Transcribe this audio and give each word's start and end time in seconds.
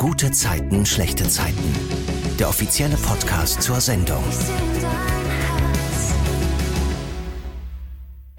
Gute 0.00 0.30
Zeiten, 0.30 0.86
schlechte 0.86 1.28
Zeiten. 1.28 1.74
Der 2.38 2.48
offizielle 2.48 2.96
Podcast 2.96 3.60
zur 3.60 3.82
Sendung. 3.82 4.24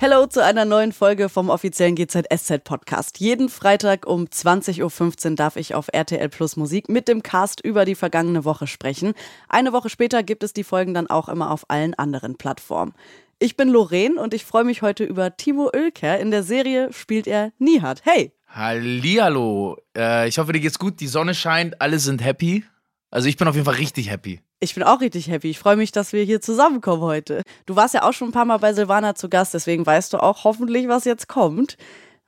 Hallo 0.02 0.26
zu 0.26 0.44
einer 0.44 0.66
neuen 0.66 0.92
Folge 0.92 1.30
vom 1.30 1.52
offiziellen 1.52 1.94
GZSZ 1.94 2.64
Podcast. 2.64 3.20
Jeden 3.20 3.48
Freitag 3.48 4.08
um 4.08 4.24
20.15 4.24 5.30
Uhr 5.30 5.36
darf 5.36 5.56
ich 5.56 5.76
auf 5.76 5.90
RTL 5.94 6.30
Plus 6.30 6.56
Musik 6.56 6.90
mit 6.90 7.08
dem 7.08 7.22
Cast 7.22 7.62
über 7.62 7.86
die 7.86 7.94
vergangene 7.94 8.44
Woche 8.44 8.66
sprechen. 8.66 9.14
Eine 9.48 9.72
Woche 9.72 9.90
später 9.90 10.24
gibt 10.24 10.42
es 10.42 10.54
die 10.54 10.64
Folgen 10.64 10.96
dann 10.96 11.12
auch 11.12 11.30
immer 11.30 11.52
auf 11.52 11.66
allen 11.68 11.94
anderen 11.94 12.38
Plattformen. 12.38 12.96
Ich 13.38 13.56
bin 13.56 13.70
Lorraine 13.70 14.20
und 14.20 14.34
ich 14.34 14.46
freue 14.46 14.64
mich 14.64 14.82
heute 14.82 15.04
über 15.04 15.38
Timo 15.38 15.70
Oelker. 15.72 16.20
In 16.20 16.32
der 16.32 16.42
Serie 16.42 16.92
spielt 16.92 17.28
er 17.28 17.52
Nihat. 17.60 18.02
Hey! 18.04 18.34
Hallihallo. 18.54 19.78
Äh, 19.98 20.28
ich 20.28 20.38
hoffe, 20.38 20.52
dir 20.52 20.60
geht's 20.60 20.80
gut. 20.80 21.00
Die 21.00 21.08
Sonne 21.08 21.34
scheint, 21.34 21.80
alle 21.82 22.00
sind 22.00 22.24
happy. 22.24 22.66
Also 23.10 23.28
ich 23.30 23.38
bin 23.38 23.48
auf 23.48 23.56
jeden 23.56 23.66
Fall 23.66 23.76
richtig 23.76 24.10
happy. 24.10 24.42
Ich 24.60 24.76
bin 24.76 24.84
auch 24.84 25.02
richtig 25.02 25.30
happy. 25.30 25.50
Ich 25.50 25.60
freue 25.60 25.78
mich, 25.78 25.92
dass 25.92 26.14
wir 26.14 26.24
hier 26.24 26.42
zusammenkommen 26.42 27.02
heute. 27.02 27.44
Du 27.66 27.76
warst 27.76 27.94
ja 27.94 28.04
auch 28.04 28.14
schon 28.14 28.30
ein 28.30 28.34
paar 28.34 28.46
Mal 28.46 28.58
bei 28.58 28.74
Silvana 28.74 29.16
zu 29.16 29.30
Gast, 29.30 29.54
deswegen 29.54 29.86
weißt 29.86 30.14
du 30.14 30.22
auch 30.22 30.44
hoffentlich, 30.44 30.88
was 30.88 31.06
jetzt 31.06 31.28
kommt. 31.28 31.78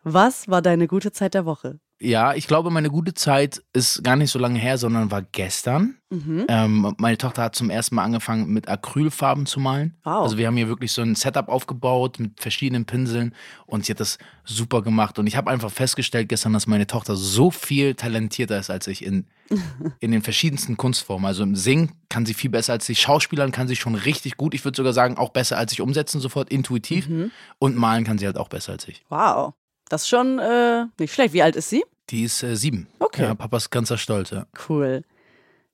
Was 0.03 0.47
war 0.47 0.61
deine 0.61 0.87
gute 0.87 1.11
Zeit 1.11 1.33
der 1.33 1.45
Woche? 1.45 1.79
Ja, 1.99 2.33
ich 2.33 2.47
glaube, 2.47 2.69
meine 2.69 2.89
gute 2.89 3.13
Zeit 3.13 3.63
ist 3.71 4.03
gar 4.03 4.17
nicht 4.17 4.29
so 4.29 4.37
lange 4.37 4.59
her, 4.59 4.77
sondern 4.77 5.09
war 5.09 5.21
gestern. 5.21 5.95
Mhm. 6.09 6.45
Ähm, 6.49 6.95
meine 6.97 7.17
Tochter 7.17 7.43
hat 7.43 7.55
zum 7.55 7.69
ersten 7.69 7.95
Mal 7.95 8.03
angefangen, 8.03 8.47
mit 8.51 8.67
Acrylfarben 8.67 9.45
zu 9.45 9.61
malen. 9.61 9.95
Wow. 10.03 10.23
Also 10.23 10.37
wir 10.37 10.47
haben 10.47 10.57
hier 10.57 10.67
wirklich 10.67 10.91
so 10.91 11.01
ein 11.01 11.15
Setup 11.15 11.47
aufgebaut 11.47 12.19
mit 12.19 12.41
verschiedenen 12.41 12.83
Pinseln 12.85 13.33
und 13.65 13.85
sie 13.85 13.93
hat 13.93 14.01
das 14.01 14.17
super 14.43 14.81
gemacht. 14.81 15.17
Und 15.17 15.27
ich 15.27 15.37
habe 15.37 15.49
einfach 15.49 15.71
festgestellt 15.71 16.27
gestern, 16.27 16.51
dass 16.51 16.67
meine 16.67 16.87
Tochter 16.87 17.15
so 17.15 17.51
viel 17.51 17.95
talentierter 17.95 18.59
ist 18.59 18.69
als 18.69 18.87
ich 18.87 19.05
in, 19.05 19.27
in 20.01 20.11
den 20.11 20.23
verschiedensten 20.23 20.75
Kunstformen. 20.75 21.25
Also 21.25 21.43
im 21.43 21.55
Singen 21.55 21.93
kann 22.09 22.25
sie 22.25 22.33
viel 22.33 22.49
besser 22.49 22.73
als 22.73 22.89
ich. 22.89 22.99
Schauspielern 22.99 23.51
kann 23.51 23.69
sie 23.69 23.77
schon 23.77 23.95
richtig 23.95 24.35
gut. 24.35 24.53
Ich 24.53 24.65
würde 24.65 24.75
sogar 24.75 24.93
sagen, 24.93 25.17
auch 25.17 25.29
besser 25.29 25.57
als 25.57 25.71
ich 25.71 25.79
umsetzen, 25.79 26.19
sofort 26.19 26.49
intuitiv. 26.51 27.07
Mhm. 27.07 27.31
Und 27.59 27.77
malen 27.77 28.03
kann 28.03 28.17
sie 28.17 28.25
halt 28.25 28.37
auch 28.37 28.49
besser 28.49 28.73
als 28.73 28.87
ich. 28.89 29.05
Wow. 29.07 29.53
Das 29.89 30.03
ist 30.03 30.09
schon 30.09 30.39
äh, 30.39 30.85
nicht 30.99 31.13
schlecht. 31.13 31.33
Wie 31.33 31.43
alt 31.43 31.55
ist 31.55 31.69
sie? 31.69 31.83
Die 32.09 32.23
ist 32.23 32.43
äh, 32.43 32.55
sieben. 32.55 32.87
Okay. 32.99 33.23
Ja, 33.23 33.35
Papas 33.35 33.69
ganzer 33.69 33.97
Stolz, 33.97 34.31
ja. 34.31 34.45
Cool. 34.67 35.03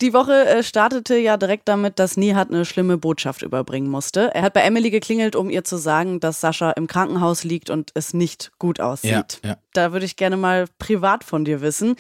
Die 0.02 0.14
Woche 0.14 0.48
äh, 0.48 0.64
startete 0.64 1.18
ja 1.18 1.36
direkt 1.36 1.68
damit, 1.68 2.00
dass 2.00 2.16
Nihat 2.16 2.50
eine 2.50 2.64
schlimme 2.64 2.98
Botschaft 2.98 3.42
überbringen 3.42 3.90
musste. 3.90 4.34
Er 4.34 4.44
hat 4.44 4.54
bei 4.54 4.62
Emily 4.62 4.92
geklingelt, 4.92 5.36
um 5.36 5.50
ihr 5.50 5.66
zu 5.66 5.76
sagen, 5.78 6.22
dass 6.22 6.40
Sascha 6.40 6.72
im 6.72 6.88
Krankenhaus 6.88 7.44
liegt 7.44 7.70
und 7.70 7.92
es 7.96 8.14
nicht 8.14 8.52
gut 8.60 8.80
aussieht. 8.80 9.40
Ja, 9.44 9.50
ja. 9.50 9.58
Da 9.74 9.92
würde 9.92 10.06
ich 10.06 10.16
gerne 10.16 10.38
mal 10.38 10.68
privat 10.80 11.26
von 11.26 11.44
dir 11.44 11.60
wissen. 11.60 11.96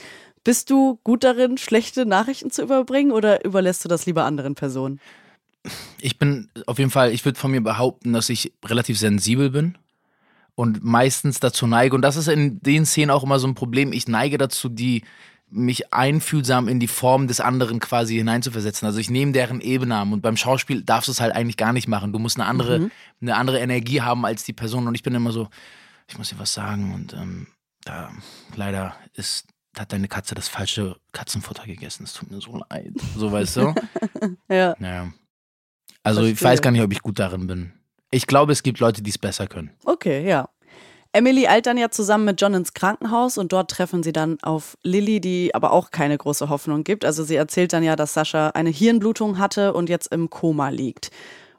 Bist 0.45 0.69
du 0.69 0.99
gut 1.03 1.25
darin, 1.25 1.57
schlechte 1.57 2.05
Nachrichten 2.05 2.51
zu 2.51 2.61
überbringen 2.61 3.11
oder 3.11 3.43
überlässt 3.43 3.83
du 3.83 3.89
das 3.89 4.05
lieber 4.05 4.23
anderen 4.23 4.55
Personen? 4.55 5.01
Ich 5.99 6.17
bin 6.17 6.49
auf 6.67 6.79
jeden 6.79 6.91
Fall, 6.91 7.11
ich 7.11 7.25
würde 7.25 7.37
von 7.37 7.51
mir 7.51 7.61
behaupten, 7.61 8.13
dass 8.13 8.29
ich 8.29 8.53
relativ 8.65 8.97
sensibel 8.97 9.49
bin 9.49 9.77
und 10.59 10.83
meistens 10.83 11.39
dazu 11.39 11.67
neige, 11.67 11.95
und 11.95 12.01
das 12.01 12.17
ist 12.17 12.27
in 12.27 12.59
den 12.59 12.85
Szenen 12.85 13.11
auch 13.11 13.23
immer 13.23 13.39
so 13.39 13.47
ein 13.47 13.55
Problem, 13.55 13.93
ich 13.93 14.09
neige 14.09 14.37
dazu, 14.37 14.67
die 14.67 15.05
mich 15.49 15.93
einfühlsam 15.93 16.67
in 16.67 16.81
die 16.81 16.89
Form 16.89 17.29
des 17.29 17.39
anderen 17.39 17.79
quasi 17.79 18.15
hineinzuversetzen. 18.15 18.85
Also 18.85 18.99
ich 18.99 19.09
nehme 19.09 19.31
deren 19.31 19.61
Ebene 19.61 19.95
an 19.95 20.11
und 20.11 20.19
beim 20.19 20.35
Schauspiel 20.35 20.83
darfst 20.83 21.07
du 21.07 21.13
es 21.13 21.21
halt 21.21 21.33
eigentlich 21.33 21.55
gar 21.55 21.71
nicht 21.71 21.87
machen. 21.87 22.11
Du 22.11 22.19
musst 22.19 22.37
eine 22.37 22.45
andere, 22.45 22.91
eine 23.21 23.37
andere 23.37 23.59
Energie 23.61 24.01
haben 24.01 24.25
als 24.25 24.43
die 24.43 24.51
Person 24.51 24.85
und 24.85 24.95
ich 24.95 25.01
bin 25.01 25.15
immer 25.15 25.31
so, 25.31 25.47
ich 26.09 26.17
muss 26.17 26.27
dir 26.27 26.39
was 26.39 26.53
sagen 26.53 26.93
und 26.93 27.13
ähm, 27.13 27.47
da 27.85 28.11
leider 28.53 28.97
ist, 29.13 29.47
hat 29.77 29.93
deine 29.93 30.09
Katze 30.09 30.35
das 30.35 30.49
falsche 30.49 30.97
Katzenfutter 31.13 31.67
gegessen. 31.67 32.03
Es 32.03 32.11
tut 32.11 32.31
mir 32.31 32.41
so 32.41 32.61
leid. 32.69 32.91
So 33.15 33.31
weißt 33.31 33.55
du? 33.55 33.75
Ja. 34.49 34.75
Naja. 34.77 35.13
Also 36.03 36.23
ich 36.23 36.31
Verstehe. 36.31 36.49
weiß 36.49 36.61
gar 36.61 36.71
nicht, 36.71 36.81
ob 36.81 36.91
ich 36.91 37.01
gut 37.01 37.17
darin 37.17 37.47
bin. 37.47 37.78
Ich 38.11 38.27
glaube, 38.27 38.51
es 38.51 38.63
gibt 38.63 38.79
Leute, 38.79 39.01
die 39.01 39.09
es 39.09 39.17
besser 39.17 39.47
können. 39.47 39.71
Okay, 39.85 40.27
ja. 40.27 40.49
Emily 41.11 41.47
eilt 41.47 41.65
dann 41.65 41.77
ja 41.77 41.89
zusammen 41.89 42.25
mit 42.25 42.39
John 42.39 42.53
ins 42.53 42.73
Krankenhaus 42.73 43.39
und 43.39 43.51
dort 43.51 43.71
treffen 43.71 44.03
sie 44.03 44.11
dann 44.11 44.37
auf 44.43 44.77
Lilly, 44.83 45.19
die 45.19 45.55
aber 45.55 45.71
auch 45.71 45.89
keine 45.89 46.15
große 46.17 46.49
Hoffnung 46.49 46.83
gibt. 46.83 47.03
Also 47.03 47.23
sie 47.23 47.35
erzählt 47.35 47.73
dann 47.73 47.83
ja, 47.83 47.95
dass 47.95 48.13
Sascha 48.13 48.49
eine 48.49 48.69
Hirnblutung 48.69 49.39
hatte 49.39 49.73
und 49.73 49.89
jetzt 49.89 50.11
im 50.11 50.29
Koma 50.29 50.69
liegt. 50.69 51.09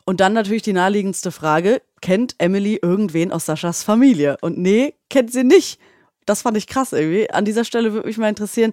Und 0.04 0.20
dann 0.20 0.32
natürlich 0.32 0.62
die 0.62 0.72
naheliegendste 0.72 1.32
Frage, 1.32 1.82
kennt 2.00 2.36
Emily 2.38 2.78
irgendwen 2.80 3.32
aus 3.32 3.46
Saschas 3.46 3.82
Familie? 3.82 4.36
Und 4.40 4.56
nee, 4.58 4.94
kennt 5.08 5.32
sie 5.32 5.44
nicht. 5.44 5.80
Das 6.26 6.42
fand 6.42 6.56
ich 6.56 6.68
krass 6.68 6.92
irgendwie. 6.92 7.30
An 7.30 7.44
dieser 7.44 7.64
Stelle 7.64 7.92
würde 7.92 8.06
mich 8.06 8.18
mal 8.18 8.28
interessieren, 8.28 8.72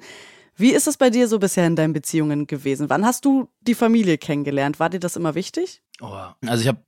wie 0.57 0.73
ist 0.73 0.87
es 0.87 0.97
bei 0.97 1.09
dir 1.09 1.27
so 1.27 1.39
bisher 1.39 1.67
in 1.67 1.75
deinen 1.75 1.93
Beziehungen 1.93 2.47
gewesen? 2.47 2.89
Wann 2.89 3.05
hast 3.05 3.25
du 3.25 3.49
die 3.61 3.75
Familie 3.75 4.17
kennengelernt? 4.17 4.79
War 4.79 4.89
dir 4.89 4.99
das 4.99 5.15
immer 5.15 5.35
wichtig? 5.35 5.83
Oh. 6.01 6.17
Also 6.45 6.61
ich 6.61 6.67
habe 6.67 6.81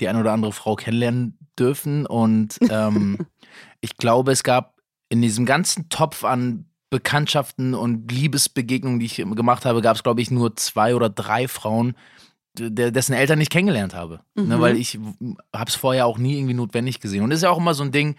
die 0.00 0.08
eine 0.08 0.20
oder 0.20 0.32
andere 0.32 0.52
Frau 0.52 0.76
kennenlernen 0.76 1.38
dürfen 1.58 2.06
und 2.06 2.58
ähm, 2.70 3.18
ich 3.80 3.96
glaube, 3.96 4.32
es 4.32 4.42
gab 4.42 4.80
in 5.08 5.20
diesem 5.20 5.44
ganzen 5.44 5.90
Topf 5.90 6.24
an 6.24 6.66
Bekanntschaften 6.88 7.74
und 7.74 8.10
Liebesbegegnungen, 8.10 8.98
die 8.98 9.06
ich 9.06 9.16
gemacht 9.16 9.64
habe, 9.64 9.80
gab 9.80 9.96
es, 9.96 10.02
glaube 10.02 10.20
ich, 10.20 10.30
nur 10.30 10.56
zwei 10.56 10.94
oder 10.94 11.08
drei 11.08 11.48
Frauen, 11.48 11.94
dessen 12.54 13.14
Eltern 13.14 13.40
ich 13.40 13.48
kennengelernt 13.48 13.94
habe. 13.94 14.20
Ne, 14.34 14.60
weil 14.60 14.76
ich 14.76 14.98
habe 15.54 15.68
es 15.68 15.74
vorher 15.74 16.06
auch 16.06 16.18
nie 16.18 16.36
irgendwie 16.36 16.54
notwendig 16.54 17.00
gesehen. 17.00 17.22
Und 17.22 17.30
das 17.30 17.38
ist 17.38 17.44
ja 17.44 17.50
auch 17.50 17.58
immer 17.58 17.72
so 17.72 17.82
ein 17.82 17.92
Ding, 17.92 18.16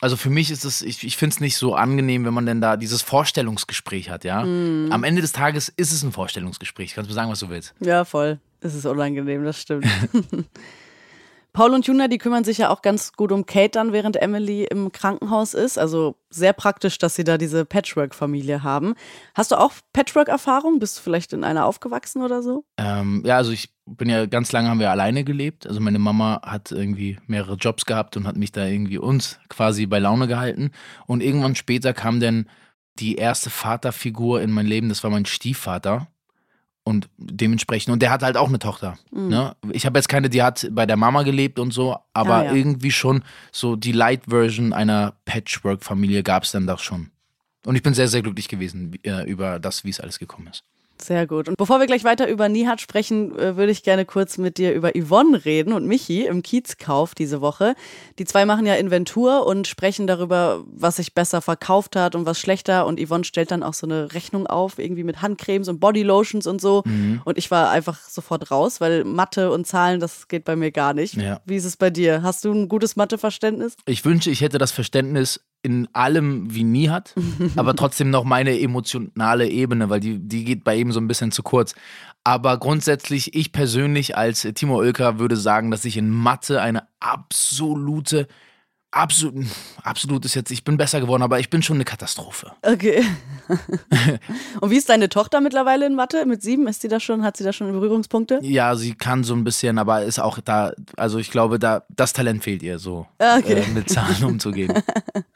also 0.00 0.16
für 0.16 0.30
mich 0.30 0.50
ist 0.50 0.64
es, 0.64 0.82
ich, 0.82 1.04
ich 1.04 1.16
finde 1.16 1.34
es 1.34 1.40
nicht 1.40 1.56
so 1.56 1.74
angenehm, 1.74 2.24
wenn 2.24 2.34
man 2.34 2.46
denn 2.46 2.60
da 2.60 2.76
dieses 2.76 3.02
Vorstellungsgespräch 3.02 4.10
hat, 4.10 4.24
ja. 4.24 4.40
Am 4.40 5.04
Ende 5.04 5.22
des 5.22 5.32
Tages 5.32 5.68
ist 5.68 5.92
es 5.92 6.02
ein 6.02 6.12
Vorstellungsgespräch. 6.12 6.94
Kannst 6.94 7.08
du 7.08 7.12
mir 7.12 7.14
sagen, 7.14 7.30
was 7.30 7.40
du 7.40 7.48
willst. 7.48 7.74
Ja, 7.80 8.04
voll. 8.04 8.38
Es 8.60 8.74
ist 8.74 8.86
unangenehm, 8.86 9.44
das 9.44 9.60
stimmt. 9.60 9.86
Paul 11.54 11.72
und 11.72 11.86
Juna, 11.86 12.08
die 12.08 12.18
kümmern 12.18 12.42
sich 12.42 12.58
ja 12.58 12.68
auch 12.68 12.82
ganz 12.82 13.12
gut 13.12 13.30
um 13.30 13.46
Kate 13.46 13.70
dann, 13.70 13.92
während 13.92 14.16
Emily 14.16 14.64
im 14.64 14.90
Krankenhaus 14.90 15.54
ist. 15.54 15.78
Also 15.78 16.16
sehr 16.28 16.52
praktisch, 16.52 16.98
dass 16.98 17.14
sie 17.14 17.22
da 17.22 17.38
diese 17.38 17.64
Patchwork-Familie 17.64 18.64
haben. 18.64 18.94
Hast 19.34 19.52
du 19.52 19.60
auch 19.60 19.72
Patchwork-Erfahrung? 19.92 20.80
Bist 20.80 20.98
du 20.98 21.02
vielleicht 21.02 21.32
in 21.32 21.44
einer 21.44 21.64
aufgewachsen 21.64 22.22
oder 22.22 22.42
so? 22.42 22.64
Ähm, 22.76 23.22
ja, 23.24 23.36
also 23.36 23.52
ich 23.52 23.72
bin 23.86 24.08
ja 24.08 24.26
ganz 24.26 24.50
lange 24.50 24.68
haben 24.68 24.80
wir 24.80 24.90
alleine 24.90 25.22
gelebt. 25.22 25.64
Also 25.68 25.80
meine 25.80 26.00
Mama 26.00 26.40
hat 26.42 26.72
irgendwie 26.72 27.18
mehrere 27.28 27.54
Jobs 27.54 27.86
gehabt 27.86 28.16
und 28.16 28.26
hat 28.26 28.36
mich 28.36 28.50
da 28.50 28.66
irgendwie 28.66 28.98
uns 28.98 29.38
quasi 29.48 29.86
bei 29.86 30.00
Laune 30.00 30.26
gehalten. 30.26 30.72
Und 31.06 31.22
irgendwann 31.22 31.54
später 31.54 31.94
kam 31.94 32.18
dann 32.18 32.50
die 32.98 33.14
erste 33.14 33.50
Vaterfigur 33.50 34.42
in 34.42 34.50
mein 34.50 34.66
Leben, 34.66 34.88
das 34.88 35.04
war 35.04 35.10
mein 35.10 35.26
Stiefvater. 35.26 36.08
Und 36.86 37.08
dementsprechend, 37.16 37.92
und 37.94 38.02
der 38.02 38.10
hat 38.10 38.22
halt 38.22 38.36
auch 38.36 38.48
eine 38.48 38.58
Tochter. 38.58 38.98
Ne? 39.10 39.56
Ich 39.72 39.86
habe 39.86 39.98
jetzt 39.98 40.08
keine, 40.08 40.28
die 40.28 40.42
hat 40.42 40.68
bei 40.70 40.84
der 40.84 40.96
Mama 40.98 41.22
gelebt 41.22 41.58
und 41.58 41.72
so, 41.72 41.96
aber 42.12 42.34
Ah, 42.34 42.44
ja. 42.44 42.52
irgendwie 42.52 42.90
schon 42.90 43.22
so 43.52 43.74
die 43.74 43.92
Light-Version 43.92 44.74
einer 44.74 45.14
Patchwork-Familie 45.24 46.22
gab 46.22 46.42
es 46.42 46.52
dann 46.52 46.66
doch 46.66 46.80
schon. 46.80 47.10
Und 47.64 47.74
ich 47.76 47.82
bin 47.82 47.94
sehr, 47.94 48.08
sehr 48.08 48.20
glücklich 48.20 48.48
gewesen 48.48 48.98
äh, 49.02 49.24
über 49.24 49.58
das, 49.58 49.84
wie 49.84 49.88
es 49.90 49.98
alles 49.98 50.18
gekommen 50.18 50.48
ist. 50.48 50.62
Sehr 51.00 51.26
gut. 51.26 51.48
Und 51.48 51.56
bevor 51.56 51.80
wir 51.80 51.86
gleich 51.86 52.04
weiter 52.04 52.28
über 52.28 52.48
Nihat 52.48 52.80
sprechen, 52.80 53.36
äh, 53.38 53.56
würde 53.56 53.72
ich 53.72 53.82
gerne 53.82 54.04
kurz 54.04 54.38
mit 54.38 54.58
dir 54.58 54.72
über 54.72 54.92
Yvonne 54.92 55.44
reden 55.44 55.72
und 55.72 55.86
Michi 55.86 56.26
im 56.26 56.42
Kiezkauf 56.42 57.14
diese 57.14 57.40
Woche. 57.40 57.74
Die 58.18 58.24
zwei 58.24 58.46
machen 58.46 58.64
ja 58.64 58.74
Inventur 58.74 59.46
und 59.46 59.66
sprechen 59.66 60.06
darüber, 60.06 60.64
was 60.66 60.96
sich 60.96 61.14
besser 61.14 61.40
verkauft 61.40 61.96
hat 61.96 62.14
und 62.14 62.26
was 62.26 62.38
schlechter. 62.38 62.86
Und 62.86 63.00
Yvonne 63.04 63.24
stellt 63.24 63.50
dann 63.50 63.62
auch 63.62 63.74
so 63.74 63.86
eine 63.86 64.14
Rechnung 64.14 64.46
auf, 64.46 64.78
irgendwie 64.78 65.04
mit 65.04 65.20
Handcremes 65.20 65.68
und 65.68 65.80
Bodylotions 65.80 66.46
und 66.46 66.60
so. 66.60 66.82
Und 67.24 67.38
ich 67.38 67.50
war 67.50 67.70
einfach 67.70 67.98
sofort 68.00 68.50
raus, 68.50 68.80
weil 68.80 69.04
Mathe 69.04 69.50
und 69.50 69.66
Zahlen, 69.66 70.00
das 70.00 70.28
geht 70.28 70.44
bei 70.44 70.56
mir 70.56 70.70
gar 70.70 70.94
nicht. 70.94 71.14
Ja. 71.14 71.40
Wie 71.44 71.56
ist 71.56 71.64
es 71.64 71.76
bei 71.76 71.90
dir? 71.90 72.22
Hast 72.22 72.44
du 72.44 72.52
ein 72.52 72.68
gutes 72.68 72.96
Matheverständnis? 72.96 73.76
Ich 73.86 74.04
wünsche, 74.04 74.30
ich 74.30 74.40
hätte 74.40 74.58
das 74.58 74.72
Verständnis 74.72 75.40
in 75.64 75.88
allem 75.94 76.54
wie 76.54 76.62
nie 76.62 76.90
hat, 76.90 77.14
aber 77.56 77.74
trotzdem 77.74 78.10
noch 78.10 78.24
meine 78.24 78.60
emotionale 78.60 79.48
Ebene, 79.48 79.88
weil 79.88 80.00
die, 80.00 80.18
die 80.18 80.44
geht 80.44 80.62
bei 80.62 80.76
ihm 80.76 80.92
so 80.92 81.00
ein 81.00 81.08
bisschen 81.08 81.32
zu 81.32 81.42
kurz. 81.42 81.74
Aber 82.22 82.58
grundsätzlich, 82.58 83.34
ich 83.34 83.52
persönlich 83.52 84.16
als 84.16 84.42
Timo 84.54 84.76
Oelker 84.76 85.18
würde 85.18 85.36
sagen, 85.36 85.70
dass 85.70 85.84
ich 85.84 85.96
in 85.96 86.10
Mathe 86.10 86.60
eine 86.60 86.86
absolute, 87.00 88.28
absolut, 88.94 89.46
absolut 89.82 90.24
ist 90.24 90.34
jetzt, 90.34 90.50
ich 90.50 90.64
bin 90.64 90.76
besser 90.76 91.00
geworden, 91.00 91.22
aber 91.22 91.40
ich 91.40 91.50
bin 91.50 91.62
schon 91.62 91.76
eine 91.76 91.84
Katastrophe. 91.84 92.52
Okay. 92.62 93.04
und 94.60 94.70
wie 94.70 94.76
ist 94.76 94.88
deine 94.88 95.08
Tochter 95.08 95.40
mittlerweile 95.40 95.86
in 95.86 95.94
Mathe? 95.94 96.24
Mit 96.26 96.42
sieben 96.42 96.66
ist 96.68 96.80
sie 96.80 96.88
da 96.88 97.00
schon, 97.00 97.22
hat 97.24 97.36
sie 97.36 97.44
da 97.44 97.52
schon 97.52 97.70
Berührungspunkte? 97.72 98.38
Ja, 98.42 98.76
sie 98.76 98.94
kann 98.94 99.24
so 99.24 99.34
ein 99.34 99.44
bisschen, 99.44 99.78
aber 99.78 100.02
ist 100.04 100.18
auch 100.18 100.38
da, 100.38 100.72
also 100.96 101.18
ich 101.18 101.30
glaube, 101.30 101.58
da 101.58 101.82
das 101.90 102.12
Talent 102.12 102.42
fehlt 102.44 102.62
ihr 102.62 102.78
so, 102.78 103.06
Ah, 103.18 103.38
Okay. 103.38 103.62
äh, 103.66 103.70
mit 103.70 103.90
Zahlen 103.90 104.24
umzugehen. 104.24 104.72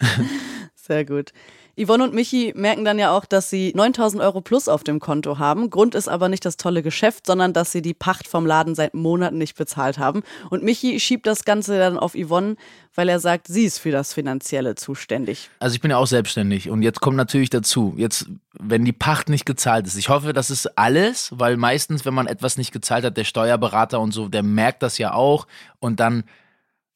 Sehr 0.75 1.05
gut. 1.05 1.33
Yvonne 1.79 2.03
und 2.03 2.13
Michi 2.13 2.53
merken 2.57 2.85
dann 2.85 2.99
ja 2.99 3.17
auch, 3.17 3.25
dass 3.25 3.51
sie 3.51 3.73
9000 3.75 4.23
Euro 4.23 4.41
plus 4.41 4.69
auf 4.69 4.83
dem 4.83 4.99
Konto 4.99 5.39
haben. 5.39 5.71
Grund 5.71 5.95
ist 5.95 6.09
aber 6.09 6.29
nicht 6.29 6.45
das 6.45 6.57
tolle 6.57 6.83
Geschäft, 6.83 7.27
sondern 7.27 7.53
dass 7.53 7.71
sie 7.71 7.83
die 7.83 7.95
Pacht 7.95 8.27
vom 8.27 8.47
Laden 8.47 8.75
seit 8.75 8.95
Monaten 8.95 9.39
nicht 9.39 9.57
bezahlt 9.57 9.99
haben. 9.99 10.23
Und 10.51 10.65
Michi 10.65 10.99
schiebt 10.99 11.27
das 11.27 11.45
Ganze 11.45 11.79
dann 11.79 11.97
auf 11.97 12.15
Yvonne, 12.15 12.57
weil 12.97 13.09
er 13.09 13.21
sagt, 13.21 13.47
sie 13.47 13.65
ist 13.65 13.79
für 13.79 13.93
das 13.93 14.13
Finanzielle 14.13 14.75
zuständig. 14.75 15.51
Also 15.61 15.77
ich 15.77 15.81
bin 15.81 15.93
ja 15.93 15.99
auch 15.99 16.07
selbstständig 16.07 16.69
und 16.69 16.83
jetzt 16.83 17.01
kommt 17.01 17.17
natürlich 17.17 17.51
dazu, 17.51 17.95
jetzt, 17.97 18.27
wenn 18.59 18.85
die 18.85 18.93
Pacht 18.93 19.29
nicht 19.29 19.47
gezahlt 19.47 19.87
ist. 19.87 19.97
Ich 19.97 20.09
hoffe, 20.09 20.33
das 20.33 20.51
ist 20.51 20.77
alles, 20.77 21.31
weil 21.37 21.57
meistens, 21.57 22.05
wenn 22.05 22.15
man 22.15 22.27
etwas 22.27 22.59
nicht 22.59 22.73
gezahlt 22.73 23.05
hat, 23.05 23.17
der 23.17 23.25
Steuerberater 23.25 24.01
und 24.01 24.13
so, 24.13 24.29
der 24.29 24.43
merkt 24.43 24.83
das 24.83 24.99
ja 24.99 25.13
auch 25.13 25.47
und 25.79 26.01
dann 26.01 26.25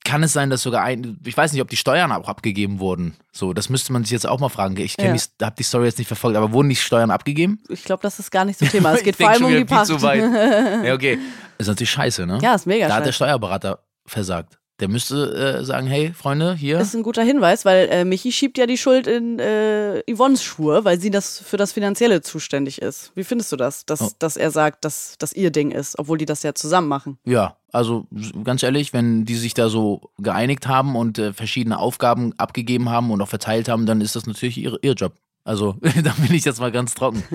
kann 0.04 0.22
es 0.22 0.32
sein, 0.32 0.50
dass 0.50 0.62
sogar 0.62 0.82
ein, 0.82 1.19
ich 1.25 1.37
weiß 1.37 1.52
nicht, 1.52 1.62
ob 1.62 1.69
die 1.69 1.76
Steuern 1.76 2.12
auch 2.12 2.28
abgegeben 2.28 2.81
wurden. 2.81 3.14
So, 3.32 3.52
das 3.52 3.69
müsste 3.69 3.93
man 3.93 4.02
sich 4.04 4.10
jetzt 4.12 4.26
auch 4.26 4.40
mal 4.40 4.49
fragen. 4.49 4.76
Ich 4.78 4.96
Ja. 5.00 5.14
habe 5.43 5.54
die 5.58 5.62
Story 5.62 5.87
jetzt 5.87 5.99
nicht 5.99 6.08
verfolgt, 6.08 6.37
aber 6.37 6.52
wurden 6.52 6.69
die 6.69 6.76
Steuern 6.76 7.10
abgegeben? 7.10 7.60
Ich 7.69 7.84
glaube, 7.84 8.02
das 8.02 8.19
ist 8.19 8.31
gar 8.31 8.44
nicht 8.44 8.58
so 8.58 8.66
Thema. 8.66 8.93
Es 8.94 9.02
geht 9.04 9.16
vor 9.16 9.28
allem 9.31 9.44
um 9.44 9.50
die 9.56 9.64
Pacht. 9.64 9.87
zu 9.87 10.00
weit. 10.02 10.22
Ja, 10.84 10.94
okay. 10.94 11.19
Ist 11.58 11.66
natürlich 11.69 11.90
scheiße, 11.90 12.26
ne? 12.26 12.38
Ja, 12.43 12.54
ist 12.54 12.66
mega 12.66 12.88
Da 12.88 12.94
hat 12.96 13.00
der 13.06 13.12
scheiße. 13.12 13.16
Steuerberater 13.16 13.78
versagt. 14.06 14.58
Der 14.82 14.88
müsste 14.88 15.61
äh, 15.61 15.64
sagen, 15.64 15.87
hey, 15.87 16.12
Freunde, 16.12 16.55
hier. 16.55 16.76
Das 16.76 16.88
ist 16.88 16.96
ein 16.96 17.05
guter 17.05 17.23
Hinweis, 17.23 17.64
weil 17.64 17.88
äh, 17.88 18.05
Michi 18.05 18.32
schiebt 18.32 18.58
ja 18.58 18.67
die 18.67 18.76
Schuld 18.76 19.06
in 19.06 19.38
äh, 19.38 20.02
Yvonnes 20.12 20.43
Schuhe, 20.43 20.84
weil 20.84 20.99
sie 21.00 21.11
das 21.11 21.38
für 21.38 21.56
das 21.56 21.70
Finanzielle 21.70 22.20
zuständig 22.20 22.82
ist. 22.82 23.12
Wie 23.14 23.23
findest 23.23 23.52
du 23.52 23.56
das, 23.56 23.87
dass, 23.87 24.00
Oh. 24.02 24.11
dass 24.19 24.37
er 24.37 24.50
sagt, 24.50 24.84
dass 24.84 25.14
das 25.20 25.34
ihr 25.34 25.52
Ding 25.52 25.70
ist, 25.70 26.00
obwohl 26.00 26.19
die 26.19 26.26
das 26.26 26.43
ja 26.43 26.52
zusammen 26.56 26.88
machen? 26.88 27.17
Ja, 27.25 27.56
also 27.70 28.08
ganz 28.43 28.64
ehrlich, 28.64 28.93
wenn 28.93 29.25
die 29.25 29.37
sich 29.37 29.55
da 29.55 29.69
so 29.69 30.11
geeinigt 30.19 30.67
haben 30.67 30.96
und 30.96 31.17
äh, 31.20 31.32
verschiedene 31.32 31.79
Aufgaben 31.79 32.32
abgegeben 32.38 32.88
haben 32.90 33.12
und 33.12 33.23
auch 33.23 33.29
verteilt 33.29 33.69
haben, 33.69 33.87
dann 33.87 34.00
ist 34.00 34.17
das 34.17 34.26
natürlich 34.26 34.58
ihr, 34.58 34.76
ihr 34.82 34.94
Job. 34.94 35.12
Also 35.44 35.76
da 36.02 36.12
bin 36.19 36.34
ich 36.34 36.44
jetzt 36.44 36.58
mal 36.58 36.73
ganz 36.73 36.94
trocken. 36.94 37.23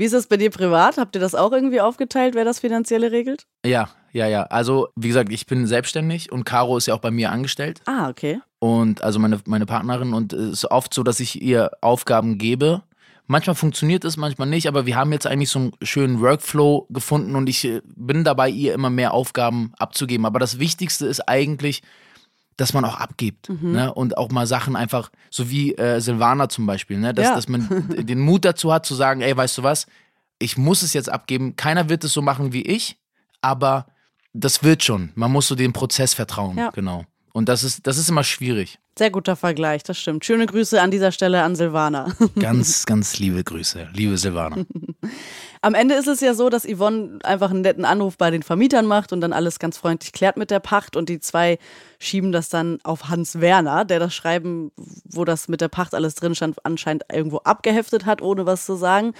Wie 0.00 0.06
ist 0.06 0.14
das 0.14 0.28
bei 0.28 0.38
dir 0.38 0.48
privat? 0.48 0.96
Habt 0.96 1.14
ihr 1.14 1.20
das 1.20 1.34
auch 1.34 1.52
irgendwie 1.52 1.82
aufgeteilt, 1.82 2.34
wer 2.34 2.46
das 2.46 2.58
Finanzielle 2.58 3.12
regelt? 3.12 3.46
Ja, 3.66 3.90
ja, 4.12 4.26
ja. 4.26 4.44
Also 4.44 4.88
wie 4.96 5.08
gesagt, 5.08 5.30
ich 5.30 5.44
bin 5.44 5.66
selbstständig 5.66 6.32
und 6.32 6.44
Caro 6.44 6.78
ist 6.78 6.86
ja 6.86 6.94
auch 6.94 7.00
bei 7.00 7.10
mir 7.10 7.30
angestellt. 7.30 7.82
Ah, 7.84 8.08
okay. 8.08 8.40
Und 8.60 9.02
also 9.02 9.18
meine, 9.18 9.38
meine 9.44 9.66
Partnerin 9.66 10.14
und 10.14 10.32
es 10.32 10.52
ist 10.52 10.70
oft 10.70 10.94
so, 10.94 11.02
dass 11.02 11.20
ich 11.20 11.42
ihr 11.42 11.72
Aufgaben 11.82 12.38
gebe. 12.38 12.82
Manchmal 13.26 13.54
funktioniert 13.54 14.06
es, 14.06 14.16
manchmal 14.16 14.48
nicht, 14.48 14.68
aber 14.68 14.86
wir 14.86 14.96
haben 14.96 15.12
jetzt 15.12 15.26
eigentlich 15.26 15.50
so 15.50 15.58
einen 15.58 15.72
schönen 15.82 16.22
Workflow 16.22 16.86
gefunden 16.88 17.36
und 17.36 17.50
ich 17.50 17.66
äh, 17.66 17.82
bin 17.84 18.24
dabei, 18.24 18.48
ihr 18.48 18.72
immer 18.72 18.88
mehr 18.88 19.12
Aufgaben 19.12 19.74
abzugeben. 19.76 20.24
Aber 20.24 20.38
das 20.38 20.58
Wichtigste 20.58 21.08
ist 21.08 21.28
eigentlich, 21.28 21.82
dass 22.60 22.72
man 22.74 22.84
auch 22.84 22.96
abgibt 23.00 23.48
ne? 23.48 23.92
und 23.94 24.16
auch 24.18 24.30
mal 24.30 24.46
Sachen 24.46 24.76
einfach, 24.76 25.10
so 25.30 25.50
wie 25.50 25.74
äh, 25.76 26.00
Silvana 26.00 26.48
zum 26.48 26.66
Beispiel, 26.66 26.98
ne? 26.98 27.14
dass, 27.14 27.24
Ja. 27.26 27.34
dass 27.34 27.48
man 27.48 27.68
den 28.06 28.20
Mut 28.20 28.44
dazu 28.44 28.72
hat 28.72 28.84
zu 28.86 28.94
sagen, 28.94 29.20
ey, 29.22 29.36
weißt 29.36 29.58
du 29.58 29.62
was, 29.62 29.86
ich 30.38 30.56
muss 30.56 30.82
es 30.82 30.92
jetzt 30.92 31.08
abgeben. 31.10 31.56
Keiner 31.56 31.88
wird 31.88 32.04
es 32.04 32.12
so 32.12 32.22
machen 32.22 32.52
wie 32.52 32.62
ich, 32.62 32.98
aber 33.40 33.86
das 34.32 34.62
wird 34.62 34.84
schon. 34.84 35.10
Man 35.14 35.32
muss 35.32 35.48
so 35.48 35.54
dem 35.54 35.72
Prozess 35.72 36.14
vertrauen, 36.14 36.56
Ja. 36.58 36.70
genau. 36.70 37.04
Und 37.32 37.48
das 37.48 37.62
ist, 37.64 37.86
das 37.86 37.96
ist 37.98 38.08
immer 38.08 38.24
schwierig. 38.24 38.78
Sehr 39.00 39.10
guter 39.10 39.34
Vergleich, 39.34 39.82
das 39.82 39.96
stimmt. 39.96 40.26
Schöne 40.26 40.44
Grüße 40.44 40.78
an 40.78 40.90
dieser 40.90 41.10
Stelle 41.10 41.42
an 41.42 41.56
Silvana. 41.56 42.14
Ganz, 42.38 42.84
ganz 42.84 43.18
liebe 43.18 43.42
Grüße, 43.42 43.88
liebe 43.94 44.18
Silvana. 44.18 44.56
Am 45.62 45.72
Ende 45.72 45.94
ist 45.94 46.06
es 46.06 46.20
ja 46.20 46.34
so, 46.34 46.50
dass 46.50 46.66
Yvonne 46.66 47.18
einfach 47.22 47.50
einen 47.50 47.62
netten 47.62 47.86
Anruf 47.86 48.18
bei 48.18 48.30
den 48.30 48.42
Vermietern 48.42 48.84
macht 48.84 49.14
und 49.14 49.22
dann 49.22 49.32
alles 49.32 49.58
ganz 49.58 49.78
freundlich 49.78 50.12
klärt 50.12 50.36
mit 50.36 50.50
der 50.50 50.60
Pacht 50.60 50.96
und 50.96 51.08
die 51.08 51.18
zwei 51.18 51.58
schieben 51.98 52.30
das 52.30 52.50
dann 52.50 52.78
auf 52.82 53.08
Hans 53.08 53.40
Werner, 53.40 53.86
der 53.86 54.00
das 54.00 54.14
Schreiben, 54.14 54.70
wo 55.06 55.24
das 55.24 55.48
mit 55.48 55.62
der 55.62 55.68
Pacht 55.68 55.94
alles 55.94 56.14
drin 56.14 56.34
stand, 56.34 56.58
anscheinend 56.66 57.04
irgendwo 57.10 57.38
abgeheftet 57.38 58.04
hat, 58.04 58.20
ohne 58.20 58.44
was 58.44 58.66
zu 58.66 58.74
sagen. 58.74 59.14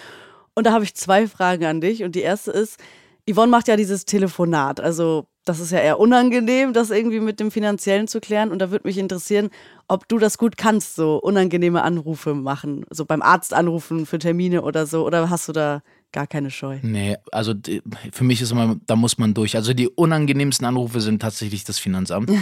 Und 0.53 0.67
da 0.67 0.73
habe 0.73 0.85
ich 0.85 0.95
zwei 0.95 1.27
Fragen 1.27 1.65
an 1.65 1.81
dich 1.81 2.05
und 2.05 2.15
die 2.15 2.21
erste 2.21 2.51
ist, 2.51 2.79
Yvonne 3.27 3.51
macht 3.51 3.67
ja 3.67 3.77
dieses 3.77 4.05
Telefonat, 4.05 4.79
also 4.79 5.27
das 5.51 5.61
ist 5.61 5.73
ja 5.73 5.79
eher 5.81 5.99
unangenehm, 5.99 6.73
das 6.73 6.91
irgendwie 6.91 7.21
mit 7.21 7.41
dem 7.41 7.51
Finanziellen 7.51 8.07
zu 8.09 8.21
klären 8.21 8.51
und 8.51 8.59
da 8.61 8.71
würde 8.71 8.87
mich 8.87 8.99
interessieren, 8.99 9.51
ob 9.89 10.07
du 10.09 10.19
das 10.19 10.39
gut 10.39 10.57
kannst, 10.57 10.95
so 10.95 11.17
unangenehme 11.19 11.83
Anrufe 11.83 12.35
machen, 12.35 12.85
so 12.91 13.05
beim 13.05 13.21
Arzt 13.23 13.53
anrufen 13.53 14.07
für 14.07 14.19
Termine 14.19 14.63
oder 14.63 14.87
so, 14.87 15.05
oder 15.05 15.29
hast 15.31 15.49
du 15.49 15.53
da 15.53 15.83
gar 16.13 16.27
keine 16.27 16.51
Scheu? 16.51 16.79
Nee, 16.83 17.17
also 17.33 17.53
die- 17.55 17.83
für 18.13 18.25
mich 18.25 18.41
ist 18.41 18.53
immer, 18.53 18.77
da 18.87 18.95
muss 18.97 19.19
man 19.19 19.35
durch. 19.35 19.57
Also 19.57 19.75
die 19.75 19.89
unangenehmsten 19.89 20.67
Anrufe 20.67 21.01
sind 21.01 21.21
tatsächlich 21.23 21.65
das 21.65 21.79
Finanzamt. 21.79 22.31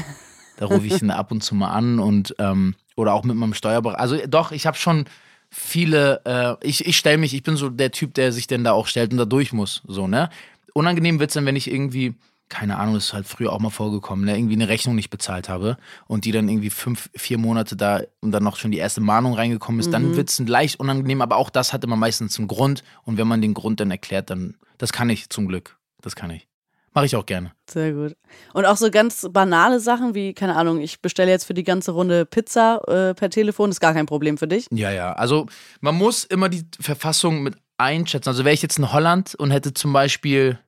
Da 0.56 0.66
rufe 0.66 0.87
ich 0.88 1.00
ihn 1.00 1.12
ab 1.12 1.31
und 1.31 1.44
zu 1.44 1.55
mal 1.55 1.70
an 1.70 2.00
und 2.00 2.34
ähm, 2.40 2.75
oder 2.96 3.14
auch 3.14 3.22
mit 3.22 3.37
meinem 3.37 3.55
Steuerberater. 3.55 4.00
Also 4.00 4.16
doch, 4.26 4.50
ich 4.50 4.66
habe 4.66 4.76
schon 4.76 5.05
viele, 5.50 6.20
äh, 6.25 6.66
ich, 6.66 6.84
ich 6.87 6.96
stelle 6.96 7.19
mich, 7.19 7.32
ich 7.32 7.43
bin 7.44 7.56
so 7.56 7.69
der 7.69 7.90
Typ, 7.93 8.14
der 8.14 8.32
sich 8.32 8.49
denn 8.49 8.64
da 8.64 8.72
auch 8.72 8.88
stellt 8.88 9.12
und 9.12 9.19
da 9.19 9.25
durch 9.25 9.52
muss. 9.52 9.82
So, 9.87 10.08
ne? 10.08 10.31
Unangenehm 10.75 11.20
wird 11.20 11.31
es 11.31 11.34
dann, 11.34 11.46
wenn 11.46 11.55
ich 11.56 11.70
irgendwie, 11.70 12.14
keine 12.49 12.79
Ahnung, 12.79 12.95
das 12.95 13.06
ist 13.06 13.12
halt 13.12 13.27
früher 13.27 13.53
auch 13.53 13.61
mal 13.61 13.71
vorgekommen, 13.71 14.25
ne, 14.25 14.37
irgendwie 14.37 14.55
eine 14.55 14.69
Rechnung 14.69 14.95
nicht 14.95 15.11
bezahlt 15.11 15.49
habe 15.49 15.77
und 16.06 16.25
die 16.25 16.33
dann 16.33 16.49
irgendwie 16.49 16.71
fünf, 16.71 17.11
vier 17.15 17.39
Monate 17.39 17.77
da 17.77 18.00
und 18.21 18.33
dann 18.33 18.43
noch 18.43 18.56
schon 18.56 18.71
die 18.71 18.79
erste 18.79 19.00
Mahnung 19.00 19.35
reingekommen 19.35 19.81
ist, 19.81 19.93
dann 19.93 20.17
wird 20.17 20.31
es 20.31 20.39
leicht 20.41 20.81
unangenehm, 20.81 21.23
aber 21.23 21.37
auch 21.37 21.50
das 21.50 21.73
hat 21.73 21.85
immer 21.85 21.97
meistens 21.97 22.39
einen 22.39 22.49
Grund 22.49 22.83
und 23.05 23.19
wenn 23.19 23.29
man 23.29 23.43
den 23.43 23.55
Grund 23.55 23.81
dann 23.81 23.91
erklärt, 23.91 24.31
dann, 24.31 24.56
das 24.79 24.93
kann 24.93 25.11
ich 25.11 25.31
zum 25.31 25.49
Glück. 25.49 25.77
Das 26.00 26.15
kann 26.15 26.31
ich. 26.31 26.47
Mache 26.95 27.06
ich 27.06 27.17
auch 27.17 27.27
gerne. 27.27 27.53
Sehr 27.69 27.93
gut. 27.93 28.17
Und 28.55 28.65
auch 28.65 28.77
so 28.77 28.91
ganz 28.91 29.27
banale 29.31 29.79
Sachen 29.79 30.15
wie, 30.15 30.33
keine 30.33 30.56
Ahnung, 30.56 30.81
ich 30.81 31.01
bestelle 31.01 31.31
jetzt 31.31 31.44
für 31.44 31.55
die 31.55 31.65
ganze 31.65 31.93
Runde 31.93 32.25
Pizza 32.25 32.81
äh, 32.89 33.15
per 33.15 33.31
Telefon, 33.31 33.71
ist 33.71 33.81
gar 33.81 33.93
kein 33.93 34.06
Problem 34.06 34.39
für 34.39 34.49
dich. 34.49 34.67
Ja, 34.73 34.91
ja. 34.91 35.12
Also 35.12 35.47
man 35.81 35.94
muss 35.94 36.25
immer 36.25 36.49
die 36.49 36.65
Verfassung 36.81 37.43
mit 37.43 37.56
einschätzen. 37.77 38.29
Also 38.29 38.44
wäre 38.44 38.55
ich 38.55 38.62
jetzt 38.62 38.79
in 38.79 38.93
Holland 38.93 39.35
und 39.35 39.51
hätte 39.51 39.75
zum 39.75 39.93
Beispiel 39.93 40.59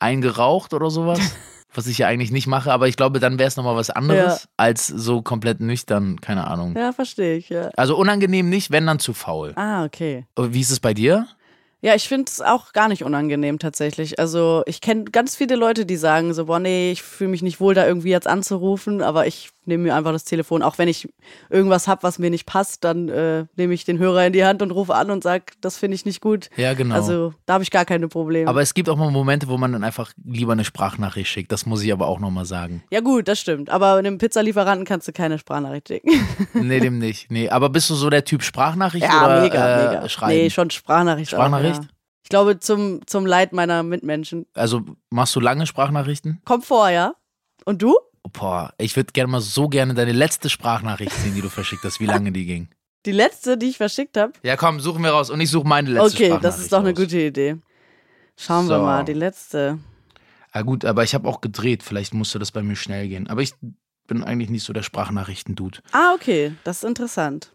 eingeraucht 0.00 0.74
oder 0.74 0.90
sowas, 0.90 1.20
was 1.74 1.86
ich 1.86 1.98
ja 1.98 2.08
eigentlich 2.08 2.30
nicht 2.32 2.46
mache, 2.46 2.72
aber 2.72 2.88
ich 2.88 2.96
glaube, 2.96 3.20
dann 3.20 3.38
wäre 3.38 3.48
es 3.48 3.56
nochmal 3.56 3.76
was 3.76 3.90
anderes 3.90 4.42
Ja. 4.44 4.48
als 4.56 4.86
so 4.88 5.22
komplett 5.22 5.60
nüchtern, 5.60 6.20
keine 6.20 6.46
Ahnung. 6.46 6.74
Ja, 6.76 6.92
verstehe 6.92 7.36
ich, 7.36 7.48
ja. 7.48 7.70
Also 7.76 7.96
unangenehm 7.96 8.48
nicht, 8.48 8.70
wenn 8.70 8.86
dann 8.86 8.98
zu 8.98 9.12
faul. 9.12 9.52
Ah, 9.56 9.84
okay. 9.84 10.26
Wie 10.36 10.60
ist 10.60 10.70
es 10.70 10.80
bei 10.80 10.94
dir? 10.94 11.26
Ja, 11.82 11.94
ich 11.94 12.08
finde 12.08 12.24
es 12.28 12.42
auch 12.42 12.74
gar 12.74 12.88
nicht 12.88 13.04
unangenehm 13.04 13.58
tatsächlich. 13.58 14.18
Also 14.18 14.62
ich 14.66 14.82
kenne 14.82 15.04
ganz 15.04 15.34
viele 15.34 15.56
Leute, 15.56 15.86
die 15.86 15.96
sagen 15.96 16.34
so, 16.34 16.44
boah, 16.44 16.58
nee, 16.58 16.90
ich 16.92 17.02
fühle 17.02 17.30
mich 17.30 17.40
nicht 17.40 17.58
wohl, 17.58 17.72
da 17.74 17.86
irgendwie 17.86 18.10
jetzt 18.10 18.26
anzurufen, 18.26 19.00
aber 19.00 19.26
ich 19.26 19.48
nehme 19.64 19.84
mir 19.84 19.94
einfach 19.94 20.12
das 20.12 20.24
Telefon. 20.24 20.62
Auch 20.62 20.78
wenn 20.78 20.88
ich 20.88 21.08
irgendwas 21.48 21.86
habe, 21.88 22.02
was 22.02 22.18
mir 22.18 22.30
nicht 22.30 22.46
passt, 22.46 22.84
dann 22.84 23.08
äh, 23.08 23.44
nehme 23.56 23.74
ich 23.74 23.84
den 23.84 23.98
Hörer 23.98 24.26
in 24.26 24.32
die 24.32 24.44
Hand 24.44 24.62
und 24.62 24.70
rufe 24.70 24.94
an 24.94 25.10
und 25.10 25.22
sage, 25.22 25.44
das 25.60 25.76
finde 25.76 25.94
ich 25.94 26.04
nicht 26.04 26.20
gut. 26.20 26.48
Ja, 26.56 26.74
genau. 26.74 26.94
Also 26.94 27.34
da 27.46 27.54
habe 27.54 27.62
ich 27.64 27.70
gar 27.70 27.84
keine 27.84 28.08
Probleme. 28.08 28.48
aber 28.48 28.62
es 28.62 28.74
gibt 28.74 28.88
auch 28.88 28.96
mal 28.96 29.10
Momente, 29.10 29.48
wo 29.48 29.56
man 29.58 29.72
dann 29.72 29.84
einfach 29.84 30.12
lieber 30.24 30.52
eine 30.52 30.64
Sprachnachricht 30.64 31.30
schickt. 31.30 31.52
Das 31.52 31.66
muss 31.66 31.82
ich 31.82 31.92
aber 31.92 32.08
auch 32.08 32.18
nochmal 32.20 32.44
sagen. 32.46 32.82
ja 32.90 33.00
gut, 33.00 33.28
das 33.28 33.40
stimmt. 33.40 33.70
Aber 33.70 33.94
einem 33.94 34.18
Pizzalieferanten 34.18 34.84
kannst 34.86 35.06
du 35.08 35.12
keine 35.12 35.38
Sprachnachricht 35.38 35.88
schicken. 35.88 36.10
Nee, 36.54 36.80
dem 36.80 36.98
nicht. 36.98 37.30
Nee, 37.30 37.48
aber 37.48 37.68
bist 37.68 37.90
du 37.90 37.94
so 37.94 38.10
der 38.10 38.24
Typ 38.24 38.42
Sprachnachricht 38.42 39.04
Ja, 39.04 39.24
oder 39.26 39.40
mega, 39.42 39.80
äh, 39.80 39.88
mega. 39.94 40.08
Schreiben? 40.08 40.32
Nee, 40.42 40.50
schon 40.50 40.70
Sprachnachricht. 40.70 41.30
Sprachnachricht? 41.30 41.80
Auch, 41.80 41.84
ja. 41.84 41.88
Ich 42.22 42.28
glaube, 42.28 42.60
zum, 42.60 43.00
zum 43.06 43.26
Leid 43.26 43.52
meiner 43.52 43.82
Mitmenschen. 43.82 44.46
Also 44.54 44.82
machst 45.10 45.34
du 45.34 45.40
lange 45.40 45.66
Sprachnachrichten? 45.66 46.40
Kommt 46.44 46.64
vor, 46.64 46.88
ja? 46.90 47.14
Und 47.64 47.82
du? 47.82 47.96
Boah, 48.32 48.72
ich 48.78 48.96
würde 48.96 49.12
gerne 49.12 49.30
mal 49.32 49.40
so 49.40 49.68
gerne 49.68 49.94
deine 49.94 50.12
letzte 50.12 50.48
Sprachnachricht 50.50 51.12
sehen, 51.12 51.34
die 51.34 51.40
du 51.40 51.48
verschickt 51.48 51.82
hast, 51.84 52.00
wie 52.00 52.06
lange 52.06 52.32
die 52.32 52.44
ging. 52.46 52.68
Die 53.06 53.12
letzte, 53.12 53.56
die 53.56 53.70
ich 53.70 53.78
verschickt 53.78 54.18
habe? 54.18 54.34
Ja, 54.42 54.56
komm, 54.58 54.78
suchen 54.78 55.02
wir 55.02 55.10
raus. 55.12 55.30
Und 55.30 55.40
ich 55.40 55.48
suche 55.50 55.66
meine 55.66 55.88
letzte 55.88 56.06
Okay, 56.08 56.14
Sprachnachricht 56.26 56.44
das 56.44 56.58
ist 56.60 56.70
doch 56.70 56.80
eine 56.80 56.90
raus. 56.90 56.98
gute 56.98 57.18
Idee. 57.18 57.56
Schauen 58.36 58.68
wir 58.68 58.76
So. 58.76 58.82
mal, 58.82 59.04
die 59.06 59.14
letzte. 59.14 59.78
Ah, 60.52 60.60
gut, 60.60 60.84
aber 60.84 61.02
ich 61.02 61.14
habe 61.14 61.26
auch 61.26 61.40
gedreht. 61.40 61.82
Vielleicht 61.82 62.12
musste 62.12 62.38
das 62.38 62.52
bei 62.52 62.62
mir 62.62 62.76
schnell 62.76 63.08
gehen. 63.08 63.26
Aber 63.28 63.40
ich 63.40 63.54
bin 64.06 64.22
eigentlich 64.22 64.50
nicht 64.50 64.64
so 64.64 64.74
der 64.74 64.82
Sprachnachrichten-Dude. 64.82 65.78
Ah, 65.92 66.12
okay, 66.14 66.52
das 66.64 66.82
ist 66.82 66.88
interessant. 66.88 67.54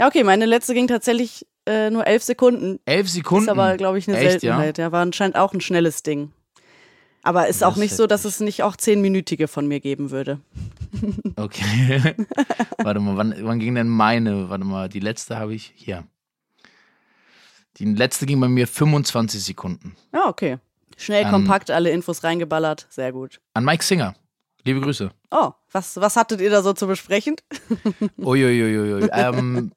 Ja, 0.00 0.08
okay, 0.08 0.24
meine 0.24 0.46
letzte 0.46 0.74
ging 0.74 0.88
tatsächlich 0.88 1.46
äh, 1.66 1.90
nur 1.90 2.04
elf 2.04 2.24
Sekunden. 2.24 2.80
Elf 2.86 3.08
Sekunden. 3.08 3.44
Ist 3.44 3.50
aber, 3.50 3.76
glaube 3.76 3.98
ich, 3.98 4.08
eine 4.08 4.16
Echt, 4.16 4.42
ja? 4.42 4.56
Seltenheit. 4.56 4.78
Ja? 4.78 4.90
war 4.90 5.02
anscheinend 5.02 5.36
auch 5.36 5.52
ein 5.52 5.60
schnelles 5.60 6.02
Ding. 6.02 6.32
Aber 7.24 7.48
ist 7.48 7.62
Das 7.62 7.68
auch 7.68 7.76
nicht 7.76 7.94
so, 7.96 8.06
dass 8.06 8.24
es 8.24 8.40
nicht 8.40 8.62
auch 8.62 8.76
zehnminütige 8.76 9.48
von 9.48 9.66
mir 9.66 9.80
geben 9.80 10.10
würde. 10.10 10.40
Okay. 11.36 12.14
Warte 12.78 13.00
mal, 13.00 13.16
wann, 13.16 13.34
wann 13.40 13.58
ging 13.58 13.74
denn 13.74 13.88
meine? 13.88 14.50
Warte 14.50 14.64
mal, 14.64 14.88
die 14.88 15.00
letzte 15.00 15.38
habe 15.38 15.54
ich 15.54 15.72
hier. 15.74 16.04
Die 17.78 17.86
letzte 17.86 18.26
ging 18.26 18.38
bei 18.40 18.48
mir 18.48 18.68
25 18.68 19.42
Sekunden. 19.42 19.96
Ja, 20.12 20.28
okay. 20.28 20.58
Schnell, 20.96 21.24
Ähm. 21.24 21.30
kompakt, 21.30 21.70
alle 21.70 21.90
Infos 21.90 22.22
reingeballert. 22.22 22.86
Sehr 22.90 23.10
gut. 23.10 23.40
An 23.54 23.64
Mike 23.64 23.82
Singer. 23.82 24.14
Liebe 24.62 24.80
Grüße. 24.80 25.10
Oh, 25.30 25.50
was, 25.72 25.96
was 25.96 26.16
hattet 26.16 26.40
ihr 26.40 26.50
da 26.50 26.62
so 26.62 26.72
zu 26.72 26.86
besprechen? 26.86 27.36
Uiuiuiui. 28.18 29.08
ähm, 29.12 29.72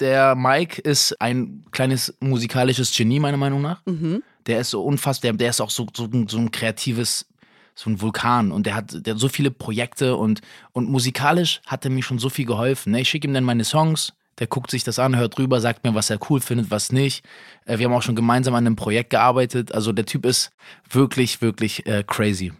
der 0.00 0.34
Mike 0.34 0.80
ist 0.80 1.20
ein 1.20 1.64
kleines 1.70 2.14
musikalisches 2.20 2.96
Genie, 2.96 3.20
meiner 3.20 3.36
Meinung 3.36 3.62
nach. 3.62 3.84
Mhm. 3.84 4.22
Der 4.46 4.60
ist 4.60 4.70
so 4.70 4.82
unfassbar, 4.82 5.32
der, 5.32 5.50
ist 5.50 5.60
auch 5.60 5.70
so, 5.70 5.86
so, 5.94 6.04
ein- 6.04 6.28
so 6.28 6.38
ein 6.38 6.50
kreatives, 6.50 7.26
so 7.74 7.90
ein 7.90 8.00
Vulkan 8.00 8.52
und 8.52 8.66
der 8.66 8.74
hat, 8.74 9.06
der 9.06 9.14
hat 9.14 9.20
so 9.20 9.28
viele 9.28 9.50
Projekte 9.50 10.16
und, 10.16 10.40
und 10.72 10.88
musikalisch 10.90 11.60
hat 11.66 11.84
er 11.84 11.90
mir 11.90 12.02
schon 12.02 12.18
so 12.18 12.28
viel 12.28 12.44
geholfen. 12.46 12.92
Ne? 12.92 13.00
Ich 13.00 13.08
schicke 13.08 13.26
ihm 13.26 13.34
dann 13.34 13.44
meine 13.44 13.64
Songs, 13.64 14.12
Der 14.38 14.48
guckt 14.48 14.70
sich 14.72 14.82
das 14.82 14.98
an, 14.98 15.14
hört 15.16 15.38
drüber, 15.38 15.60
sagt 15.60 15.84
mir, 15.84 15.94
was 15.94 16.10
er 16.10 16.18
cool 16.28 16.40
findet, 16.40 16.68
was 16.70 16.90
nicht. 16.90 17.24
Äh, 17.66 17.78
wir 17.78 17.86
haben 17.86 17.94
auch 17.94 18.02
schon 18.02 18.16
gemeinsam 18.16 18.54
an 18.54 18.66
einem 18.66 18.74
Projekt 18.76 19.10
gearbeitet. 19.10 19.70
Also 19.72 19.92
der 19.92 20.06
Typ 20.06 20.26
ist 20.26 20.50
wirklich, 20.90 21.40
wirklich 21.40 21.86
äh, 21.86 22.02
crazy 22.04 22.52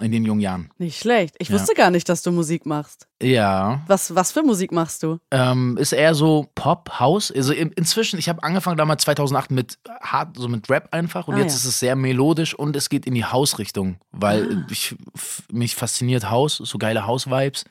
in 0.00 0.10
den 0.10 0.24
jungen 0.24 0.40
Jahren. 0.40 0.70
Nicht 0.78 0.98
schlecht. 0.98 1.36
Ich 1.38 1.48
Ja. 1.50 1.54
wusste 1.54 1.72
gar 1.74 1.90
nicht, 1.90 2.08
dass 2.08 2.22
du 2.22 2.32
Musik 2.32 2.66
machst. 2.66 3.06
Ja. 3.22 3.80
Was, 3.86 4.12
was 4.14 4.32
für 4.32 4.42
Musik 4.42 4.72
machst 4.72 5.02
du? 5.04 5.18
Ähm, 5.30 5.76
ist 5.78 5.92
eher 5.92 6.14
so 6.16 6.48
Pop, 6.56 6.98
House. 6.98 7.30
Also 7.30 7.52
in, 7.52 7.70
inzwischen, 7.72 8.18
ich 8.18 8.28
habe 8.28 8.42
angefangen 8.42 8.76
damals 8.76 9.04
2008 9.04 9.52
mit 9.52 9.78
hart, 10.00 10.36
so 10.36 10.48
mit 10.48 10.68
Rap 10.68 10.88
einfach 10.90 11.28
und 11.28 11.34
Ah, 11.36 11.38
jetzt 11.38 11.52
ja. 11.52 11.56
ist 11.58 11.64
es 11.64 11.78
sehr 11.78 11.94
melodisch 11.94 12.54
und 12.54 12.74
es 12.74 12.88
geht 12.88 13.06
in 13.06 13.14
die 13.14 13.24
House-Richtung, 13.24 13.96
weil 14.10 14.66
ich, 14.68 14.96
f- 15.14 15.44
mich 15.52 15.76
fasziniert 15.76 16.28
House, 16.28 16.56
so 16.56 16.76
geile 16.78 17.06
House-Vibes 17.06 17.64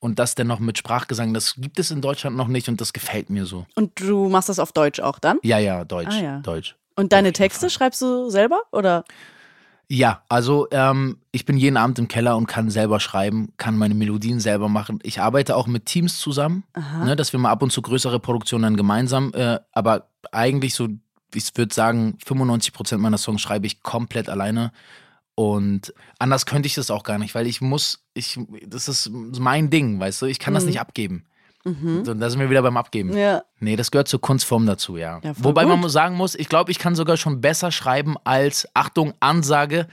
und 0.00 0.18
das 0.18 0.34
dann 0.34 0.48
noch 0.48 0.58
mit 0.58 0.78
Sprachgesang, 0.78 1.32
das 1.32 1.54
gibt 1.58 1.78
es 1.78 1.92
in 1.92 2.00
Deutschland 2.02 2.36
noch 2.36 2.48
nicht 2.48 2.68
und 2.68 2.80
das 2.80 2.92
gefällt 2.92 3.30
mir 3.30 3.46
so. 3.46 3.66
Und 3.76 4.00
du 4.00 4.28
machst 4.28 4.48
das 4.48 4.58
auf 4.58 4.72
Deutsch 4.72 4.98
auch 4.98 5.20
dann? 5.20 5.38
Ja, 5.44 5.58
ja, 5.58 5.84
Deutsch, 5.84 6.16
Ah, 6.18 6.22
ja. 6.22 6.38
Deutsch. 6.40 6.74
Und 6.96 7.12
deine 7.12 7.32
Texte 7.32 7.70
schreibst 7.70 8.02
du 8.02 8.28
selber? 8.30 8.62
Oder? 8.72 9.04
Ja, 9.90 10.22
also 10.28 10.68
ähm, 10.70 11.16
ich 11.32 11.46
bin 11.46 11.56
jeden 11.56 11.78
Abend 11.78 11.98
im 11.98 12.08
Keller 12.08 12.36
und 12.36 12.46
kann 12.46 12.68
selber 12.70 13.00
schreiben, 13.00 13.52
kann 13.56 13.76
meine 13.78 13.94
Melodien 13.94 14.38
selber 14.38 14.68
machen. 14.68 14.98
Ich 15.02 15.20
arbeite 15.20 15.56
auch 15.56 15.66
mit 15.66 15.86
Teams 15.86 16.18
zusammen, 16.18 16.64
ne, 17.04 17.16
dass 17.16 17.32
wir 17.32 17.40
mal 17.40 17.50
ab 17.50 17.62
und 17.62 17.72
zu 17.72 17.80
größere 17.80 18.20
Produktionen 18.20 18.64
dann 18.64 18.76
gemeinsam, 18.76 19.32
äh, 19.34 19.58
aber 19.72 20.08
eigentlich 20.30 20.74
so, 20.74 20.88
ich 21.34 21.56
würde 21.56 21.74
sagen, 21.74 22.18
95 22.22 22.74
Prozent 22.74 23.00
meiner 23.00 23.16
Songs 23.16 23.40
schreibe 23.40 23.66
ich 23.66 23.82
komplett 23.82 24.28
alleine. 24.28 24.72
Und 25.34 25.94
anders 26.18 26.46
könnte 26.46 26.66
ich 26.66 26.74
das 26.74 26.90
auch 26.90 27.04
gar 27.04 27.16
nicht, 27.16 27.34
weil 27.34 27.46
ich 27.46 27.60
muss, 27.60 28.04
ich, 28.12 28.38
das 28.66 28.88
ist 28.88 29.08
mein 29.10 29.70
Ding, 29.70 30.00
weißt 30.00 30.20
du, 30.20 30.26
ich 30.26 30.40
kann 30.40 30.52
das 30.52 30.64
nicht 30.64 30.80
abgeben. 30.80 31.24
Und 32.06 32.20
da 32.20 32.30
sind 32.30 32.40
wir 32.40 32.50
wieder 32.50 32.62
beim 32.62 32.76
Abgeben. 32.76 33.16
Ja. 33.16 33.42
Nee, 33.60 33.76
das 33.76 33.90
gehört 33.90 34.08
zur 34.08 34.20
Kunstform 34.20 34.66
dazu, 34.66 34.96
ja. 34.96 35.20
Ja, 35.22 35.32
Wobei 35.38 35.64
man 35.64 35.72
gut. 35.76 35.82
muss 35.82 35.92
sagen 35.92 36.16
muss, 36.16 36.34
ich 36.34 36.48
glaube, 36.48 36.70
ich 36.70 36.78
kann 36.78 36.94
sogar 36.94 37.16
schon 37.16 37.40
besser 37.40 37.70
schreiben 37.70 38.16
als, 38.24 38.68
Achtung, 38.74 39.14
Ansage, 39.20 39.88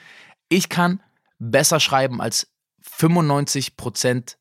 ich 0.50 0.70
kann 0.70 1.02
besser 1.40 1.80
schreiben 1.80 2.22
als 2.22 2.48
95 2.82 3.78
Prozent, 3.78 4.38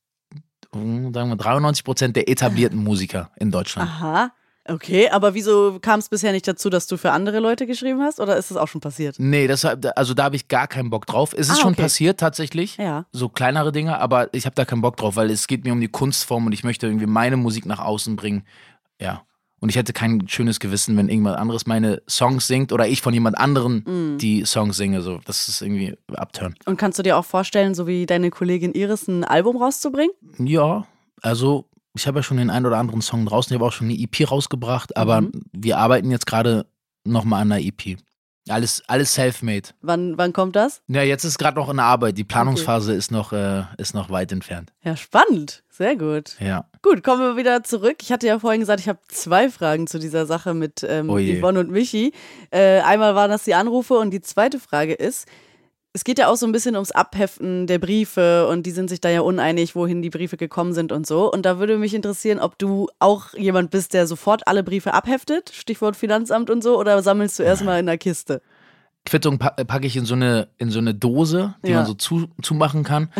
sagen 0.72 1.12
wir 1.12 1.36
93 1.36 1.84
Prozent 1.84 2.16
der 2.16 2.28
etablierten 2.28 2.78
Musiker 2.82 3.30
in 3.36 3.50
Deutschland. 3.50 3.90
Aha. 3.90 4.32
Okay, 4.66 5.11
aber 5.11 5.35
wieso 5.35 5.78
kam 5.80 6.00
es 6.00 6.09
bisher 6.09 6.33
nicht 6.33 6.49
dazu, 6.49 6.71
dass 6.71 6.87
du 6.87 6.97
für 6.97 7.11
andere 7.12 7.38
Leute 7.38 7.66
geschrieben 7.66 8.00
hast? 8.00 8.18
Oder 8.18 8.37
ist 8.38 8.50
das 8.50 8.56
auch 8.56 8.68
schon 8.68 8.80
passiert? 8.80 9.16
Nee, 9.18 9.47
das, 9.47 9.64
also 9.64 10.14
da 10.14 10.25
habe 10.25 10.37
ich 10.37 10.49
gar 10.49 10.66
keinen 10.68 10.88
Bock 10.88 11.06
drauf. 11.06 11.35
Es 11.37 11.49
ist 11.49 11.59
Ah, 11.59 11.61
schon 11.61 11.73
okay. 11.75 11.83
passiert 11.83 12.18
tatsächlich, 12.21 12.78
Ja. 12.78 13.04
so 13.12 13.28
kleinere 13.28 13.73
Dinge, 13.73 13.99
aber 13.99 14.33
ich 14.33 14.47
habe 14.47 14.54
da 14.54 14.64
keinen 14.64 14.80
Bock 14.80 14.97
drauf, 14.97 15.16
weil 15.16 15.30
es 15.30 15.47
geht 15.47 15.64
mir 15.64 15.73
um 15.73 15.80
die 15.83 15.88
Kunstform 15.88 16.47
und 16.47 16.52
ich 16.52 16.64
möchte 16.64 16.87
irgendwie 16.87 17.06
meine 17.06 17.37
Musik 17.37 17.66
nach 17.66 17.78
außen 17.80 18.16
bringen. 18.16 18.44
Ja. 18.99 19.23
Und 19.61 19.68
ich 19.71 19.76
hätte 19.76 19.92
kein 19.94 20.28
schönes 20.28 20.61
Gewissen, 20.61 20.94
wenn 20.97 21.09
irgendjemand 21.09 21.38
anderes 21.38 21.66
meine 21.66 22.02
Songs 22.09 22.47
singt 22.47 22.71
oder 22.73 22.87
ich 22.87 23.00
von 23.00 23.14
jemand 23.14 23.38
anderen 23.38 23.85
Mhm. 23.87 24.18
die 24.18 24.44
Songs 24.44 24.76
singe. 24.76 25.00
So, 25.02 25.21
das 25.25 25.49
ist 25.49 25.62
irgendwie 25.62 25.94
abturn. 26.14 26.54
Und 26.66 26.76
kannst 26.78 26.99
du 26.99 27.02
dir 27.02 27.16
auch 27.16 27.25
vorstellen, 27.25 27.75
so 27.75 27.87
wie 27.87 28.04
deine 28.06 28.30
Kollegin 28.30 28.73
Iris 28.75 29.09
ein 29.09 29.25
Album 29.25 29.56
rauszubringen? 29.56 30.12
Ja, 30.38 30.87
also 31.23 31.66
ich 31.94 32.06
habe 32.06 32.18
ja 32.18 32.22
schon 32.22 32.36
den 32.36 32.50
einen 32.50 32.66
oder 32.66 32.78
anderen 32.78 33.00
Song 33.02 33.24
draußen. 33.26 33.52
Ich 33.52 33.54
habe 33.58 33.66
auch 33.66 33.72
schon 33.72 33.88
eine 33.88 33.98
EP 33.98 34.30
rausgebracht, 34.30 34.96
aber 34.96 35.22
Mhm. 35.22 35.32
wir 35.52 35.78
arbeiten 35.78 36.10
jetzt 36.10 36.26
gerade 36.26 36.66
nochmal 37.04 37.42
an 37.42 37.52
einer 37.52 37.60
EP. 37.64 37.96
Alles, 38.48 38.82
alles 38.88 39.14
self-made. 39.14 39.70
Wann, 39.80 40.18
wann 40.18 40.34
kommt 40.34 40.54
das? 40.54 40.82
Ja, 40.86 41.02
jetzt 41.02 41.24
ist 41.24 41.38
gerade 41.38 41.56
noch 41.56 41.70
in 41.70 41.76
der 41.78 41.86
Arbeit. 41.86 42.18
Die 42.18 42.24
Planungsphase 42.24 42.92
ist, 42.92 43.10
noch, 43.10 43.32
äh, 43.32 43.62
ist 43.78 43.94
noch 43.94 44.10
weit 44.10 44.32
entfernt. 44.32 44.70
Ja, 44.82 44.96
spannend. 44.98 45.62
Sehr 45.70 45.96
gut. 45.96 46.36
Ja. 46.40 46.66
Gut, 46.82 47.02
kommen 47.02 47.22
wir 47.22 47.36
wieder 47.38 47.64
zurück. 47.64 47.96
Ich 48.02 48.12
hatte 48.12 48.26
ja 48.26 48.38
vorhin 48.38 48.60
gesagt, 48.60 48.80
ich 48.80 48.88
habe 48.90 48.98
zwei 49.08 49.48
Fragen 49.48 49.86
zu 49.86 49.98
dieser 49.98 50.26
Sache 50.26 50.52
mit 50.52 50.84
ähm, 50.86 51.08
Oh. 51.08 51.16
Yvonne 51.18 51.58
und 51.60 51.70
Michi. 51.70 52.12
Äh, 52.50 52.80
einmal 52.80 53.14
waren 53.14 53.30
das 53.30 53.44
die 53.44 53.54
Anrufe 53.54 53.94
und 53.94 54.10
die 54.10 54.20
zweite 54.20 54.58
Frage 54.60 54.92
ist, 54.92 55.26
es 55.96 56.02
geht 56.02 56.18
ja 56.18 56.28
auch 56.28 56.34
so 56.36 56.44
ein 56.44 56.50
bisschen 56.50 56.74
ums 56.74 56.90
Abheften 56.90 57.68
der 57.68 57.78
Briefe 57.78 58.48
und 58.48 58.66
die 58.66 58.72
sind 58.72 58.90
sich 58.90 59.00
da 59.00 59.10
ja 59.10 59.20
uneinig, 59.20 59.76
wohin 59.76 60.02
die 60.02 60.10
Briefe 60.10 60.36
gekommen 60.36 60.72
sind 60.72 60.90
und 60.90 61.06
so. 61.06 61.32
Und 61.32 61.46
da 61.46 61.60
würde 61.60 61.78
mich 61.78 61.94
interessieren, 61.94 62.40
ob 62.40 62.58
du 62.58 62.88
auch 62.98 63.32
jemand 63.34 63.70
bist, 63.70 63.94
der 63.94 64.08
sofort 64.08 64.48
alle 64.48 64.64
Briefe 64.64 64.92
abheftet, 64.92 65.50
Stichwort 65.54 65.94
Finanzamt 65.94 66.50
und 66.50 66.64
so, 66.64 66.78
oder 66.80 67.00
sammelst 67.02 67.38
du 67.38 67.44
erstmal 67.44 67.78
in 67.78 67.86
der 67.86 67.96
Kiste? 67.96 68.42
Quittung 69.06 69.38
pa 69.38 69.50
packe 69.50 69.86
ich 69.86 69.96
in 69.96 70.04
so 70.06 70.14
eine, 70.14 70.48
in 70.58 70.70
so 70.70 70.78
eine 70.80 70.94
Dose, 70.94 71.54
die 71.64 71.70
Ja. 71.70 71.76
man 71.76 71.86
so 71.86 71.94
zu, 71.94 72.26
zumachen 72.42 72.82
kann. 72.82 73.10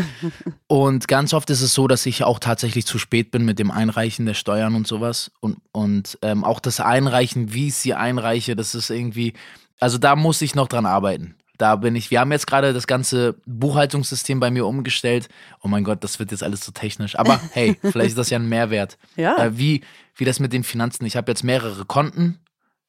und 0.67 1.07
ganz 1.07 1.33
oft 1.33 1.51
ist 1.51 1.61
es 1.61 1.75
so, 1.75 1.87
dass 1.87 2.07
ich 2.07 2.25
auch 2.25 2.39
tatsächlich 2.41 2.87
zu 2.87 2.99
spät 2.99 3.31
bin 3.31 3.45
mit 3.45 3.59
dem 3.61 3.71
Einreichen 3.71 4.27
der 4.27 4.35
Steuern 4.35 4.75
und 4.75 4.87
sowas. 4.89 5.31
Und, 5.41 5.59
und 5.73 6.19
ähm, 6.23 6.43
auch 6.43 6.59
das 6.59 6.81
Einreichen, 6.81 7.53
wie 7.53 7.69
ich 7.69 7.75
sie 7.77 7.95
einreiche, 7.95 8.57
das 8.57 8.75
ist 8.75 8.91
irgendwie, 8.91 9.35
also 9.79 9.99
da 9.99 10.17
muss 10.17 10.43
ich 10.43 10.55
noch 10.57 10.67
dran 10.69 10.87
arbeiten. 10.87 11.37
Da 11.57 11.77
bin 11.77 11.95
ich, 11.95 12.11
wir 12.11 12.21
haben 12.21 12.33
jetzt 12.33 12.47
gerade 12.47 12.73
das 12.73 12.87
ganze 12.87 13.37
Buchhaltungssystem 13.47 14.41
bei 14.41 14.51
mir 14.51 14.67
umgestellt. 14.67 15.29
Oh 15.63 15.69
mein 15.69 15.85
Gott, 15.85 16.03
das 16.03 16.19
wird 16.19 16.33
jetzt 16.33 16.43
alles 16.43 16.65
so 16.65 16.73
technisch. 16.73 17.17
Aber 17.19 17.41
hey, 17.53 17.77
vielleicht 17.81 18.11
ist 18.11 18.19
das 18.19 18.31
ja 18.31 18.39
ein 18.39 18.49
Mehrwert. 18.49 18.99
Ja. 19.17 19.37
Äh, 19.37 19.57
wie, 19.59 19.83
wie 20.17 20.25
das 20.25 20.41
mit 20.41 20.53
den 20.53 20.65
Finanzen. 20.65 21.07
Ich 21.07 21.17
habe 21.17 21.31
jetzt 21.31 21.45
mehrere 21.45 21.85
Konten 21.85 22.41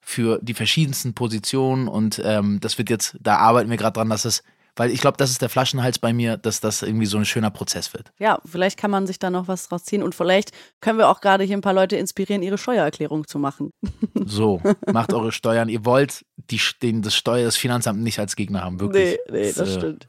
für 0.01 0.39
die 0.41 0.53
verschiedensten 0.53 1.13
Positionen 1.13 1.88
und 1.88 2.22
ähm, 2.24 2.60
das 2.60 2.77
wird 2.77 2.89
jetzt, 2.91 3.17
da 3.19 3.38
arbeiten 3.38 3.69
wir 3.69 3.77
gerade 3.77 3.93
dran, 3.93 4.10
dass 4.10 4.25
es, 4.25 4.43
weil 4.75 4.91
ich 4.91 5.01
glaube, 5.01 5.17
das 5.17 5.32
ist 5.32 5.41
der 5.41 5.50
Flaschenhals 5.50 6.00
bei 6.00 6.13
mir, 6.13 6.38
dass 6.38 6.60
das 6.60 6.82
irgendwie 6.82 7.05
so 7.05 7.17
ein 7.17 7.25
schöner 7.25 7.51
Prozess 7.51 7.94
wird. 7.94 8.12
Ja, 8.20 8.39
vielleicht 8.46 8.77
kann 8.77 8.91
man 8.91 9.08
sich 9.08 9.20
da 9.20 9.29
noch 9.29 9.48
was 9.48 9.70
draus 9.70 9.84
ziehen 9.84 10.03
und 10.03 10.15
vielleicht 10.15 10.51
können 10.82 10.98
wir 10.98 11.10
auch 11.10 11.22
gerade 11.22 11.44
hier 11.44 11.58
ein 11.58 11.62
paar 11.62 11.74
Leute 11.74 11.96
inspirieren, 11.96 12.44
ihre 12.44 12.58
Steuererklärung 12.58 13.27
zu 13.27 13.39
machen. 13.39 13.72
So, 14.27 14.60
macht 14.91 15.13
eure 15.13 15.32
Steuern. 15.32 15.70
Ihr 15.70 15.86
wollt 15.86 16.25
die, 16.50 16.60
den, 16.82 17.03
das 17.03 17.15
Steuer, 17.15 17.46
das 17.46 17.58
Finanzamt 17.58 18.01
nicht 18.01 18.17
als 18.17 18.36
Gegner 18.36 18.63
haben, 18.63 18.79
wirklich. 18.79 19.20
Nee, 19.29 19.39
nee, 19.39 19.53
das 19.53 19.70
äh, 19.70 19.77
stimmt. 19.77 20.05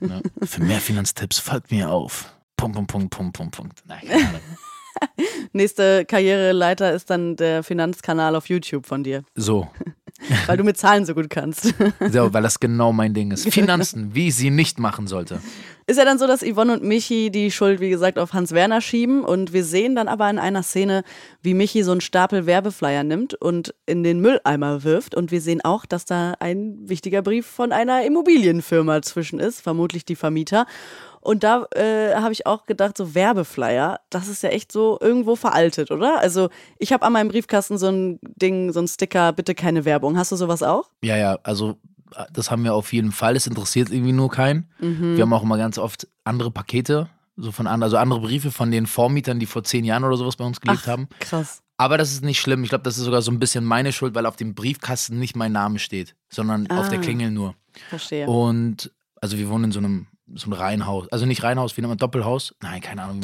Ne? 0.00 0.22
Für 0.42 0.62
mehr 0.62 0.80
Finanztipps 0.80 1.38
folgt 1.38 1.70
mir 1.70 1.88
auf. 1.90 2.34
Punkt, 2.56 2.76
Punkt, 2.76 2.90
Punkt, 2.90 3.10
Punkt, 3.10 3.36
Punkt, 3.36 3.56
Punkt. 3.56 3.82
Nein, 3.86 4.00
keine 4.06 4.28
Ahnung. 4.28 4.40
Nächste 5.52 6.04
Karriereleiter 6.04 6.92
ist 6.92 7.10
dann 7.10 7.36
der 7.36 7.62
Finanzkanal 7.62 8.34
auf 8.36 8.48
YouTube 8.48 8.86
von 8.86 9.04
dir, 9.04 9.22
So, 9.34 9.68
weil 10.46 10.56
du 10.56 10.64
mit 10.64 10.76
Zahlen 10.76 11.04
so 11.06 11.14
gut 11.14 11.30
kannst. 11.30 11.74
so, 12.10 12.32
weil 12.32 12.42
das 12.42 12.60
genau 12.60 12.92
mein 12.92 13.14
Ding 13.14 13.30
ist. 13.30 13.48
Finanzen, 13.52 14.14
wie 14.14 14.28
ich 14.28 14.34
sie 14.36 14.50
nicht 14.50 14.78
machen 14.78 15.06
sollte. 15.06 15.40
Ist 15.86 15.98
ja 15.98 16.04
dann 16.06 16.18
so, 16.18 16.26
dass 16.26 16.40
Yvonne 16.42 16.72
und 16.72 16.82
Michi 16.82 17.30
die 17.30 17.50
Schuld, 17.50 17.78
wie 17.80 17.90
gesagt, 17.90 18.18
auf 18.18 18.32
Hans 18.32 18.52
Werner 18.52 18.80
schieben 18.80 19.22
und 19.22 19.52
wir 19.52 19.64
sehen 19.64 19.94
dann 19.94 20.08
aber 20.08 20.30
in 20.30 20.38
einer 20.38 20.62
Szene, 20.62 21.04
wie 21.42 21.52
Michi 21.52 21.82
so 21.82 21.92
einen 21.92 22.00
Stapel 22.00 22.46
Werbeflyer 22.46 23.04
nimmt 23.04 23.34
und 23.34 23.74
in 23.84 24.02
den 24.02 24.20
Mülleimer 24.20 24.82
wirft 24.82 25.14
und 25.14 25.30
wir 25.30 25.42
sehen 25.42 25.62
auch, 25.62 25.84
dass 25.84 26.06
da 26.06 26.34
ein 26.40 26.78
wichtiger 26.88 27.20
Brief 27.20 27.46
von 27.46 27.70
einer 27.70 28.02
Immobilienfirma 28.04 29.02
zwischen 29.02 29.38
ist, 29.38 29.60
vermutlich 29.60 30.06
die 30.06 30.16
Vermieter. 30.16 30.64
Und 31.20 31.42
da 31.42 31.66
äh, 31.74 32.14
habe 32.14 32.32
ich 32.32 32.46
auch 32.46 32.66
gedacht, 32.66 32.96
so 32.98 33.14
Werbeflyer, 33.14 34.00
das 34.10 34.28
ist 34.28 34.42
ja 34.42 34.50
echt 34.50 34.70
so 34.70 34.98
irgendwo 35.00 35.36
veraltet, 35.36 35.90
oder? 35.90 36.20
Also 36.20 36.50
ich 36.78 36.92
habe 36.92 37.04
an 37.04 37.14
meinem 37.14 37.28
Briefkasten 37.28 37.78
so 37.78 37.88
ein 37.88 38.18
Ding, 38.22 38.72
so 38.72 38.80
ein 38.80 38.88
Sticker, 38.88 39.32
bitte 39.32 39.54
keine 39.54 39.86
Werbung. 39.86 40.18
Hast 40.18 40.32
du 40.32 40.36
sowas 40.36 40.62
auch? 40.62 40.90
Ja, 41.02 41.16
ja, 41.16 41.38
also 41.42 41.76
das 42.32 42.50
haben 42.50 42.64
wir 42.64 42.74
auf 42.74 42.92
jeden 42.92 43.12
Fall. 43.12 43.36
Es 43.36 43.46
interessiert 43.46 43.90
irgendwie 43.90 44.12
nur 44.12 44.30
keinen. 44.30 44.68
Mhm. 44.80 45.16
Wir 45.16 45.22
haben 45.22 45.32
auch 45.32 45.42
immer 45.42 45.58
ganz 45.58 45.78
oft 45.78 46.06
andere 46.24 46.50
Pakete, 46.50 47.08
so 47.36 47.50
von 47.52 47.66
an, 47.66 47.82
also 47.82 47.96
andere 47.96 48.20
Briefe 48.20 48.50
von 48.50 48.70
den 48.70 48.86
Vormietern, 48.86 49.38
die 49.40 49.46
vor 49.46 49.64
zehn 49.64 49.84
Jahren 49.84 50.04
oder 50.04 50.16
sowas 50.16 50.36
bei 50.36 50.44
uns 50.44 50.60
gelebt 50.60 50.86
haben. 50.86 51.08
Krass. 51.20 51.62
Aber 51.76 51.98
das 51.98 52.12
ist 52.12 52.22
nicht 52.24 52.40
schlimm. 52.40 52.62
Ich 52.62 52.68
glaube, 52.68 52.84
das 52.84 52.96
ist 52.98 53.04
sogar 53.04 53.20
so 53.22 53.32
ein 53.32 53.40
bisschen 53.40 53.64
meine 53.64 53.92
Schuld, 53.92 54.14
weil 54.14 54.26
auf 54.26 54.36
dem 54.36 54.54
Briefkasten 54.54 55.18
nicht 55.18 55.34
mein 55.34 55.50
Name 55.50 55.80
steht, 55.80 56.14
sondern 56.28 56.70
auf 56.70 56.88
der 56.88 56.98
Ah. 57.00 57.02
Klingel 57.02 57.30
nur. 57.32 57.56
Verstehe. 57.88 58.26
Und 58.28 58.92
also 59.20 59.36
wir 59.38 59.48
wohnen 59.48 59.64
in 59.64 59.72
so 59.72 59.80
einem, 59.80 60.06
so 60.34 60.44
einem 60.46 60.52
Reihenhaus. 60.52 61.08
Also 61.10 61.26
nicht 61.26 61.42
Reihenhaus, 61.42 61.76
wie 61.76 61.80
nennt 61.80 61.90
man 61.90 61.98
Doppelhaus? 61.98 62.54
Nein, 62.62 62.80
keine 62.80 63.02
Ahnung. 63.02 63.20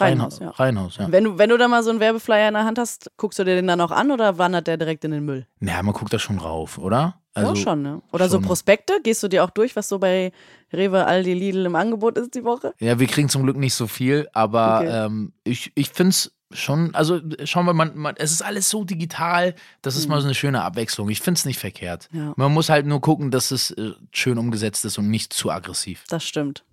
Reihenhaus, 0.00 0.38
ja. 0.38 0.50
Reihenhaus, 0.50 0.96
ja. 0.98 1.10
Wenn 1.10 1.24
du, 1.24 1.38
wenn 1.38 1.50
du 1.50 1.56
da 1.56 1.68
mal 1.68 1.82
so 1.82 1.90
einen 1.90 2.00
Werbeflyer 2.00 2.48
in 2.48 2.54
der 2.54 2.64
Hand 2.64 2.78
hast, 2.78 3.10
guckst 3.16 3.38
du 3.38 3.44
dir 3.44 3.54
den 3.56 3.66
dann 3.66 3.80
auch 3.80 3.90
an 3.90 4.10
oder 4.10 4.38
wandert 4.38 4.66
der 4.66 4.76
direkt 4.76 5.04
in 5.04 5.10
den 5.10 5.24
Müll? 5.24 5.46
Naja, 5.60 5.82
man 5.82 5.94
guckt 5.94 6.12
da 6.12 6.18
schon 6.18 6.38
rauf, 6.38 6.78
oder? 6.78 7.20
Also, 7.34 7.54
ja, 7.54 7.56
schon, 7.60 7.82
ne? 7.82 8.02
Oder 8.12 8.28
so 8.28 8.36
schon. 8.38 8.44
Prospekte? 8.44 8.94
Gehst 9.02 9.22
du 9.22 9.28
dir 9.28 9.44
auch 9.44 9.50
durch, 9.50 9.76
was 9.76 9.88
so 9.88 9.98
bei 9.98 10.32
Rewe, 10.72 11.04
Aldi, 11.06 11.34
Lidl 11.34 11.66
im 11.66 11.76
Angebot 11.76 12.16
ist 12.18 12.34
die 12.34 12.44
Woche? 12.44 12.72
Ja, 12.78 12.98
wir 12.98 13.06
kriegen 13.06 13.28
zum 13.28 13.42
Glück 13.42 13.56
nicht 13.56 13.74
so 13.74 13.86
viel, 13.86 14.28
aber 14.32 14.78
Okay. 14.80 15.04
ähm, 15.06 15.32
ich, 15.44 15.70
ich 15.74 15.90
finde 15.90 16.10
es 16.10 16.32
schon, 16.52 16.94
also 16.94 17.20
schauen 17.44 17.66
wir 17.66 17.74
mal, 17.74 17.90
man, 17.94 18.14
es 18.16 18.32
ist 18.32 18.40
alles 18.42 18.70
so 18.70 18.84
digital, 18.84 19.54
das 19.82 19.96
ist 19.96 20.08
mal 20.08 20.20
so 20.20 20.26
eine 20.26 20.34
schöne 20.34 20.62
Abwechslung. 20.62 21.08
Ich 21.10 21.20
finde 21.20 21.38
es 21.38 21.44
nicht 21.44 21.58
verkehrt. 21.58 22.08
Mhm. 22.12 22.18
Ja. 22.20 22.32
Man 22.36 22.52
muss 22.54 22.68
halt 22.70 22.86
nur 22.86 23.00
gucken, 23.00 23.30
dass 23.30 23.50
es 23.50 23.70
äh, 23.72 23.92
schön 24.12 24.38
umgesetzt 24.38 24.84
ist 24.84 24.96
und 24.98 25.10
nicht 25.10 25.32
zu 25.32 25.50
aggressiv. 25.50 26.04
Das 26.08 26.24
stimmt. 26.24 26.64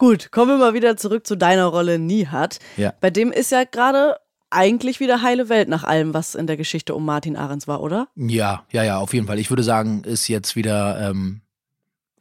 Gut, 0.00 0.32
kommen 0.32 0.52
wir 0.52 0.56
mal 0.56 0.72
wieder 0.72 0.96
zurück 0.96 1.26
zu 1.26 1.36
deiner 1.36 1.66
Rolle 1.66 1.98
Nihat. 1.98 2.58
Ja. 2.78 2.94
Bei 3.02 3.10
dem 3.10 3.30
ist 3.30 3.52
ja 3.52 3.64
gerade 3.64 4.16
eigentlich 4.48 4.98
wieder 4.98 5.20
heile 5.20 5.50
Welt 5.50 5.68
nach 5.68 5.84
allem, 5.84 6.14
was 6.14 6.34
in 6.34 6.46
der 6.46 6.56
Geschichte 6.56 6.94
um 6.94 7.04
Martin 7.04 7.36
Ahrens 7.36 7.68
war, 7.68 7.82
oder? 7.82 8.08
Ja, 8.16 8.64
ja, 8.72 8.82
ja, 8.82 8.96
auf 8.96 9.12
jeden 9.12 9.26
Fall. 9.26 9.38
Ich 9.38 9.50
würde 9.50 9.62
sagen, 9.62 10.02
ist 10.04 10.26
jetzt 10.26 10.56
wieder 10.56 11.10
ähm, 11.10 11.42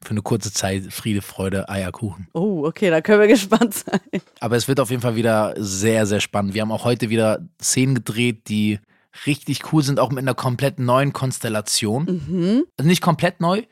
für 0.02 0.12
eine 0.12 0.22
kurze 0.22 0.52
Zeit 0.52 0.92
Friede, 0.92 1.22
Freude, 1.22 1.70
Eierkuchen. 1.70 2.28
Oh, 2.34 2.66
okay, 2.66 2.90
da 2.90 3.00
können 3.00 3.22
wir 3.22 3.28
gespannt 3.30 3.74
sein. 3.74 4.02
Aber 4.42 4.58
es 4.58 4.68
wird 4.68 4.82
auf 4.82 4.90
jeden 4.90 5.02
Fall 5.02 5.16
wieder 5.16 5.54
sehr, 5.56 6.06
sehr 6.06 6.20
spannend. 6.20 6.54
Wir 6.54 6.64
haben 6.64 6.74
auch 6.74 6.84
heute 6.84 7.10
wieder 7.10 7.48
Szenen 7.62 7.96
gedreht, 7.96 8.50
die 8.50 8.80
richtig 9.26 9.72
cool 9.72 9.84
sind, 9.84 10.02
auch 10.02 10.10
mit 10.10 10.20
einer 10.20 10.36
komplett 10.36 10.80
neuen 10.80 11.14
Konstellation. 11.14 12.24
Mhm. 12.28 12.66
Also 12.76 12.90
nicht 12.90 13.02
komplett 13.02 13.40
neu, 13.40 13.64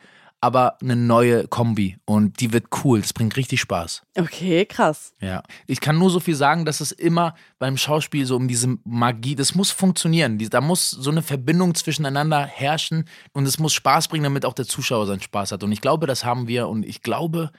aber 0.48 0.78
eine 0.82 0.96
neue 0.96 1.46
Kombi. 1.48 1.98
Und 2.06 2.40
die 2.40 2.54
wird 2.54 2.68
cool. 2.84 3.02
Das 3.02 3.12
bringt 3.12 3.36
richtig 3.36 3.60
Spaß. 3.60 4.04
Okay, 4.18 4.66
krass. 4.66 5.14
Ja. 5.20 5.44
Ich 5.68 5.82
kann 5.82 5.98
nur 5.98 6.10
so 6.10 6.22
viel 6.22 6.36
sagen, 6.36 6.64
dass 6.64 6.80
es 6.80 6.94
immer 6.94 7.36
beim 7.60 7.76
Schauspiel 7.76 8.26
so 8.26 8.38
um 8.38 8.48
diese 8.48 8.78
Magie, 8.86 9.36
das 9.36 9.54
muss 9.56 9.72
funktionieren. 9.72 10.40
Da 10.50 10.62
muss 10.62 10.90
so 10.90 11.12
eine 11.12 11.22
Verbindung 11.22 11.76
zwischeneinander 11.76 12.46
herrschen 12.46 13.10
und 13.34 13.46
es 13.46 13.60
muss 13.60 13.74
Spaß 13.74 14.08
bringen, 14.08 14.24
damit 14.24 14.46
auch 14.46 14.54
der 14.54 14.66
Zuschauer 14.66 15.06
seinen 15.06 15.22
Spaß 15.22 15.52
hat. 15.52 15.64
Und 15.64 15.74
ich 15.74 15.82
glaube, 15.82 16.08
das 16.08 16.24
haben 16.24 16.48
wir 16.48 16.70
und 16.70 16.86
ich 16.86 17.02
glaube, 17.02 17.52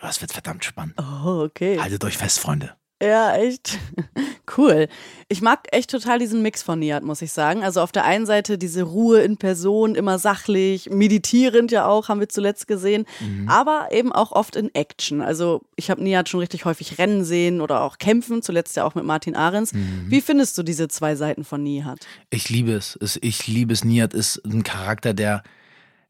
das 0.00 0.22
wird 0.22 0.32
verdammt 0.32 0.64
spannend. 0.64 0.94
Oh, 0.98 1.42
okay. 1.44 1.78
Haltet 1.78 2.02
euch 2.04 2.16
fest, 2.16 2.40
Freunde. 2.40 2.74
Ja, 3.02 3.36
echt. 3.36 3.78
Cool. 4.56 4.88
Ich 5.28 5.40
mag 5.40 5.66
echt 5.72 5.90
total 5.90 6.18
diesen 6.18 6.42
Mix 6.42 6.62
von 6.62 6.78
Nihat, 6.78 7.02
muss 7.02 7.22
ich 7.22 7.32
sagen. 7.32 7.64
Also 7.64 7.80
auf 7.80 7.92
der 7.92 8.04
einen 8.04 8.26
Seite 8.26 8.58
diese 8.58 8.82
Ruhe 8.82 9.22
in 9.22 9.38
Person, 9.38 9.94
immer 9.94 10.18
sachlich, 10.18 10.90
meditierend 10.90 11.72
ja 11.72 11.86
auch, 11.86 12.08
haben 12.08 12.20
wir 12.20 12.28
zuletzt 12.28 12.66
gesehen, 12.68 13.06
aber 13.46 13.88
eben 13.90 14.12
auch 14.12 14.32
oft 14.32 14.54
in 14.54 14.72
Action. 14.74 15.22
Also 15.22 15.62
ich 15.76 15.90
habe 15.90 16.02
Nihat 16.02 16.28
schon 16.28 16.40
richtig 16.40 16.66
häufig 16.66 16.98
rennen 16.98 17.24
sehen 17.24 17.62
oder 17.62 17.80
auch 17.80 17.96
kämpfen, 17.96 18.42
zuletzt 18.42 18.76
ja 18.76 18.84
auch 18.84 18.94
mit 18.94 19.04
Martin 19.04 19.34
Ahrens. 19.34 19.72
Wie 19.72 20.20
findest 20.20 20.58
du 20.58 20.62
diese 20.62 20.88
zwei 20.88 21.16
Seiten 21.16 21.42
von 21.42 21.62
Nihat? 21.62 22.06
Ich 22.28 22.50
liebe 22.50 22.72
es. 22.74 22.96
es 23.00 23.18
ich 23.22 23.46
liebe 23.46 23.72
es. 23.72 23.82
Nihat 23.82 24.12
ist 24.12 24.42
ein 24.44 24.62
Charakter, 24.62 25.14
der 25.14 25.42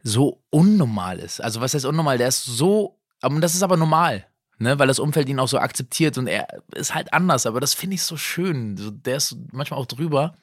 so 0.03 0.43
unnormal 0.50 1.21
ist. 1.21 1.41
Also 1.41 1.61
was 1.61 1.73
heißt 1.73 1.87
unnormal? 1.87 2.19
Der 2.19 2.29
ist 2.29 2.45
so, 2.45 2.99
aber 3.21 3.38
das 3.41 3.55
ist 3.55 3.62
aber 3.62 3.76
normal. 3.76 4.26
Ne, 4.58 4.78
weil 4.78 4.87
das 4.87 5.00
Umfeld 5.00 5.28
ihn 5.28 5.40
auch 5.40 5.49
so 5.49 5.58
akzeptiert 5.58 6.16
und 6.16 6.28
er 6.28 6.46
ist 6.75 6.94
halt 6.94 7.12
anders, 7.12 7.44
aber 7.44 7.58
das 7.58 7.75
finde 7.75 7.94
ich 7.94 8.02
so 8.02 8.16
schön. 8.16 8.76
So, 8.76 8.90
der 8.90 9.16
ist 9.16 9.37
manchmal 9.50 9.80
auch 9.80 9.87
drüber. 9.87 10.37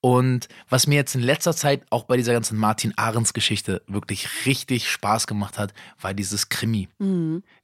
Und 0.00 0.48
was 0.68 0.88
mir 0.88 0.96
jetzt 0.96 1.14
in 1.14 1.20
letzter 1.20 1.54
Zeit 1.54 1.84
auch 1.90 2.04
bei 2.04 2.16
dieser 2.16 2.32
ganzen 2.32 2.58
Martin 2.58 2.92
Ahrens 2.96 3.34
Geschichte 3.34 3.82
wirklich 3.86 4.46
richtig 4.46 4.90
Spaß 4.90 5.28
gemacht 5.28 5.60
hat, 5.60 5.72
war 6.00 6.12
dieses 6.12 6.48
Krimi. 6.48 6.88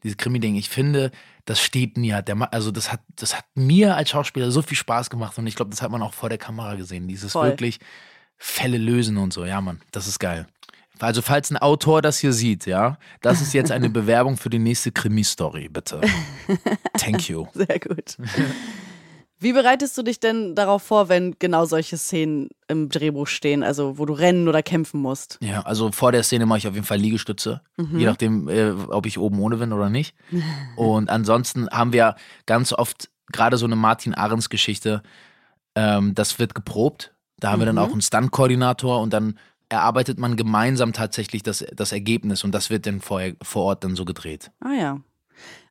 Dieses 0.04 0.18
Krimi-Ding. 0.18 0.54
Ich 0.54 0.68
finde, 0.68 1.10
das 1.46 1.60
steht 1.60 1.96
nie. 1.96 2.14
Der, 2.22 2.52
also 2.52 2.70
das 2.70 2.92
hat, 2.92 3.00
das 3.16 3.36
hat 3.36 3.44
mir 3.56 3.96
als 3.96 4.10
Schauspieler 4.10 4.52
so 4.52 4.62
viel 4.62 4.76
Spaß 4.76 5.10
gemacht 5.10 5.36
und 5.36 5.48
ich 5.48 5.56
glaube, 5.56 5.70
das 5.72 5.82
hat 5.82 5.90
man 5.90 6.00
auch 6.00 6.14
vor 6.14 6.28
der 6.28 6.38
Kamera 6.38 6.76
gesehen. 6.76 7.08
Dieses 7.08 7.32
Voll. 7.32 7.48
wirklich 7.48 7.80
Fälle 8.36 8.78
lösen 8.78 9.16
und 9.16 9.32
so. 9.32 9.44
Ja, 9.44 9.60
Mann, 9.60 9.80
das 9.90 10.06
ist 10.06 10.20
geil. 10.20 10.46
Also, 11.02 11.22
falls 11.22 11.50
ein 11.50 11.56
Autor 11.56 12.02
das 12.02 12.18
hier 12.18 12.32
sieht, 12.32 12.66
ja, 12.66 12.98
das 13.20 13.40
ist 13.40 13.52
jetzt 13.54 13.70
eine 13.70 13.90
Bewerbung 13.90 14.36
für 14.36 14.50
die 14.50 14.58
nächste 14.58 14.92
Krimi-Story, 14.92 15.68
bitte. 15.68 16.00
Thank 16.96 17.28
you. 17.28 17.46
Sehr 17.54 17.78
gut. 17.78 18.16
Wie 19.40 19.52
bereitest 19.52 19.96
du 19.96 20.02
dich 20.02 20.18
denn 20.18 20.56
darauf 20.56 20.82
vor, 20.82 21.08
wenn 21.08 21.36
genau 21.38 21.64
solche 21.64 21.96
Szenen 21.96 22.48
im 22.66 22.88
Drehbuch 22.88 23.28
stehen, 23.28 23.62
also 23.62 23.96
wo 23.96 24.04
du 24.04 24.12
rennen 24.12 24.48
oder 24.48 24.64
kämpfen 24.64 25.00
musst? 25.00 25.38
Ja, 25.40 25.62
also 25.62 25.92
vor 25.92 26.10
der 26.10 26.24
Szene 26.24 26.44
mache 26.44 26.58
ich 26.58 26.68
auf 26.68 26.74
jeden 26.74 26.86
Fall 26.86 26.98
Liegestütze, 26.98 27.60
je 27.76 28.04
nachdem, 28.04 28.48
äh, 28.48 28.72
ob 28.72 29.06
ich 29.06 29.16
oben 29.16 29.38
ohne 29.38 29.58
bin 29.58 29.72
oder 29.72 29.90
nicht. 29.90 30.16
Und 30.76 31.08
ansonsten 31.08 31.68
haben 31.70 31.92
wir 31.92 32.16
ganz 32.46 32.72
oft 32.72 33.10
gerade 33.30 33.56
so 33.58 33.66
eine 33.66 33.76
Martin 33.76 34.14
Ahrens 34.14 34.48
Geschichte, 34.48 35.02
ähm, 35.76 36.14
das 36.14 36.38
wird 36.40 36.54
geprobt. 36.56 37.14
Da 37.38 37.52
haben 37.52 37.60
wir 37.60 37.66
dann 37.66 37.78
auch 37.78 37.92
einen 37.92 38.00
Stunt-Koordinator 38.00 39.00
und 39.00 39.12
dann 39.12 39.38
erarbeitet 39.68 40.18
man 40.18 40.36
gemeinsam 40.36 40.92
tatsächlich 40.92 41.42
das, 41.42 41.64
das 41.74 41.92
Ergebnis 41.92 42.44
und 42.44 42.52
das 42.52 42.70
wird 42.70 42.86
dann 42.86 43.00
vor, 43.00 43.20
vor 43.42 43.64
Ort 43.64 43.84
dann 43.84 43.96
so 43.96 44.04
gedreht. 44.04 44.50
Ah 44.60 44.72
ja. 44.72 45.00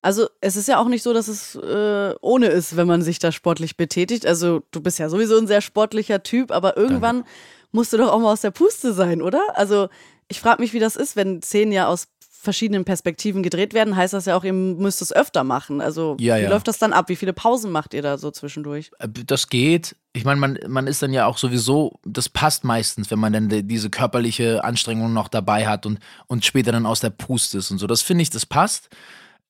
Also 0.01 0.27
es 0.39 0.55
ist 0.55 0.67
ja 0.67 0.79
auch 0.79 0.87
nicht 0.87 1.03
so, 1.03 1.13
dass 1.13 1.27
es 1.27 1.55
äh, 1.55 2.13
ohne 2.21 2.47
ist, 2.47 2.77
wenn 2.77 2.87
man 2.87 3.01
sich 3.01 3.19
da 3.19 3.31
sportlich 3.31 3.75
betätigt. 3.75 4.25
Also 4.25 4.61
du 4.71 4.81
bist 4.81 4.99
ja 4.99 5.09
sowieso 5.09 5.37
ein 5.37 5.47
sehr 5.47 5.61
sportlicher 5.61 6.23
Typ, 6.23 6.51
aber 6.51 6.77
irgendwann 6.77 7.25
musst 7.71 7.91
du 7.91 7.97
doch 7.97 8.11
auch 8.11 8.19
mal 8.19 8.31
aus 8.31 8.41
der 8.41 8.51
Puste 8.51 8.93
sein, 8.93 9.21
oder? 9.21 9.41
Also 9.55 9.89
ich 10.29 10.39
frage 10.39 10.61
mich, 10.61 10.73
wie 10.73 10.79
das 10.79 10.95
ist, 10.95 11.15
wenn 11.15 11.41
Szenen 11.41 11.71
ja 11.71 11.87
aus 11.87 12.07
verschiedenen 12.39 12.85
Perspektiven 12.85 13.43
gedreht 13.43 13.73
werden, 13.73 13.95
heißt 13.95 14.13
das 14.13 14.25
ja 14.25 14.37
auch, 14.37 14.43
ihr 14.43 14.53
müsst 14.53 15.01
es 15.01 15.11
öfter 15.11 15.43
machen. 15.43 15.81
Also 15.81 16.15
Ja, 16.19 16.37
wie 16.37 16.43
ja. 16.43 16.49
läuft 16.49 16.67
das 16.67 16.77
dann 16.77 16.93
ab? 16.93 17.09
Wie 17.09 17.15
viele 17.17 17.33
Pausen 17.33 17.71
macht 17.71 17.93
ihr 17.93 18.01
da 18.01 18.17
so 18.17 18.31
zwischendurch? 18.31 18.91
Äh, 18.99 19.09
Das 19.09 19.49
geht. 19.49 19.95
Ich 20.17 20.25
meine, 20.25 20.39
man, 20.39 20.57
man 20.67 20.87
ist 20.87 21.01
dann 21.01 21.13
ja 21.13 21.25
auch 21.27 21.37
sowieso, 21.37 21.99
das 22.05 22.27
passt 22.29 22.63
meistens, 22.63 23.09
wenn 23.11 23.19
man 23.19 23.33
dann 23.33 23.49
die- 23.49 23.63
diese 23.63 23.89
körperliche 23.89 24.63
Anstrengung 24.63 25.13
noch 25.13 25.27
dabei 25.27 25.67
hat 25.67 25.85
und, 25.85 25.99
und 26.27 26.43
später 26.45 26.71
dann 26.71 26.85
aus 26.85 26.99
der 26.99 27.09
Puste 27.11 27.59
ist 27.59 27.71
und 27.71 27.77
so. 27.77 27.87
Das 27.87 28.01
finde 28.01 28.23
ich, 28.23 28.29
das 28.29 28.45
passt. 28.45 28.89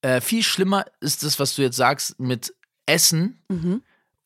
Äh, 0.01 0.21
viel 0.21 0.43
schlimmer 0.43 0.85
ist 0.99 1.23
das, 1.23 1.39
was 1.39 1.55
du 1.55 1.61
jetzt 1.63 1.77
sagst, 1.77 2.19
mit 2.19 2.53
Essen 2.85 3.41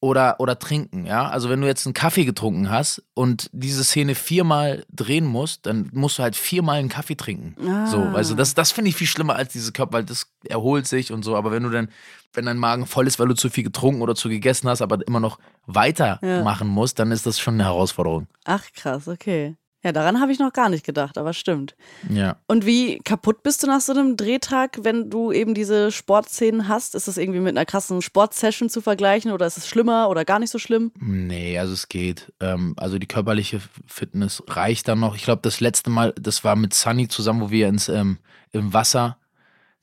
oder, 0.02 0.40
oder 0.40 0.58
Trinken, 0.58 1.06
ja. 1.06 1.30
Also 1.30 1.50
wenn 1.50 1.62
du 1.62 1.68
jetzt 1.68 1.86
einen 1.86 1.94
Kaffee 1.94 2.26
getrunken 2.26 2.72
hast 2.72 3.04
und 3.14 3.50
diese 3.54 3.84
Szene 3.84 4.16
viermal 4.16 4.84
drehen 4.90 5.26
musst, 5.26 5.68
dann 5.68 5.90
musst 5.94 6.18
du 6.18 6.24
halt 6.24 6.36
viermal 6.36 6.80
einen 6.80 6.90
Kaffee 6.90 7.16
trinken. 7.16 7.56
So, 7.86 8.00
also 8.00 8.34
das, 8.34 8.56
das 8.56 8.72
finde 8.72 8.90
ich 8.90 8.96
viel 8.96 9.06
schlimmer 9.06 9.36
als 9.36 9.54
diese 9.54 9.72
Körper, 9.72 9.94
weil 9.94 10.04
das 10.04 10.26
erholt 10.50 10.88
sich 10.88 11.12
und 11.12 11.24
so. 11.24 11.36
Aber 11.36 11.52
wenn 11.52 11.62
du 11.62 11.70
dann, 11.70 11.90
wenn 12.34 12.48
dein 12.48 12.58
Magen 12.58 12.88
voll 12.88 13.06
ist, 13.06 13.20
weil 13.20 13.28
du 13.28 13.36
zu 13.36 13.52
viel 13.52 13.64
getrunken 13.64 14.02
oder 14.02 14.16
zu 14.16 14.28
gegessen 14.28 14.68
hast, 14.68 14.82
aber 14.82 15.06
immer 15.08 15.20
noch 15.20 15.38
weitermachen 15.68 16.68
musst, 16.68 16.98
dann 16.98 17.12
ist 17.12 17.28
das 17.28 17.40
schon 17.40 17.54
eine 17.54 17.66
Herausforderung. 17.66 18.28
Ach 18.46 18.66
krass, 18.76 19.08
okay. 19.08 19.56
Ja, 19.84 19.92
daran 19.92 20.20
habe 20.22 20.32
ich 20.32 20.38
noch 20.38 20.54
gar 20.54 20.70
nicht 20.70 20.86
gedacht, 20.86 21.18
aber 21.18 21.34
stimmt. 21.34 21.76
Ja. 22.08 22.38
Und 22.48 22.68
wie 22.68 23.00
kaputt 23.00 23.42
bist 23.42 23.64
du 23.64 23.68
nach 23.68 23.82
so 23.82 23.94
einem 23.94 24.16
Drehtag, 24.16 24.80
wenn 24.84 25.10
du 25.10 25.32
eben 25.32 25.56
diese 25.56 25.92
Sportszenen 25.92 26.68
hast? 26.68 26.94
Ist 26.94 27.08
das 27.08 27.18
irgendwie 27.18 27.40
mit 27.40 27.58
einer 27.58 27.66
krassen 27.66 28.04
Sportsession 28.04 28.70
zu 28.70 28.82
vergleichen 28.82 29.32
oder 29.32 29.48
ist 29.48 29.58
es 29.58 29.68
schlimmer 29.68 30.10
oder 30.10 30.24
gar 30.24 30.38
nicht 30.38 30.52
so 30.52 30.60
schlimm? 30.60 30.92
Nee, 31.00 31.58
also 31.58 31.74
es 31.74 31.90
geht. 31.90 32.32
Ähm, 32.40 32.76
also 32.78 33.00
die 33.00 33.08
körperliche 33.08 33.60
Fitness 33.88 34.44
reicht 34.48 34.88
dann 34.88 35.00
noch. 35.00 35.16
Ich 35.16 35.24
glaube, 35.24 35.42
das 35.42 35.60
letzte 35.60 35.90
Mal, 35.90 36.14
das 36.20 36.44
war 36.44 36.56
mit 36.56 36.76
Sunny 36.76 37.08
zusammen, 37.08 37.42
wo 37.42 37.50
wir 37.50 37.68
ins, 37.68 37.90
ähm, 37.90 38.20
im 38.52 38.74
Wasser 38.74 39.18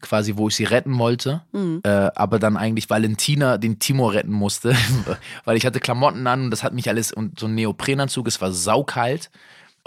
quasi, 0.01 0.37
wo 0.37 0.49
ich 0.49 0.55
sie 0.55 0.65
retten 0.65 0.97
wollte. 0.99 1.43
Äh, 1.83 2.11
aber 2.15 2.39
dann 2.39 2.57
eigentlich 2.57 2.89
Valentina 2.89 3.59
den 3.59 3.79
Timor 3.79 4.13
retten 4.13 4.33
musste, 4.33 4.77
weil 5.45 5.57
ich 5.57 5.67
hatte 5.67 5.81
Klamotten 5.81 6.27
an 6.27 6.45
und 6.45 6.51
das 6.51 6.63
hat 6.63 6.73
mich 6.73 6.89
alles 6.89 7.13
und 7.13 7.39
so 7.39 7.47
ein 7.47 7.55
Neoprenanzug, 7.55 8.29
es 8.29 8.41
war 8.41 8.53
saukalt. 8.53 9.31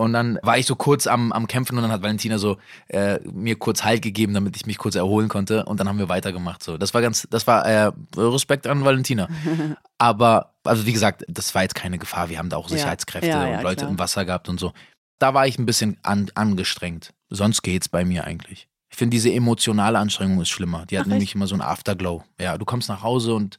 Und 0.02 0.14
dann 0.14 0.40
war 0.42 0.58
ich 0.58 0.66
so 0.66 0.76
kurz 0.76 1.06
am, 1.06 1.32
am 1.32 1.46
Kämpfen 1.46 1.78
und 1.78 1.84
dann 1.84 1.92
hat 1.92 2.02
Valentina 2.02 2.40
so 2.40 2.58
äh, 2.88 3.20
mir 3.32 3.56
kurz 3.56 3.84
Halt 3.84 4.02
gegeben, 4.02 4.34
damit 4.34 4.56
ich 4.56 4.66
mich 4.66 4.80
kurz 4.80 4.96
erholen 4.96 5.30
konnte. 5.30 5.64
Und 5.66 5.80
dann 5.80 5.88
haben 5.88 6.00
wir 6.00 6.10
weitergemacht. 6.10 6.64
So, 6.64 6.80
das 6.80 6.96
war 6.96 7.04
ganz, 7.04 7.28
das 7.30 7.46
war 7.46 7.64
äh, 7.68 7.92
Respekt 8.18 8.66
an 8.66 8.84
Valentina. 8.84 9.28
Aber, 10.00 10.56
also 10.64 10.88
wie 10.88 10.92
gesagt, 10.92 11.24
das 11.28 11.54
war 11.54 11.62
jetzt 11.62 11.76
keine 11.76 12.00
Gefahr. 12.00 12.30
Wir 12.30 12.40
haben 12.40 12.50
da 12.50 12.58
auch. 12.58 12.68
Sicherheitskräfte 12.68 13.28
Ja, 13.28 13.48
ja, 13.48 13.58
und 13.58 13.64
Leute 13.64 13.82
klar. 13.82 13.92
im 13.92 14.00
Wasser 14.00 14.26
gehabt 14.26 14.50
und 14.50 14.60
so. 14.60 14.74
Da 15.20 15.36
war 15.36 15.46
ich 15.46 15.60
ein 15.60 15.68
bisschen 15.68 15.98
an, 16.02 16.32
angestrengt. 16.34 17.14
Sonst 17.30 17.62
geht's 17.62 17.88
bei 17.88 18.04
mir 18.04 18.24
eigentlich. 18.24 18.68
Ich 18.90 18.98
finde, 18.98 19.14
diese 19.14 19.32
emotionale 19.32 20.00
Anstrengung 20.00 20.42
ist 20.42 20.50
schlimmer. 20.50 20.88
Die 20.88 20.98
hat 20.98 21.06
Ach, 21.06 21.10
nämlich 21.10 21.30
echt? 21.30 21.36
immer 21.36 21.46
so 21.46 21.54
ein 21.54 21.62
Afterglow. 21.62 22.24
Ja, 22.40 22.58
du 22.58 22.66
kommst 22.66 22.90
nach 22.90 23.04
Hause 23.04 23.36
und 23.36 23.58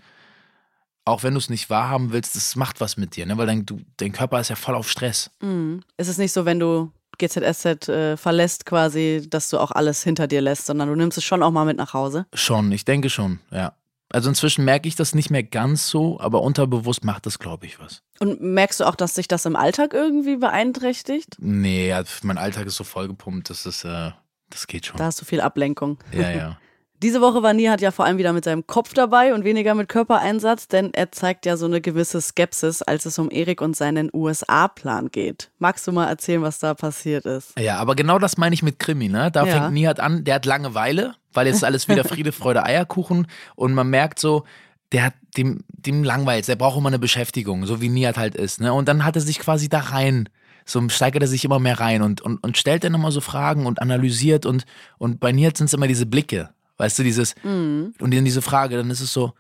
auch 1.04 1.22
wenn 1.22 1.34
du 1.34 1.38
es 1.38 1.50
nicht 1.50 1.70
wahrhaben 1.70 2.12
willst, 2.12 2.36
das 2.36 2.56
macht 2.56 2.80
was 2.80 2.96
mit 2.96 3.16
dir, 3.16 3.26
ne? 3.26 3.36
Weil 3.36 3.46
dein, 3.46 3.66
du, 3.66 3.80
dein 3.96 4.12
Körper 4.12 4.40
ist 4.40 4.48
ja 4.48 4.56
voll 4.56 4.74
auf 4.74 4.88
Stress. 4.88 5.30
Mhm. 5.40 5.82
Ist 5.96 6.08
es 6.08 6.18
nicht 6.18 6.32
so, 6.32 6.44
wenn 6.44 6.60
du 6.60 6.92
GZSZ 7.18 7.88
äh, 7.88 8.16
verlässt 8.16 8.66
quasi, 8.66 9.26
dass 9.28 9.48
du 9.50 9.58
auch 9.58 9.70
alles 9.70 10.02
hinter 10.02 10.26
dir 10.26 10.40
lässt, 10.40 10.66
sondern 10.66 10.88
du 10.88 10.94
nimmst 10.94 11.18
es 11.18 11.24
schon 11.24 11.42
auch 11.42 11.50
mal 11.50 11.64
mit 11.64 11.76
nach 11.76 11.94
Hause? 11.94 12.26
Schon, 12.34 12.72
ich 12.72 12.84
denke 12.84 13.10
schon, 13.10 13.40
ja. 13.50 13.74
Also 14.12 14.28
inzwischen 14.28 14.66
merke 14.66 14.88
ich 14.88 14.94
das 14.94 15.14
nicht 15.14 15.30
mehr 15.30 15.42
ganz 15.42 15.88
so, 15.88 16.20
aber 16.20 16.42
unterbewusst 16.42 17.02
macht 17.02 17.24
das, 17.24 17.38
glaube 17.38 17.64
ich, 17.64 17.80
was. 17.80 18.02
Und 18.20 18.42
merkst 18.42 18.80
du 18.80 18.84
auch, 18.84 18.94
dass 18.94 19.14
sich 19.14 19.26
das 19.26 19.46
im 19.46 19.56
Alltag 19.56 19.94
irgendwie 19.94 20.36
beeinträchtigt? 20.36 21.36
Nee, 21.38 21.88
ja, 21.88 22.02
mein 22.22 22.36
Alltag 22.36 22.66
ist 22.66 22.76
so 22.76 22.84
vollgepumpt, 22.84 23.48
das 23.48 23.64
ist, 23.64 23.84
äh, 23.84 24.10
das 24.50 24.66
geht 24.66 24.86
schon. 24.86 24.98
Da 24.98 25.06
hast 25.06 25.20
du 25.20 25.24
viel 25.24 25.40
Ablenkung. 25.40 25.98
Ja, 26.12 26.30
ja. 26.30 26.58
Diese 27.02 27.20
Woche 27.20 27.42
war 27.42 27.52
Nihat 27.52 27.80
ja 27.80 27.90
vor 27.90 28.04
allem 28.04 28.16
wieder 28.18 28.32
mit 28.32 28.44
seinem 28.44 28.64
Kopf 28.64 28.94
dabei 28.94 29.34
und 29.34 29.42
weniger 29.44 29.74
mit 29.74 29.88
Körpereinsatz, 29.88 30.68
denn 30.68 30.94
er 30.94 31.10
zeigt 31.10 31.46
ja 31.46 31.56
so 31.56 31.66
eine 31.66 31.80
gewisse 31.80 32.20
Skepsis, 32.20 32.80
als 32.80 33.06
es 33.06 33.18
um 33.18 33.28
Erik 33.28 33.60
und 33.60 33.74
seinen 33.76 34.08
USA-Plan 34.12 35.10
geht. 35.10 35.50
Magst 35.58 35.84
du 35.88 35.92
mal 35.92 36.06
erzählen, 36.06 36.42
was 36.42 36.60
da 36.60 36.74
passiert 36.74 37.26
ist? 37.26 37.58
Ja, 37.58 37.78
aber 37.78 37.96
genau 37.96 38.20
das 38.20 38.36
meine 38.36 38.54
ich 38.54 38.62
mit 38.62 38.78
Krimi, 38.78 39.08
ne? 39.08 39.32
Da 39.32 39.44
Ja. 39.44 39.52
fängt 39.52 39.72
Nihat 39.72 39.98
an, 39.98 40.22
der 40.22 40.36
hat 40.36 40.46
Langeweile, 40.46 41.16
weil 41.32 41.48
jetzt 41.48 41.64
alles 41.64 41.88
wieder 41.88 42.04
Friede, 42.04 42.30
Freude, 42.30 42.64
Eierkuchen 42.64 43.26
und 43.56 43.74
man 43.74 43.90
merkt 43.90 44.20
so, 44.20 44.44
der 44.92 45.06
hat 45.06 45.14
dem, 45.36 45.64
dem 45.70 46.04
langweilt, 46.04 46.46
der 46.46 46.54
braucht 46.54 46.78
immer 46.78 46.90
eine 46.90 47.00
Beschäftigung, 47.00 47.66
so 47.66 47.80
wie 47.80 47.88
Nihat 47.88 48.16
halt 48.16 48.36
ist, 48.36 48.60
ne? 48.60 48.72
Und 48.72 48.86
dann 48.86 49.04
hat 49.04 49.16
er 49.16 49.22
sich 49.22 49.40
quasi 49.40 49.68
da 49.68 49.80
rein, 49.80 50.28
so 50.64 50.88
steigert 50.88 51.22
er 51.22 51.28
sich 51.28 51.44
immer 51.44 51.58
mehr 51.58 51.80
rein 51.80 52.02
und, 52.02 52.20
und, 52.20 52.36
und 52.44 52.56
stellt 52.56 52.84
dann 52.84 52.94
immer 52.94 53.10
so 53.10 53.20
Fragen 53.20 53.66
und 53.66 53.82
analysiert 53.82 54.46
und, 54.46 54.66
und 54.98 55.18
bei 55.18 55.32
Nihat 55.32 55.56
sind 55.56 55.66
es 55.66 55.74
immer 55.74 55.88
diese 55.88 56.06
Blicke, 56.06 56.50
weißt 56.76 56.98
du, 56.98 57.02
dieses, 57.02 57.34
und 57.44 57.94
dann 57.98 58.24
diese 58.24 58.42
Frage, 58.42 58.76
dann 58.76 58.90
ist 58.90 59.00
es 59.00 59.12
so, 59.12 59.32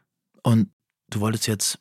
und 0.42 0.68
du 1.10 1.20
wolltest 1.20 1.46
jetzt 1.46 1.78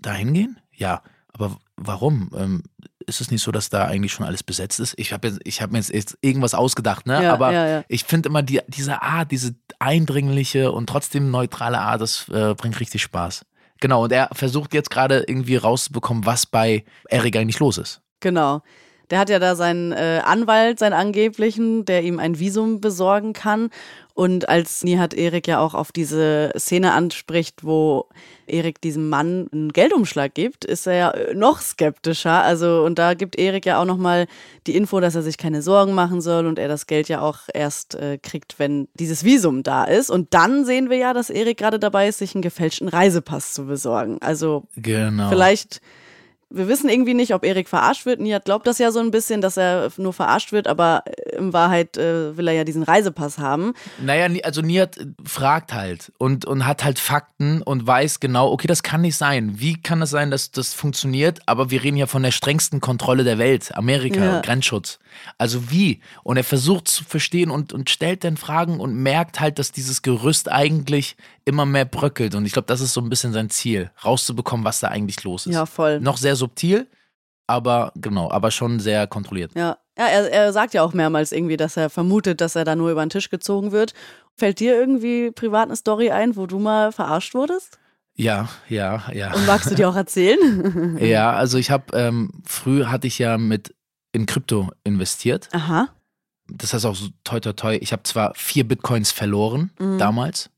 da 0.00 0.12
hingehen? 0.12 0.58
Ja, 0.72 1.02
aber 1.32 1.58
warum? 1.76 2.30
Ähm, 2.36 2.62
ist 3.06 3.20
es 3.20 3.30
nicht 3.30 3.42
so, 3.42 3.50
dass 3.50 3.68
da 3.68 3.86
eigentlich 3.86 4.12
schon 4.12 4.26
alles 4.26 4.42
besetzt 4.42 4.80
ist? 4.80 4.94
Ich 4.96 5.12
habe 5.12 5.38
ich 5.44 5.60
hab 5.60 5.72
mir 5.72 5.78
jetzt, 5.78 5.92
jetzt 5.92 6.18
irgendwas 6.20 6.54
ausgedacht, 6.54 7.06
ne? 7.06 7.22
Ja, 7.22 7.32
Aber 7.32 7.52
ja, 7.52 7.66
ja. 7.66 7.84
ich 7.88 8.04
finde 8.04 8.28
immer 8.28 8.42
die, 8.42 8.60
diese 8.68 9.02
Art, 9.02 9.30
diese 9.30 9.54
eindringliche 9.78 10.72
und 10.72 10.88
trotzdem 10.88 11.30
neutrale 11.30 11.80
Art, 11.80 12.00
das 12.00 12.28
äh, 12.28 12.54
bringt 12.54 12.78
richtig 12.80 13.02
Spaß. 13.02 13.44
Genau, 13.80 14.04
und 14.04 14.12
er 14.12 14.28
versucht 14.32 14.74
jetzt 14.74 14.90
gerade 14.90 15.24
irgendwie 15.26 15.56
rauszubekommen, 15.56 16.24
was 16.24 16.46
bei 16.46 16.84
Eric 17.08 17.36
eigentlich 17.36 17.58
los 17.58 17.78
ist. 17.78 18.00
Genau. 18.20 18.62
Der 19.10 19.18
hat 19.18 19.28
ja 19.28 19.38
da 19.38 19.56
seinen 19.56 19.92
äh, 19.92 20.22
Anwalt, 20.24 20.78
seinen 20.78 20.94
angeblichen, 20.94 21.84
der 21.84 22.02
ihm 22.02 22.18
ein 22.18 22.38
Visum 22.38 22.80
besorgen 22.80 23.32
kann. 23.32 23.70
Und 24.14 24.48
als 24.48 24.84
Nihat 24.84 25.14
Erik 25.14 25.46
ja 25.48 25.58
auch 25.58 25.74
auf 25.74 25.90
diese 25.92 26.52
Szene 26.58 26.92
anspricht, 26.92 27.64
wo 27.64 28.06
Erik 28.46 28.80
diesem 28.80 29.08
Mann 29.08 29.48
einen 29.52 29.72
Geldumschlag 29.72 30.34
gibt, 30.34 30.64
ist 30.64 30.86
er 30.86 30.94
ja 30.94 31.10
äh, 31.10 31.34
noch 31.34 31.60
skeptischer. 31.60 32.42
Also, 32.42 32.84
und 32.84 32.98
da 32.98 33.14
gibt 33.14 33.38
Erik 33.38 33.64
ja 33.64 33.80
auch 33.80 33.86
nochmal 33.86 34.26
die 34.66 34.76
Info, 34.76 35.00
dass 35.00 35.14
er 35.14 35.22
sich 35.22 35.38
keine 35.38 35.62
Sorgen 35.62 35.94
machen 35.94 36.20
soll 36.20 36.46
und 36.46 36.58
er 36.58 36.68
das 36.68 36.86
Geld 36.86 37.08
ja 37.08 37.20
auch 37.20 37.38
erst 37.52 37.94
äh, 37.94 38.18
kriegt, 38.18 38.58
wenn 38.58 38.88
dieses 38.94 39.24
Visum 39.24 39.62
da 39.62 39.84
ist. 39.84 40.10
Und 40.10 40.34
dann 40.34 40.64
sehen 40.64 40.90
wir 40.90 40.98
ja, 40.98 41.14
dass 41.14 41.30
Erik 41.30 41.58
gerade 41.58 41.78
dabei 41.78 42.08
ist, 42.08 42.18
sich 42.18 42.34
einen 42.34 42.42
gefälschten 42.42 42.88
Reisepass 42.88 43.54
zu 43.54 43.66
besorgen. 43.66 44.18
Also, 44.20 44.64
Genau. 44.76 45.30
vielleicht 45.30 45.80
wir 46.54 46.68
wissen 46.68 46.88
irgendwie 46.88 47.14
nicht, 47.14 47.34
ob 47.34 47.44
Erik 47.44 47.68
verarscht 47.68 48.06
wird. 48.06 48.20
Nihat 48.20 48.44
glaubt 48.44 48.66
das 48.66 48.78
ja 48.78 48.90
so 48.90 49.00
ein 49.00 49.10
bisschen, 49.10 49.40
dass 49.40 49.56
er 49.56 49.90
nur 49.96 50.12
verarscht 50.12 50.52
wird, 50.52 50.66
aber 50.66 51.04
in 51.36 51.52
Wahrheit 51.52 51.96
äh, 51.96 52.36
will 52.36 52.48
er 52.48 52.54
ja 52.54 52.64
diesen 52.64 52.82
Reisepass 52.82 53.38
haben. 53.38 53.74
Naja, 54.00 54.28
also 54.44 54.60
Nihat 54.60 54.96
fragt 55.24 55.72
halt 55.72 56.12
und, 56.18 56.44
und 56.44 56.66
hat 56.66 56.84
halt 56.84 56.98
Fakten 56.98 57.62
und 57.62 57.86
weiß 57.86 58.20
genau, 58.20 58.50
okay, 58.52 58.66
das 58.66 58.82
kann 58.82 59.00
nicht 59.00 59.16
sein. 59.16 59.54
Wie 59.60 59.80
kann 59.80 60.02
es 60.02 60.10
sein, 60.10 60.30
dass 60.30 60.50
das 60.50 60.74
funktioniert? 60.74 61.40
Aber 61.46 61.70
wir 61.70 61.82
reden 61.82 61.96
ja 61.96 62.06
von 62.06 62.22
der 62.22 62.32
strengsten 62.32 62.80
Kontrolle 62.80 63.24
der 63.24 63.38
Welt, 63.38 63.74
Amerika, 63.74 64.24
Ja. 64.24 64.40
Grenzschutz. 64.40 64.98
Also 65.38 65.70
wie? 65.70 66.00
Und 66.22 66.36
er 66.36 66.44
versucht 66.44 66.88
zu 66.88 67.04
verstehen 67.04 67.50
und, 67.50 67.72
und 67.72 67.90
stellt 67.90 68.24
dann 68.24 68.36
Fragen 68.36 68.80
und 68.80 68.94
merkt 68.94 69.40
halt, 69.40 69.58
dass 69.58 69.72
dieses 69.72 70.02
Gerüst 70.02 70.50
eigentlich 70.50 71.16
immer 71.44 71.66
mehr 71.66 71.84
bröckelt. 71.84 72.34
Und 72.34 72.46
ich 72.46 72.52
glaube, 72.52 72.66
das 72.66 72.80
ist 72.80 72.92
so 72.92 73.00
ein 73.00 73.08
bisschen 73.08 73.32
sein 73.32 73.50
Ziel, 73.50 73.90
rauszubekommen, 74.04 74.64
was 74.64 74.80
da 74.80 74.88
eigentlich 74.88 75.22
los 75.24 75.46
ist. 75.46 75.54
Ja, 75.54 75.66
voll. 75.66 76.00
Noch 76.00 76.16
sehr 76.16 76.36
subtil, 76.36 76.86
aber 77.46 77.92
genau, 77.96 78.30
aber 78.30 78.50
schon 78.50 78.80
sehr 78.80 79.06
kontrolliert. 79.06 79.52
Ja, 79.54 79.78
ja 79.98 80.06
er, 80.06 80.30
er 80.32 80.52
sagt 80.52 80.74
ja 80.74 80.82
auch 80.82 80.92
mehrmals 80.94 81.32
irgendwie, 81.32 81.56
dass 81.56 81.76
er 81.76 81.90
vermutet, 81.90 82.40
dass 82.40 82.56
er 82.56 82.64
da 82.64 82.76
nur 82.76 82.90
über 82.90 83.04
den 83.04 83.10
Tisch 83.10 83.30
gezogen 83.30 83.72
wird. 83.72 83.94
Fällt 84.36 84.60
dir 84.60 84.74
irgendwie 84.74 85.30
privat 85.30 85.66
eine 85.68 85.76
Story 85.76 86.10
ein, 86.10 86.36
wo 86.36 86.46
du 86.46 86.58
mal 86.58 86.92
verarscht 86.92 87.34
wurdest? 87.34 87.78
Ja, 88.14 88.48
ja, 88.68 89.02
ja. 89.12 89.32
Und 89.34 89.46
magst 89.46 89.70
du 89.70 89.74
dir 89.74 89.88
auch 89.88 89.96
erzählen? 89.96 90.98
Ja, 91.00 91.32
also 91.32 91.58
ich 91.58 91.70
habe, 91.70 91.96
ähm, 91.96 92.30
früh 92.46 92.84
hatte 92.84 93.06
ich 93.06 93.18
ja 93.18 93.38
mit 93.38 93.74
in 94.12 94.26
Krypto 94.26 94.70
investiert. 94.84 95.48
Aha. 95.52 95.88
Das 96.48 96.74
heißt 96.74 96.84
auch 96.84 96.94
so 96.94 97.08
toi 97.24 97.40
toi 97.40 97.52
toi. 97.54 97.78
Ich 97.80 97.92
habe 97.92 98.02
zwar 98.02 98.32
vier 98.34 98.68
Bitcoins 98.68 99.10
verloren 99.12 99.70
Mhm. 99.78 99.98
damals. 99.98 100.50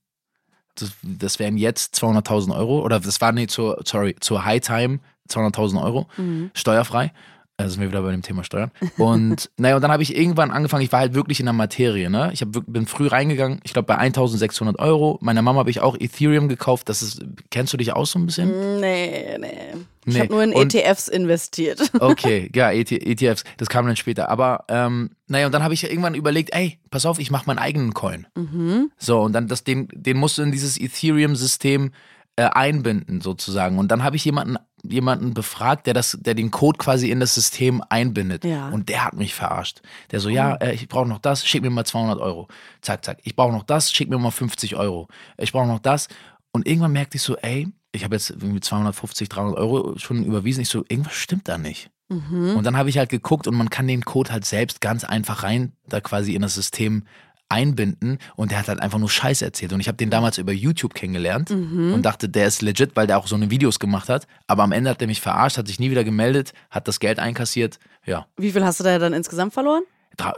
Das, 0.76 0.92
das 1.02 1.38
wären 1.38 1.56
jetzt 1.56 1.94
200.000 1.96 2.56
Euro. 2.56 2.80
Oder 2.80 3.00
das 3.00 3.20
war 3.20 3.32
nee, 3.32 3.46
zur, 3.46 3.80
sorry, 3.84 4.16
zur 4.20 4.44
High 4.44 4.60
Time 4.60 5.00
200.000 5.28 5.82
Euro. 5.82 6.06
Mhm. 6.16 6.50
Steuerfrei. 6.54 7.12
Also 7.56 7.74
sind 7.74 7.82
wir 7.82 7.88
wieder 7.88 8.02
bei 8.02 8.10
dem 8.10 8.22
Thema 8.22 8.42
Steuern. 8.42 8.72
Und 8.98 9.48
naja, 9.58 9.76
und 9.76 9.82
dann 9.82 9.92
habe 9.92 10.02
ich 10.02 10.16
irgendwann 10.16 10.50
angefangen, 10.50 10.82
ich 10.82 10.90
war 10.90 10.98
halt 10.98 11.14
wirklich 11.14 11.38
in 11.38 11.46
der 11.46 11.52
Materie, 11.52 12.10
ne? 12.10 12.30
Ich 12.32 12.40
hab, 12.40 12.48
bin 12.66 12.87
früh 12.87 13.06
reingegangen, 13.06 13.60
ich 13.62 13.72
glaube 13.72 13.87
bei 13.87 13.96
1600 13.96 14.78
Euro. 14.80 15.18
Meiner 15.22 15.40
Mama 15.40 15.60
habe 15.60 15.70
ich 15.70 15.80
auch 15.80 15.96
Ethereum 15.98 16.48
gekauft. 16.48 16.88
Das 16.88 17.00
ist, 17.00 17.24
kennst 17.50 17.72
du 17.72 17.76
dich 17.76 17.92
aus 17.92 18.10
so 18.10 18.18
ein 18.18 18.26
bisschen? 18.26 18.80
Nee, 18.80 19.38
nee. 19.38 19.74
Ich 20.06 20.14
Nee. 20.14 20.20
habe 20.20 20.32
nur 20.32 20.42
in 20.42 20.52
Und- 20.52 20.74
ETFs 20.74 21.08
investiert. 21.08 21.80
Okay, 22.00 22.50
ja, 22.54 22.70
ET, 22.72 22.90
ETFs, 22.92 23.44
das 23.56 23.68
kam 23.68 23.86
dann 23.86 23.96
später. 23.96 24.28
Aber 24.28 24.64
ähm, 24.68 25.10
naja, 25.28 25.46
und 25.46 25.52
dann 25.52 25.62
habe 25.62 25.74
ich 25.74 25.84
irgendwann 25.84 26.14
überlegt, 26.14 26.54
ey, 26.54 26.78
pass 26.90 27.06
auf, 27.06 27.18
ich 27.18 27.30
mache 27.30 27.44
meinen 27.46 27.58
eigenen 27.58 27.94
Coin. 27.94 28.26
Mhm. 28.36 28.90
So, 28.98 29.20
und 29.22 29.32
dann 29.32 29.48
das, 29.48 29.64
den, 29.64 29.88
den 29.92 30.16
musst 30.18 30.38
du 30.38 30.42
in 30.42 30.52
dieses 30.52 30.78
Ethereum-System 30.78 31.92
äh, 32.36 32.42
einbinden, 32.44 33.20
sozusagen. 33.20 33.78
Und 33.78 33.88
dann 33.88 34.02
habe 34.02 34.16
ich 34.16 34.24
jemanden, 34.24 34.56
jemanden 34.82 35.34
befragt, 35.34 35.86
der 35.86 35.94
das, 35.94 36.18
der 36.20 36.34
den 36.34 36.50
Code 36.50 36.78
quasi 36.78 37.10
in 37.10 37.20
das 37.20 37.34
System 37.34 37.82
einbindet. 37.88 38.44
Ja. 38.44 38.68
Und 38.70 38.88
der 38.88 39.04
hat 39.04 39.14
mich 39.14 39.34
verarscht. 39.34 39.80
Der 40.10 40.20
so, 40.20 40.28
ja, 40.28 40.54
äh, 40.56 40.74
ich 40.74 40.88
brauche 40.88 41.08
noch 41.08 41.20
das, 41.20 41.46
schick 41.46 41.62
mir 41.62 41.70
mal 41.70 41.84
200 41.84 42.18
Euro. 42.20 42.48
Zack, 42.82 43.04
zack. 43.04 43.18
Ich 43.22 43.36
brauche 43.36 43.52
noch 43.52 43.62
das, 43.62 43.92
schick 43.92 44.10
mir 44.10 44.18
mal 44.18 44.32
50 44.32 44.74
Euro. 44.76 45.08
Ich 45.38 45.52
brauche 45.52 45.68
noch 45.68 45.78
das. 45.78 46.08
Und 46.52 46.66
irgendwann 46.66 46.92
merkte 46.92 47.16
ich 47.16 47.22
so, 47.22 47.36
ey, 47.36 47.68
ich 47.94 48.04
habe 48.04 48.16
jetzt 48.16 48.30
irgendwie 48.30 48.61
250, 48.61 49.28
300 49.28 49.57
Euro 49.59 49.96
schon 49.98 50.24
überwiesen. 50.24 50.61
Ich 50.62 50.68
so, 50.68 50.85
irgendwas 50.88 51.14
stimmt 51.14 51.48
da 51.48 51.57
nicht. 51.59 51.90
Mhm. 52.09 52.57
Und 52.57 52.64
dann 52.64 52.76
habe 52.76 52.90
ich 52.90 52.98
halt 52.98 53.09
geguckt 53.09 53.46
und 53.46 53.54
man 53.57 53.70
kann 53.70 53.87
den 53.87 54.04
Code 54.04 54.30
halt 54.33 54.44
selbst 54.44 54.80
ganz 54.80 55.04
einfach 55.04 55.42
rein, 55.42 55.72
da 55.88 56.00
quasi 56.00 56.35
in 56.35 56.42
das 56.42 56.54
System 56.54 57.04
einbinden 57.48 58.18
und 58.37 58.50
der 58.50 58.59
hat 58.59 58.68
halt 58.68 58.80
einfach 58.80 58.98
nur 58.98 59.09
Scheiß 59.11 59.42
erzählt. 59.42 59.72
Und 59.72 59.80
ich 59.80 59.87
habe 59.88 59.96
den 59.96 60.11
damals 60.11 60.38
über 60.38 60.52
YouTube 60.52 60.94
kennengelernt 60.94 61.50
Mhm. 61.50 61.92
und 61.94 62.02
dachte, 62.02 62.28
der 62.28 62.46
ist 62.46 62.62
legit, 62.62 62.96
weil 62.96 63.07
der 63.07 63.18
auch 63.18 63.26
so 63.26 63.37
eine 63.37 63.50
Videos 63.50 63.78
gemacht 63.78 64.09
hat. 64.09 64.26
Aber 64.46 64.62
am 64.64 64.72
Ende 64.72 64.90
hat 64.90 65.00
der 65.00 65.09
mich 65.09 65.20
verarscht, 65.20 65.59
hat 65.59 65.66
sich 65.68 65.78
nie 65.78 65.90
wieder 65.90 66.04
gemeldet, 66.04 66.52
hat 66.70 66.88
das 66.88 67.00
Geld 67.00 67.18
einkassiert. 67.18 67.78
Ja, 68.07 68.26
Wie 68.37 68.50
viel 68.50 68.64
hast 68.64 68.80
du 68.80 68.85
da 68.85 68.98
dann 68.98 69.12
insgesamt 69.12 69.52
verloren? 69.54 69.83
dra- 70.16 70.37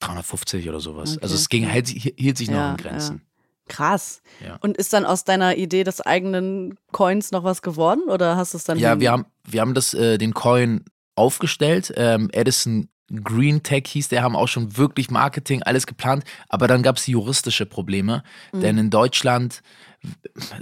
350 0.00 0.68
oder 0.68 0.80
sowas. 0.80 1.12
Okay. 1.16 1.22
Also 1.22 1.34
es 1.34 1.48
ging, 1.48 1.64
hält, 1.64 1.88
hielt 1.88 2.38
sich 2.38 2.48
noch 2.50 2.56
Ja, 2.56 2.70
in 2.72 2.76
Grenzen. 2.76 3.22
Krass. 3.68 4.22
Ja. 4.44 4.56
Und 4.60 4.76
ist 4.76 4.92
dann 4.92 5.04
aus 5.04 5.24
deiner 5.24 5.56
Idee 5.56 5.84
des 5.84 6.00
eigenen 6.00 6.76
Coins 6.92 7.30
noch 7.30 7.44
was 7.44 7.62
geworden 7.62 8.02
oder 8.08 8.36
hast 8.36 8.54
du 8.54 8.58
es 8.58 8.64
dann? 8.64 8.78
Ja, 8.78 8.98
wir 9.00 9.12
haben, 9.12 9.26
wir 9.44 9.60
haben 9.60 9.74
das, 9.74 9.94
äh, 9.94 10.18
den 10.18 10.34
Coin 10.34 10.84
aufgestellt. 11.14 11.92
Ähm, 11.96 12.28
Edison 12.32 12.88
Green 13.24 13.62
Tech 13.62 13.84
hieß, 13.86 14.08
der 14.08 14.22
haben 14.22 14.36
auch 14.36 14.48
schon 14.48 14.76
wirklich 14.76 15.10
Marketing, 15.10 15.62
alles 15.62 15.86
geplant, 15.86 16.24
aber 16.50 16.68
dann 16.68 16.82
gab 16.82 16.96
es 16.98 17.06
juristische 17.06 17.64
Probleme, 17.64 18.22
Mhm. 18.52 18.60
denn 18.60 18.78
in 18.78 18.90
Deutschland 18.90 19.62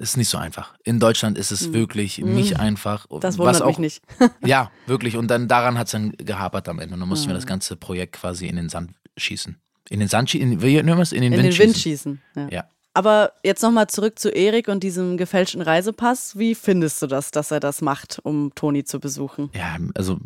ist 0.00 0.16
nicht 0.16 0.28
so 0.28 0.38
einfach. 0.38 0.74
In 0.84 1.00
Deutschland 1.00 1.36
ist 1.38 1.50
es 1.50 1.72
wirklich 1.72 2.18
nicht 2.18 2.58
einfach. 2.60 3.06
Mhm. 3.10 3.20
Das 3.20 3.36
was 3.36 3.46
wundert 3.46 3.62
auch, 3.62 3.66
mich 3.66 3.78
nicht. 3.78 4.02
Ja, 4.46 4.70
wirklich. 4.86 5.16
Und 5.16 5.28
dann 5.28 5.48
daran 5.48 5.76
hat 5.76 5.86
es 5.88 5.92
dann 5.92 6.12
gehapert 6.12 6.68
am 6.68 6.78
Ende. 6.78 6.94
Und 6.94 7.00
dann 7.00 7.08
mussten 7.08 7.26
wir 7.26 7.34
Mhm. 7.34 7.38
das 7.38 7.46
ganze 7.46 7.76
Projekt 7.76 8.12
quasi 8.14 8.46
in 8.46 8.56
den 8.56 8.68
Sand 8.68 8.92
schießen. 9.16 9.56
In 9.90 9.98
den 10.00 10.08
Sand 10.08 10.30
schießen? 10.30 10.62
Wir 10.62 10.84
es? 10.98 11.12
In 11.12 11.22
den 11.22 11.32
In 11.32 11.42
Wind 11.42 11.52
den 11.52 11.58
Wind 11.58 11.76
schießen. 11.76 12.20
schießen. 12.36 12.48
Ja. 12.50 12.58
Ja. 12.58 12.64
Aber 12.96 13.32
jetzt 13.44 13.60
nochmal 13.60 13.88
zurück 13.88 14.18
zu 14.18 14.30
Erik 14.30 14.68
und 14.68 14.82
diesem 14.82 15.18
gefälschten 15.18 15.60
Reisepass. 15.60 16.38
Wie 16.38 16.54
findest 16.54 17.02
du 17.02 17.06
das, 17.06 17.30
dass 17.30 17.50
er 17.50 17.60
das 17.60 17.82
macht, 17.82 18.20
um 18.22 18.54
Toni 18.54 18.84
zu 18.84 19.00
besuchen? 19.00 19.50
Ja, 19.52 19.76
also 19.94 20.16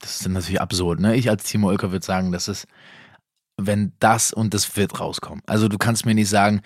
das 0.00 0.20
ist 0.20 0.28
natürlich 0.28 0.60
absurd. 0.60 0.98
Ne? 0.98 1.14
Ich 1.14 1.30
als 1.30 1.44
Timo 1.44 1.68
Oelker 1.68 1.92
würde 1.92 2.04
sagen, 2.04 2.32
das 2.32 2.48
ist, 2.48 2.66
wenn 3.56 3.92
das 4.00 4.32
und 4.32 4.52
das 4.52 4.76
wird 4.76 4.98
rauskommen. 4.98 5.44
Also 5.46 5.68
du 5.68 5.78
kannst 5.78 6.06
mir 6.06 6.14
nicht 6.16 6.28
sagen, 6.28 6.62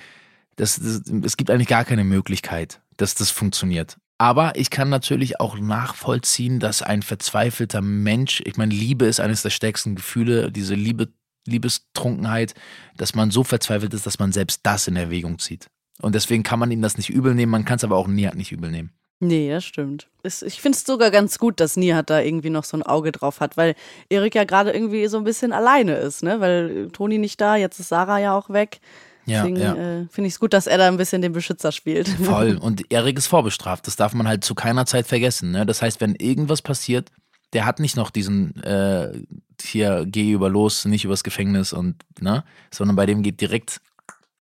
das, 0.57 0.81
das, 0.81 1.03
es 1.23 1.37
gibt 1.37 1.51
eigentlich 1.51 1.69
gar 1.69 1.85
keine 1.85 2.05
Möglichkeit, 2.05 2.81
dass 2.97 3.15
das 3.15 3.31
funktioniert. 3.31 3.99
Aber 4.17 4.57
ich 4.57 4.71
kann 4.71 4.89
natürlich 4.89 5.39
auch 5.39 5.59
nachvollziehen, 5.59 6.61
dass 6.61 6.81
ein 6.81 7.03
verzweifelter 7.03 7.83
Mensch, 7.83 8.43
ich 8.47 8.57
meine, 8.57 8.73
Liebe 8.73 9.05
ist 9.05 9.21
eines 9.21 9.43
der 9.43 9.51
stärksten 9.51 9.97
Gefühle, 9.97 10.51
diese 10.51 10.75
Liebe, 10.75 11.09
Liebestrunkenheit, 11.47 12.55
dass 12.97 13.15
man 13.15 13.31
so 13.31 13.45
verzweifelt 13.45 13.95
ist, 13.95 14.07
dass 14.07 14.19
man 14.19 14.33
selbst 14.33 14.61
das 14.65 14.89
in 14.89 14.97
Erwägung 14.97 15.39
zieht. 15.39 15.69
Und 16.01 16.15
deswegen 16.15 16.43
kann 16.43 16.59
man 16.59 16.71
ihm 16.71 16.83
das 16.83 16.97
nicht 16.97 17.11
übel 17.11 17.35
nehmen, 17.35 17.53
man 17.53 17.65
kann 17.65 17.77
es 17.77 17.85
aber 17.85 17.97
auch 17.97 18.09
Nihat 18.09 18.35
nicht 18.35 18.53
übel 18.53 18.71
nehmen. 18.71 18.93
Nee, 19.21 19.51
das 19.51 19.65
stimmt. 19.65 20.09
Ich 20.25 20.61
finde 20.61 20.77
es 20.77 20.85
sogar 20.85 21.13
ganz 21.13 21.39
gut, 21.39 21.61
dass 21.61 21.77
Nihat 21.77 22.11
da 22.11 22.21
irgendwie 22.21 22.51
noch 22.51 22.65
so 22.65 22.77
ein 22.77 22.83
Auge 22.83 23.13
drauf 23.13 23.39
hat, 23.39 23.57
weil 23.57 23.77
Erik 24.09 24.35
ja 24.35 24.43
gerade 24.43 24.73
irgendwie 24.73 25.07
so 25.07 25.17
ein 25.17 25.23
bisschen 25.23 25.53
alleine 25.53 25.95
ist, 25.95 26.25
ne? 26.25 26.41
Weil 26.41 26.89
Toni 26.91 27.19
nicht 27.19 27.41
da, 27.41 27.55
jetzt 27.55 27.79
ist 27.79 27.91
Sarah 27.91 28.19
ja 28.19 28.37
auch 28.37 28.51
weg. 28.51 28.81
Ja, 29.25 29.43
Deswegen 29.43 29.61
ja. 29.61 29.75
äh, 29.75 30.07
finde 30.11 30.27
ich 30.27 30.35
es 30.35 30.41
gut, 30.41 30.53
dass 30.53 30.67
er 30.67 30.79
da 30.79 30.89
ein 30.89 30.97
bisschen 30.97 31.23
den 31.23 31.33
Beschützer 31.33 31.71
spielt. 31.71 32.09
Voll. 32.09 32.57
Und 32.61 32.91
Erik 32.91 33.17
ist 33.17 33.29
vorbestraft. 33.29 33.87
Das 33.87 33.95
darf 33.95 34.13
man 34.15 34.27
halt 34.27 34.43
zu 34.43 34.57
keiner 34.57 34.87
Zeit 34.87 35.07
vergessen. 35.07 35.53
Ne? 35.53 35.65
Das 35.67 35.83
heißt, 35.83 36.01
wenn 36.01 36.17
irgendwas 36.17 36.61
passiert, 36.61 37.11
der 37.53 37.67
hat 37.67 37.81
nicht 37.81 37.97
noch 37.97 38.11
diesen 38.11 38.63
äh, 38.63 39.13
hier, 39.61 40.05
geh 40.07 40.33
über 40.33 40.49
los, 40.49 40.85
nicht 40.85 41.05
übers 41.05 41.25
Gefängnis 41.25 41.73
und, 41.73 41.97
ne? 42.21 42.45
Sondern 42.73 42.97
bei 42.97 43.07
dem 43.07 43.23
geht 43.23 43.41
direkt 43.41 43.81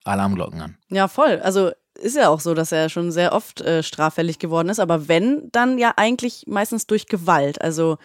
Alarmglocken 0.04 0.60
an. 0.60 0.76
Ja, 0.88 1.08
voll. 1.08 1.40
Also 1.40 1.70
ist 1.98 2.16
ja 2.16 2.28
auch 2.28 2.40
so, 2.40 2.54
dass 2.54 2.72
er 2.72 2.88
schon 2.88 3.10
sehr 3.10 3.32
oft 3.32 3.60
äh, 3.60 3.82
straffällig 3.82 4.38
geworden 4.38 4.68
ist, 4.68 4.78
aber 4.78 5.08
wenn, 5.08 5.48
dann 5.52 5.78
ja 5.78 5.92
eigentlich 5.96 6.44
meistens 6.46 6.86
durch 6.86 7.06
Gewalt. 7.06 7.60
Also 7.60 7.98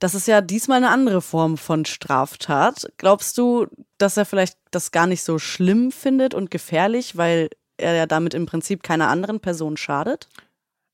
das 0.00 0.14
ist 0.14 0.28
ja 0.28 0.40
diesmal 0.40 0.78
eine 0.78 0.90
andere 0.90 1.22
Form 1.22 1.56
von 1.56 1.84
Straftat. 1.84 2.88
Glaubst 2.98 3.36
du, 3.38 3.66
dass 3.98 4.16
er 4.16 4.24
vielleicht 4.24 4.56
das 4.70 4.90
gar 4.90 5.06
nicht 5.06 5.22
so 5.22 5.38
schlimm 5.38 5.90
findet 5.92 6.34
und 6.34 6.50
gefährlich, 6.50 7.16
weil 7.16 7.50
er 7.76 7.94
ja 7.94 8.06
damit 8.06 8.34
im 8.34 8.46
Prinzip 8.46 8.82
keiner 8.82 9.08
anderen 9.08 9.40
Person 9.40 9.76
schadet? 9.76 10.28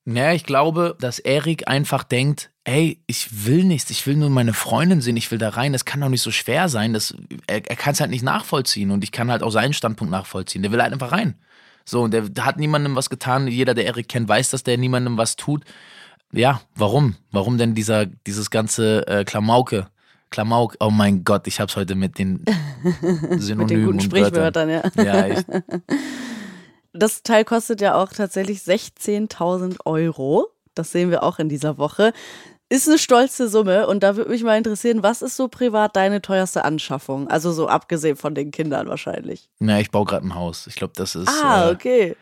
Naja, 0.05 0.33
ich 0.33 0.45
glaube, 0.45 0.97
dass 1.01 1.19
Erik 1.19 1.67
einfach 1.67 2.05
denkt, 2.05 2.51
ey, 2.65 3.03
ich 3.07 3.47
will 3.47 3.65
nichts, 3.65 3.91
ich 3.91 4.07
will 4.07 4.17
nur 4.17 4.31
meine 4.31 4.55
Freundin 4.55 5.01
sehen, 5.01 5.17
ich 5.17 5.31
will 5.31 5.39
da 5.39 5.51
rein, 5.51 5.73
das 5.73 5.85
kann 5.85 6.01
doch 6.01 6.09
nicht 6.09 6.23
so 6.23 6.31
schwer 6.31 6.69
sein, 6.69 6.93
das, 6.93 7.15
er, 7.47 7.57
er 7.69 7.77
kann 7.77 7.93
es 7.93 8.01
halt 8.01 8.11
nicht 8.11 8.23
nachvollziehen 8.23 8.91
und 8.91 9.05
ich 9.05 9.13
kann 9.13 9.31
halt 9.31 9.43
auch 9.43 9.51
seinen 9.51 9.75
Standpunkt 9.75 10.11
nachvollziehen, 10.11 10.63
der 10.63 10.73
will 10.73 10.83
halt 10.83 10.93
einfach 10.93 11.13
rein. 11.13 11.35
So, 11.85 12.03
und 12.03 12.15
der 12.15 12.25
hat 12.41 12.59
niemandem 12.59 12.97
was 12.97 13.11
getan, 13.11 13.47
jeder, 13.47 13.75
der 13.75 13.85
Erik 13.85 14.09
kennt, 14.09 14.27
weiß, 14.27 14.51
dass 14.51 14.63
der 14.63 14.79
niemandem 14.79 15.19
was 15.19 15.37
tut. 15.37 15.65
Ja, 16.33 16.63
warum? 16.75 17.17
Warum 17.31 17.59
denn 17.59 17.75
dieser, 17.75 18.07
dieses 18.07 18.51
ganze 18.51 19.07
äh, 19.07 19.25
Klamauke? 19.25 19.89
Klamauk, 20.31 20.77
oh 20.81 20.91
mein 20.91 21.23
Gott, 21.23 21.47
ich 21.47 21.61
hab's 21.61 21.77
heute 21.77 21.95
mit 21.95 22.19
den 22.19 22.45
Synonymen 23.37 23.59
Mit 23.59 23.71
den 23.71 23.85
guten. 23.85 24.01
Sprichwörtern, 24.01 24.69
ja. 24.69 24.83
Ja, 24.97 25.27
echt. 25.27 25.47
Das 26.97 27.25
Teil 27.25 27.45
kostet 27.45 27.81
ja 27.81 27.97
auch 27.97 28.11
tatsächlich 28.11 28.61
16.000 28.61 29.79
Euro. 29.85 30.47
Das 30.77 30.93
sehen 30.93 31.11
wir 31.11 31.25
auch 31.25 31.41
in 31.41 31.49
dieser 31.49 31.77
Woche. 31.77 32.13
Ist 32.75 32.89
eine 32.89 32.99
stolze 32.99 33.49
Summe 33.49 33.87
und 33.87 34.03
da 34.03 34.17
würde 34.17 34.31
mich 34.31 34.43
mal 34.43 34.59
interessieren, 34.59 35.05
was 35.05 35.23
ist 35.23 35.37
so 35.37 35.47
privat 35.47 35.95
deine 35.95 36.21
teuerste 36.21 36.65
Anschaffung? 36.65 37.29
Also 37.29 37.53
so 37.53 37.69
abgesehen 37.69 38.17
von 38.17 38.35
den 38.35 38.51
Kindern 38.51 38.89
wahrscheinlich. 38.89 39.49
Na, 39.61 39.79
ich 39.79 39.93
baue 39.93 40.07
gerade 40.07 40.27
ein 40.27 40.35
Haus. 40.35 40.67
Ich 40.67 40.75
glaube, 40.75 40.93
das 40.97 41.15
ist 41.15 41.29
Ah, 41.29 41.69
äh, 41.69 41.73
okay. 41.73 42.17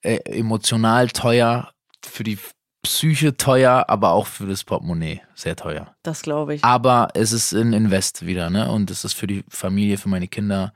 äh, 0.00 0.16
emotional 0.24 1.06
teuer, 1.10 1.70
für 2.04 2.24
die 2.24 2.36
Psyche 2.82 3.36
teuer, 3.36 3.84
aber 3.86 4.10
auch 4.10 4.26
für 4.26 4.46
das 4.48 4.64
Portemonnaie 4.64 5.20
sehr 5.36 5.54
teuer. 5.54 5.94
Das 6.02 6.22
glaube 6.22 6.54
ich. 6.56 6.64
Aber 6.64 7.06
es 7.14 7.30
ist 7.30 7.52
ein 7.52 7.72
Invest 7.72 8.26
wieder, 8.26 8.50
ne? 8.50 8.72
Und 8.72 8.90
es 8.90 9.04
ist 9.04 9.12
für 9.12 9.28
die 9.28 9.44
Familie, 9.48 9.98
für 9.98 10.08
meine 10.08 10.26
Kinder. 10.26 10.72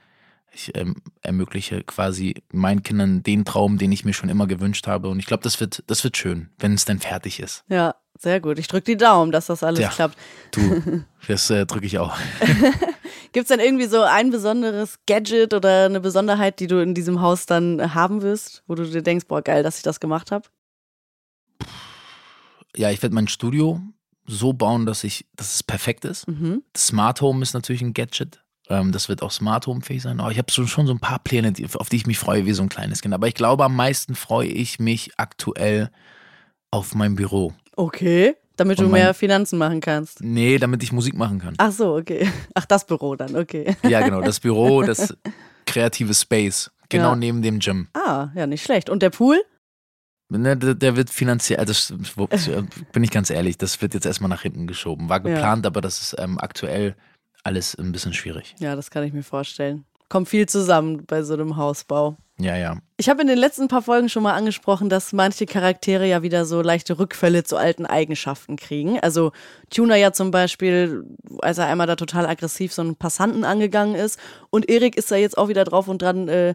Ich 0.52 0.70
ähm, 0.76 1.02
ermögliche 1.20 1.82
quasi 1.82 2.44
meinen 2.52 2.84
Kindern 2.84 3.24
den 3.24 3.44
Traum, 3.44 3.76
den 3.76 3.90
ich 3.90 4.04
mir 4.04 4.12
schon 4.14 4.28
immer 4.30 4.46
gewünscht 4.46 4.86
habe. 4.86 5.08
Und 5.08 5.18
ich 5.18 5.26
glaube, 5.26 5.42
das 5.42 5.58
wird, 5.58 5.82
das 5.88 6.04
wird 6.04 6.16
schön, 6.16 6.48
wenn 6.58 6.74
es 6.74 6.84
dann 6.84 7.00
fertig 7.00 7.40
ist. 7.40 7.64
Ja, 7.68 7.96
sehr 8.18 8.40
gut. 8.40 8.58
Ich 8.58 8.68
drücke 8.68 8.84
die 8.84 8.96
Daumen, 8.96 9.32
dass 9.32 9.46
das 9.46 9.62
alles 9.62 9.80
Ja. 9.80 9.88
klappt. 9.90 10.16
Du, 10.52 10.60
das 11.28 11.50
äh, 11.50 11.66
drücke 11.66 11.86
ich 11.86 11.98
auch. 11.98 12.16
Gibt 13.32 13.44
es 13.44 13.48
denn 13.48 13.60
irgendwie 13.60 13.86
so 13.86 14.02
ein 14.02 14.30
besonderes 14.30 14.98
Gadget 15.06 15.52
oder 15.52 15.84
eine 15.86 16.00
Besonderheit, 16.00 16.58
die 16.60 16.66
du 16.66 16.80
in 16.82 16.94
diesem 16.94 17.20
Haus 17.20 17.44
dann 17.46 17.94
haben 17.94 18.22
wirst, 18.22 18.62
wo 18.66 18.74
du 18.74 18.84
dir 18.84 19.02
denkst, 19.02 19.26
boah, 19.26 19.42
geil, 19.42 19.62
dass 19.62 19.76
ich 19.76 19.82
das 19.82 20.00
gemacht 20.00 20.30
habe? 20.30 20.46
Ja, 22.76 22.90
ich 22.90 23.02
werde 23.02 23.14
mein 23.14 23.28
Studio 23.28 23.80
so 24.26 24.52
bauen, 24.52 24.86
dass 24.86 25.04
ich, 25.04 25.26
dass 25.34 25.54
es 25.54 25.62
perfekt 25.62 26.04
ist. 26.04 26.26
Mhm. 26.28 26.62
Smart 26.76 27.20
Home 27.20 27.42
ist 27.42 27.54
natürlich 27.54 27.82
ein 27.82 27.94
Gadget. 27.94 28.42
Ähm, 28.68 28.90
das 28.92 29.08
wird 29.08 29.22
auch 29.22 29.30
Smart 29.30 29.66
Home 29.66 29.80
fähig 29.82 30.02
sein. 30.02 30.20
Oh, 30.20 30.28
ich 30.28 30.38
habe 30.38 30.50
schon, 30.50 30.66
schon 30.66 30.86
so 30.86 30.92
ein 30.92 30.98
paar 30.98 31.20
Pläne, 31.20 31.52
die, 31.52 31.64
auf 31.74 31.88
die 31.88 31.96
ich 31.96 32.06
mich 32.06 32.18
freue, 32.18 32.44
wie 32.46 32.52
so 32.52 32.62
ein 32.62 32.68
kleines 32.68 33.02
Kind. 33.02 33.14
Aber 33.14 33.28
ich 33.28 33.34
glaube, 33.34 33.64
am 33.64 33.76
meisten 33.76 34.14
freue 34.14 34.48
ich 34.48 34.78
mich 34.78 35.12
aktuell 35.16 35.90
auf 36.70 36.94
mein 36.94 37.14
Büro. 37.14 37.54
Okay. 37.76 38.34
Damit 38.56 38.78
du 38.78 38.84
Und 38.84 38.90
mein- 38.90 39.02
mehr 39.02 39.12
Finanzen 39.14 39.58
machen 39.58 39.80
kannst. 39.80 40.22
Nee, 40.22 40.56
damit 40.58 40.82
ich 40.82 40.90
Musik 40.90 41.14
machen 41.14 41.38
kann. 41.38 41.54
Ach 41.58 41.70
so, 41.72 41.94
okay. 41.96 42.26
Ach, 42.54 42.64
das 42.64 42.86
Büro 42.86 43.14
dann, 43.14 43.36
okay. 43.36 43.76
Ja, 43.86 44.00
genau. 44.00 44.22
Das 44.22 44.40
Büro, 44.40 44.82
das 44.82 45.14
kreative 45.66 46.14
Space. 46.14 46.70
Genau 46.88 47.10
Ja. 47.10 47.16
neben 47.16 47.42
dem 47.42 47.58
Gym. 47.58 47.88
Ah, 47.92 48.28
ja, 48.34 48.46
nicht 48.46 48.62
schlecht. 48.64 48.88
Und 48.88 49.02
der 49.02 49.10
Pool? 49.10 49.42
Ne, 50.28 50.56
der, 50.56 50.74
der 50.74 50.96
wird 50.96 51.10
finanziell, 51.10 51.58
also 51.60 51.72
das, 51.72 52.16
wo- 52.16 52.28
bin 52.92 53.04
ich 53.04 53.10
ganz 53.10 53.28
ehrlich, 53.30 53.58
das 53.58 53.80
wird 53.82 53.92
jetzt 53.94 54.06
erstmal 54.06 54.30
nach 54.30 54.42
hinten 54.42 54.66
geschoben. 54.66 55.08
War 55.08 55.18
Ja. 55.18 55.34
geplant, 55.34 55.66
aber 55.66 55.80
das 55.82 56.00
ist 56.00 56.16
ähm, 56.18 56.38
aktuell 56.40 56.96
alles 57.44 57.74
ein 57.76 57.92
bisschen 57.92 58.12
schwierig. 58.14 58.54
Ja, 58.58 58.74
das 58.74 58.90
kann 58.90 59.04
ich 59.04 59.12
mir 59.12 59.22
vorstellen. 59.22 59.84
Kommt 60.08 60.28
viel 60.28 60.48
zusammen 60.48 61.04
bei 61.06 61.22
so 61.22 61.34
einem 61.34 61.56
Hausbau. 61.56 62.16
Ja, 62.38 62.54
ja. 62.54 62.76
Ich 62.98 63.08
habe 63.08 63.22
in 63.22 63.28
den 63.28 63.38
letzten 63.38 63.68
paar 63.68 63.80
Folgen 63.80 64.10
schon 64.10 64.22
mal 64.22 64.34
angesprochen, 64.34 64.90
dass 64.90 65.14
manche 65.14 65.46
Charaktere 65.46 66.06
ja 66.06 66.22
wieder 66.22 66.44
so 66.44 66.60
leichte 66.60 66.98
Rückfälle 66.98 67.44
zu 67.44 67.56
alten 67.56 67.86
Eigenschaften 67.86 68.56
kriegen. 68.56 69.00
Also 69.00 69.32
Tuna 69.70 69.96
ja 69.96 70.12
zum 70.12 70.30
Beispiel, 70.30 71.04
als 71.38 71.56
er 71.56 71.66
einmal 71.66 71.86
da 71.86 71.96
total 71.96 72.26
aggressiv 72.26 72.74
so 72.74 72.82
einen 72.82 72.96
Passanten 72.96 73.44
angegangen 73.44 73.94
ist. 73.94 74.20
Und 74.50 74.68
Erik 74.68 74.96
ist 74.96 75.10
da 75.10 75.16
jetzt 75.16 75.38
auch 75.38 75.48
wieder 75.48 75.64
drauf 75.64 75.88
und 75.88 76.02
dran, 76.02 76.28
äh, 76.28 76.54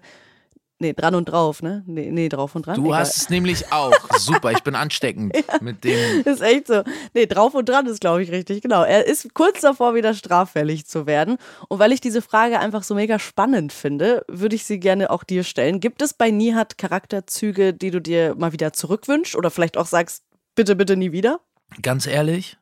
nee, 0.82 0.94
dran 0.94 1.16
und 1.16 1.26
drauf, 1.26 1.62
ne? 1.62 1.84
Nee, 1.86 2.12
nee 2.12 2.28
drauf 2.28 2.56
und 2.56 2.66
dran. 2.66 2.76
Du 2.76 2.88
Egal. 2.88 3.00
hast 3.00 3.16
es 3.16 3.30
nämlich 3.30 3.72
auch. 3.72 3.94
Super, 4.18 4.52
ich 4.52 4.64
bin 4.64 4.76
ansteckend 4.76 5.34
mit 5.62 5.84
dem. 5.84 6.22
Ist 6.26 6.42
echt 6.42 6.68
so. 6.68 6.84
Nee, 7.14 7.28
drauf 7.28 7.54
und 7.54 7.70
dran 7.70 7.86
ist, 7.86 8.02
glaube 8.02 8.24
ich, 8.24 8.32
richtig. 8.32 8.62
Genau. 8.62 8.84
Er 8.84 9.06
ist 9.06 9.34
kurz 9.34 9.62
davor, 9.62 9.96
wieder 9.96 10.14
straffällig 10.14 10.86
zu 10.86 11.06
werden. 11.06 11.38
Und 11.70 11.80
weil 11.80 11.92
ich 11.92 12.02
diese 12.02 12.22
Frage 12.22 12.60
einfach 12.60 12.84
so 12.84 12.96
mega 12.96 13.20
spannend 13.20 13.72
finde, 13.72 14.26
würde 14.28 14.56
ich 14.56 14.66
sie 14.66 14.80
gerne 14.80 15.10
auch 15.12 15.24
dir 15.24 15.44
stellen. 15.44 15.80
Gibt 15.80 16.02
es 16.02 16.14
bei 16.14 16.32
Nihat 16.32 16.78
Charakterzüge, 16.78 17.74
die 17.74 17.92
du 17.92 18.02
dir 18.02 18.36
mal 18.36 18.52
wieder 18.52 18.74
zurückwünschst 18.74 19.36
oder 19.36 19.52
vielleicht 19.52 19.78
auch 19.78 19.86
sagst, 19.86 20.24
bitte, 20.56 20.76
bitte 20.76 20.98
nie 20.98 21.12
wieder? 21.12 21.40
Ganz 21.82 22.08
ehrlich, 22.08 22.58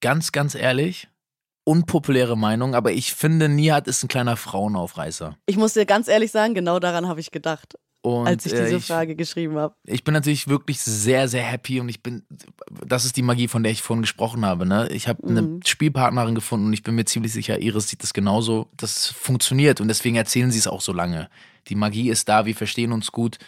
ganz, 0.00 0.30
ganz 0.30 0.54
ehrlich, 0.54 1.08
unpopuläre 1.64 2.36
Meinung, 2.36 2.74
aber 2.74 2.92
ich 2.92 3.14
finde, 3.14 3.48
Nihat 3.48 3.86
ist 3.88 4.02
ein 4.04 4.08
kleiner 4.08 4.36
Frauenaufreißer. 4.36 5.36
Ich 5.46 5.56
muss 5.56 5.72
dir 5.74 5.86
ganz 5.86 6.08
ehrlich 6.08 6.30
sagen, 6.30 6.54
genau 6.54 6.78
daran 6.78 7.08
habe 7.08 7.20
ich 7.20 7.30
gedacht, 7.30 7.74
Und, 8.02 8.26
als 8.26 8.44
ich 8.44 8.52
äh, 8.52 8.64
diese 8.66 8.80
Frage 8.80 9.16
geschrieben 9.16 9.56
habe. 9.56 9.74
ich 9.86 10.04
bin 10.04 10.12
natürlich 10.12 10.46
wirklich 10.46 10.80
sehr, 10.80 11.26
sehr 11.26 11.42
happy 11.42 11.80
und 11.80 11.88
ich 11.88 12.02
bin, 12.02 12.22
das 12.86 13.06
ist 13.06 13.16
die 13.16 13.22
Magie, 13.22 13.48
von 13.48 13.62
der 13.62 13.72
ich 13.72 13.80
vorhin 13.82 14.02
gesprochen 14.02 14.44
habe. 14.44 14.66
Ne? 14.66 14.88
Ich 14.90 15.08
habe 15.08 15.26
eine 15.26 15.40
Mhm. 15.42 15.60
Spielpartnerin 15.64 16.34
gefunden 16.34 16.66
und 16.66 16.72
ich 16.74 16.82
bin 16.82 16.94
mir 16.94 17.06
ziemlich 17.06 17.32
sicher, 17.32 17.58
Iris 17.58 17.88
sieht 17.88 18.02
das 18.02 18.12
genauso. 18.12 18.68
Das 18.76 19.06
funktioniert 19.08 19.80
und 19.80 19.88
deswegen 19.88 20.16
erzählen 20.16 20.50
sie 20.50 20.58
es 20.58 20.66
auch 20.66 20.82
so 20.82 20.92
lange. 20.92 21.30
Die 21.68 21.76
Magie 21.76 22.10
ist 22.10 22.28
da, 22.28 22.44
wir 22.44 22.54
verstehen 22.54 22.92
uns 22.92 23.10
gut. 23.10 23.38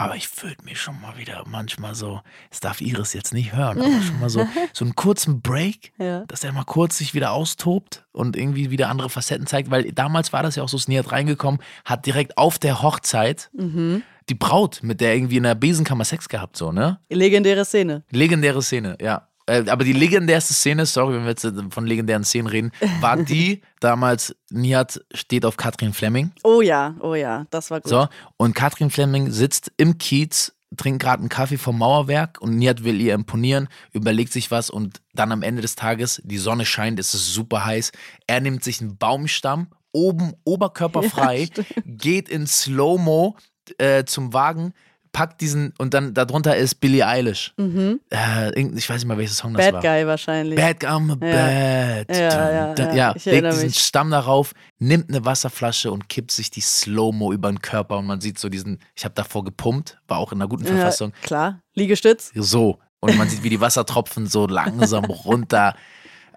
Aber 0.00 0.16
ich 0.16 0.28
würde 0.42 0.64
mir 0.64 0.74
schon 0.76 1.00
mal 1.00 1.16
wieder 1.18 1.44
manchmal 1.46 1.94
so, 1.94 2.20
es 2.50 2.60
darf 2.60 2.80
Iris 2.80 3.12
jetzt 3.12 3.34
nicht 3.34 3.52
hören, 3.54 3.78
aber 3.80 4.02
schon 4.02 4.18
mal 4.20 4.30
so, 4.30 4.46
so 4.72 4.84
einen 4.84 4.94
kurzen 4.94 5.42
Break, 5.42 5.92
Ja. 5.98 6.24
dass 6.26 6.42
er 6.42 6.52
mal 6.52 6.64
kurz 6.64 6.96
sich 6.98 7.14
wieder 7.14 7.32
austobt 7.32 8.04
und 8.12 8.36
irgendwie 8.36 8.70
wieder 8.70 8.88
andere 8.88 9.10
Facetten 9.10 9.46
zeigt, 9.46 9.70
weil 9.70 9.92
damals 9.92 10.32
war 10.32 10.42
das 10.42 10.56
ja 10.56 10.62
auch 10.62 10.68
so, 10.68 10.78
Sneer 10.78 11.04
hat 11.04 11.12
reingekommen, 11.12 11.60
hat 11.84 12.06
direkt 12.06 12.38
auf 12.38 12.58
der 12.58 12.82
Hochzeit 12.82 13.50
Mhm. 13.52 14.02
die 14.28 14.34
Braut, 14.34 14.80
mit 14.82 15.00
der 15.00 15.14
irgendwie 15.14 15.36
in 15.38 15.42
der 15.42 15.54
Besenkammer 15.54 16.04
Sex 16.04 16.28
gehabt, 16.28 16.56
so, 16.56 16.72
ne? 16.72 16.98
Legendäre 17.10 17.64
Szene. 17.64 18.02
Legendäre 18.10 18.62
Szene, 18.62 18.96
ja. 19.00 19.26
Äh, 19.46 19.64
Aber 19.68 19.84
die 19.84 19.92
legendärste 19.92 20.54
Szene, 20.54 20.86
sorry, 20.86 21.14
wenn 21.14 21.22
wir 21.22 21.30
jetzt 21.30 21.44
äh, 21.44 21.52
von 21.70 21.86
legendären 21.86 22.24
Szenen 22.24 22.46
reden, 22.46 22.72
war 23.00 23.16
die 23.22 23.62
damals, 23.80 24.34
Nihat 24.50 25.04
steht 25.12 25.44
auf 25.44 25.56
Katrin 25.56 25.92
Fleming. 25.92 26.32
Oh 26.42 26.60
ja, 26.60 26.94
oh 27.00 27.14
ja, 27.14 27.46
das 27.50 27.70
war 27.70 27.80
gut. 27.80 27.90
So, 27.90 28.08
und 28.36 28.54
Katrin 28.54 28.90
Fleming 28.90 29.30
sitzt 29.30 29.72
im 29.76 29.98
Kiez, 29.98 30.52
trinkt 30.76 31.02
gerade 31.02 31.20
einen 31.20 31.28
Kaffee 31.28 31.58
vom 31.58 31.78
Mauerwerk 31.78 32.40
und 32.40 32.56
Nihat 32.56 32.84
will 32.84 33.00
ihr 33.00 33.14
imponieren, 33.14 33.68
überlegt 33.92 34.32
sich 34.32 34.50
was 34.50 34.70
und 34.70 35.00
dann 35.14 35.32
am 35.32 35.42
Ende 35.42 35.62
des 35.62 35.74
Tages, 35.74 36.20
die 36.24 36.38
Sonne 36.38 36.64
scheint, 36.64 37.00
es 37.00 37.14
ist 37.14 37.32
super 37.32 37.64
heiß. 37.64 37.92
Er 38.26 38.40
nimmt 38.40 38.62
sich 38.62 38.80
einen 38.80 38.96
Baumstamm, 38.96 39.68
oben 39.92 40.34
oberkörperfrei, 40.44 41.48
geht 41.84 42.28
in 42.28 42.46
Slow-Mo 42.46 43.36
äh, 43.78 44.04
zum 44.04 44.32
Wagen, 44.32 44.72
packt 45.12 45.40
diesen 45.40 45.74
und 45.78 45.92
dann 45.94 46.14
darunter 46.14 46.56
ist 46.56 46.76
Billie 46.76 47.04
Eilish. 47.06 47.52
Äh, 47.58 48.48
irgend- 48.56 48.78
ich 48.78 48.88
weiß 48.88 48.96
nicht 48.96 49.06
mal, 49.06 49.18
welcher 49.18 49.34
Song 49.34 49.54
das 49.54 49.66
Mhm. 49.66 49.72
Bad 49.72 49.74
war. 49.74 49.82
Guy 49.98 50.06
wahrscheinlich. 50.06 50.56
Bad 50.56 50.80
Guy, 50.80 50.88
I'm 50.88 51.10
a 51.12 51.14
bad. 51.16 52.16
Ja, 52.16 52.50
ja, 52.52 52.74
dun. 52.74 52.96
ja, 52.96 53.12
ich 53.16 53.24
legt 53.24 53.46
diesen 53.46 53.64
mich. 53.66 53.78
Stamm 53.78 54.10
darauf, 54.10 54.52
nimmt 54.78 55.08
eine 55.08 55.24
Wasserflasche 55.24 55.90
und 55.90 56.08
kippt 56.08 56.30
sich 56.30 56.50
die 56.50 56.60
Slow-Mo 56.60 57.32
über 57.32 57.50
den 57.50 57.60
Körper 57.60 57.98
und 57.98 58.06
man 58.06 58.20
sieht 58.20 58.38
so 58.38 58.48
diesen, 58.48 58.78
ich 58.94 59.04
habe 59.04 59.14
davor 59.14 59.44
gepumpt, 59.44 59.98
war 60.08 60.18
auch 60.18 60.32
in 60.32 60.38
einer 60.40 60.48
guten 60.48 60.64
ja, 60.64 60.72
Verfassung. 60.74 61.12
klar. 61.22 61.60
Liegestütz. 61.74 62.30
So. 62.34 62.78
Und 63.02 63.16
man 63.16 63.28
sieht, 63.30 63.42
wie 63.42 63.48
die 63.50 63.60
Wassertropfen 63.60 64.26
so 64.26 64.46
langsam 64.46 65.04
runter. 65.06 65.74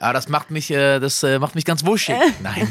Aber 0.04 0.13
das 0.13 0.28
macht 0.28 0.52
mich, 0.52 0.70
äh, 0.70 1.00
das 1.00 1.24
äh, 1.24 1.39
macht 1.39 1.56
mich 1.56 1.66
ganz 1.66 1.86
wuschig. 1.86 2.16
Nein. 2.44 2.68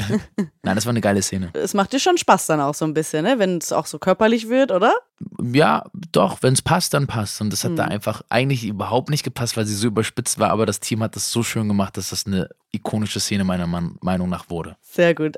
Nein, 0.63 0.75
das 0.77 0.85
war 0.87 0.91
eine 0.91 1.01
geile 1.01 1.23
Szene. 1.23 1.51
Es 1.55 1.73
macht 1.75 1.93
dir 1.93 1.99
schon 1.99 2.19
Spaß 2.19 2.47
dann 2.47 2.61
auch 2.61 2.75
so 2.75 2.85
ein 2.85 2.95
bisschen, 2.95 3.25
ne? 3.25 3.39
wenn 3.39 3.59
es 3.59 3.73
auch 3.73 3.87
so 3.87 3.99
körperlich 3.99 4.49
wird, 4.49 4.71
oder? 4.71 4.95
Ja, 5.43 5.85
doch, 6.13 6.43
wenn 6.43 6.53
es 6.53 6.63
passt, 6.63 6.95
dann 6.95 7.07
passt. 7.07 7.41
Und 7.41 7.51
das 7.53 7.65
hat 7.65 7.73
Mhm. 7.73 7.77
da 7.77 7.85
einfach 7.85 8.23
eigentlich 8.29 8.65
überhaupt 8.65 9.09
nicht 9.11 9.23
gepasst, 9.23 9.57
weil 9.57 9.65
sie 9.67 9.75
so 9.75 9.87
überspitzt 9.87 10.39
war. 10.39 10.51
Aber 10.51 10.67
das 10.67 10.81
Team 10.81 11.03
hat 11.03 11.17
das 11.17 11.31
so 11.33 11.43
schön 11.43 11.69
gemacht, 11.69 11.97
dass 11.97 12.11
das 12.11 12.27
eine 12.27 12.49
ikonische 12.71 13.19
Szene 13.21 13.45
meiner 13.45 13.67
Meinung 13.67 14.29
nach 14.29 14.51
wurde. 14.51 14.77
Sehr 14.83 15.15
gut. 15.15 15.37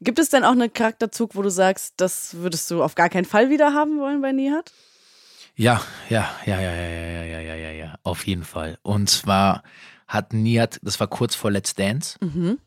Gibt 0.00 0.18
es 0.18 0.28
denn 0.30 0.44
auch 0.44 0.52
einen 0.52 0.72
Charakterzug, 0.72 1.34
wo 1.34 1.42
du 1.42 1.50
sagst, 1.50 1.94
das 1.98 2.34
würdest 2.36 2.70
du 2.70 2.82
auf 2.82 2.94
gar 2.94 3.08
keinen 3.08 3.24
Fall 3.24 3.50
wieder 3.50 3.72
haben 3.74 3.98
wollen 3.98 4.20
bei 4.22 4.32
Nihat? 4.32 4.72
Ja, 5.54 5.80
ja, 6.10 6.28
ja, 6.44 6.60
ja, 6.60 6.72
ja, 6.74 6.84
ja, 6.84 7.24
ja, 7.24 7.40
ja, 7.40 7.54
ja, 7.54 7.70
ja, 7.70 7.94
auf 8.02 8.26
jeden 8.26 8.44
Fall. 8.44 8.78
Und 8.82 9.08
zwar 9.08 9.62
hat 10.06 10.32
Nihat, 10.32 10.78
das 10.82 11.00
war 11.00 11.08
kurz 11.08 11.34
vor 11.34 11.50
Let's 11.50 11.74
Dance, 11.74 12.18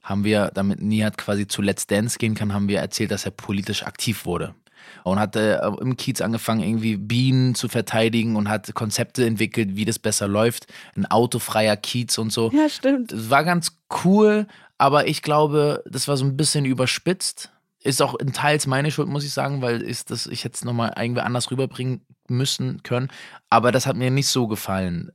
haben 0.03 0.23
wir, 0.23 0.51
damit 0.53 0.81
Nihat 0.81 1.17
quasi 1.17 1.47
zu 1.47 1.61
Let's 1.61 1.87
Dance 1.87 2.17
gehen 2.17 2.35
kann, 2.35 2.53
haben 2.53 2.67
wir 2.67 2.79
erzählt, 2.79 3.11
dass 3.11 3.25
er 3.25 3.31
politisch 3.31 3.83
aktiv 3.83 4.25
wurde. 4.25 4.55
Und 5.03 5.19
hat 5.19 5.35
äh, 5.35 5.59
im 5.79 5.97
Kiez 5.97 6.19
angefangen, 6.19 6.61
irgendwie 6.61 6.97
Bienen 6.97 7.55
zu 7.55 7.69
verteidigen 7.69 8.35
und 8.35 8.49
hat 8.49 8.73
Konzepte 8.73 9.25
entwickelt, 9.25 9.75
wie 9.75 9.85
das 9.85 9.99
besser 9.99 10.27
läuft. 10.27 10.67
Ein 10.95 11.05
autofreier 11.05 11.77
Kiez 11.77 12.17
und 12.17 12.31
so. 12.33 12.51
Ja, 12.51 12.67
stimmt. 12.67 13.11
Das 13.11 13.29
war 13.29 13.43
ganz 13.43 13.77
cool, 14.03 14.47
aber 14.77 15.07
ich 15.07 15.21
glaube, 15.21 15.83
das 15.85 16.07
war 16.07 16.17
so 16.17 16.25
ein 16.25 16.37
bisschen 16.37 16.65
überspitzt. 16.65 17.51
Ist 17.81 18.01
auch 18.01 18.15
in 18.15 18.33
teils 18.33 18.67
meine 18.67 18.91
Schuld, 18.91 19.07
muss 19.07 19.23
ich 19.23 19.31
sagen, 19.31 19.61
weil 19.61 19.81
ist 19.81 20.11
das, 20.11 20.27
ich 20.27 20.43
hätte 20.43 20.55
es 20.55 20.65
nochmal 20.65 20.93
irgendwie 20.97 21.21
anders 21.21 21.49
rüberbringen 21.51 22.01
müssen 22.27 22.83
können. 22.83 23.09
Aber 23.49 23.71
das 23.71 23.85
hat 23.85 23.95
mir 23.95 24.11
nicht 24.11 24.27
so 24.27 24.47
gefallen. 24.47 25.11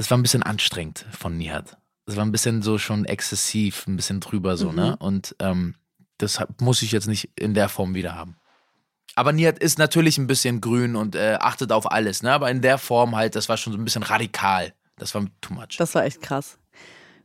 Das 0.00 0.10
war 0.10 0.16
ein 0.16 0.22
bisschen 0.22 0.42
anstrengend 0.42 1.04
von 1.12 1.36
Nihat. 1.36 1.76
Das 2.06 2.16
war 2.16 2.24
ein 2.24 2.32
bisschen 2.32 2.62
so 2.62 2.78
schon 2.78 3.04
exzessiv, 3.04 3.86
ein 3.86 3.96
bisschen 3.96 4.20
drüber 4.20 4.56
so, 4.56 4.72
ne? 4.72 4.96
Und 4.96 5.36
ähm, 5.40 5.74
das 6.16 6.38
muss 6.58 6.80
ich 6.80 6.90
jetzt 6.90 7.06
nicht 7.06 7.28
in 7.38 7.52
der 7.52 7.68
Form 7.68 7.94
wieder 7.94 8.14
haben. 8.14 8.38
Aber 9.14 9.34
Nihat 9.34 9.58
ist 9.58 9.78
natürlich 9.78 10.16
ein 10.16 10.26
bisschen 10.26 10.62
grün 10.62 10.96
und 10.96 11.16
äh, 11.16 11.36
achtet 11.38 11.70
auf 11.70 11.92
alles, 11.92 12.22
ne? 12.22 12.32
Aber 12.32 12.50
in 12.50 12.62
der 12.62 12.78
Form 12.78 13.14
halt, 13.14 13.36
das 13.36 13.50
war 13.50 13.58
schon 13.58 13.74
so 13.74 13.78
ein 13.78 13.84
bisschen 13.84 14.02
radikal. 14.02 14.72
das 14.96 15.14
war 15.14 15.26
too 15.42 15.52
much. 15.52 15.76
Das 15.76 15.94
war 15.94 16.02
echt 16.06 16.22
krass. 16.22 16.56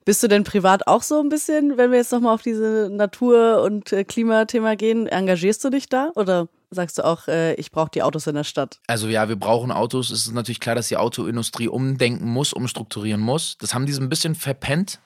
Bist 0.04 0.22
du 0.22 0.28
denn 0.28 0.44
privat 0.44 0.86
auch 0.86 1.02
so 1.02 1.22
ein 1.22 1.30
bisschen, 1.30 1.78
wenn 1.78 1.92
wir 1.92 2.00
jetzt 2.00 2.12
nochmal 2.12 2.34
auf 2.34 2.42
diese 2.42 2.90
Natur- 2.92 3.62
und 3.64 3.94
äh, 3.94 4.04
Klimathema 4.04 4.76
gehen, 4.76 5.08
engagierst 5.08 5.64
du 5.64 5.70
dich 5.70 5.88
da 5.88 6.12
oder 6.16 6.50
sagst 6.76 6.98
du 6.98 7.06
auch, 7.06 7.28
äh, 7.28 7.54
ich 7.56 7.72
brauche 7.72 7.90
die 7.90 8.04
Autos 8.04 8.28
in 8.28 8.36
der 8.36 8.44
Stadt? 8.44 8.80
Also 8.88 9.08
ja, 9.08 9.28
wir 9.28 9.36
brauchen 9.36 9.72
Autos. 9.72 10.12
Es 10.12 10.28
ist 10.28 10.34
natürlich 10.34 10.60
klar, 10.60 10.76
dass 10.76 10.90
die 10.90 10.98
Autoindustrie 10.98 11.68
umdenken 11.68 12.30
muss, 12.30 12.54
umstrukturieren 12.54 13.22
muss. 13.22 13.58
Das 13.58 13.74
haben 13.74 13.86
die 13.86 13.94
so 13.94 14.02
ein 14.02 14.10
bisschen 14.10 14.36
verpennt. 14.36 15.00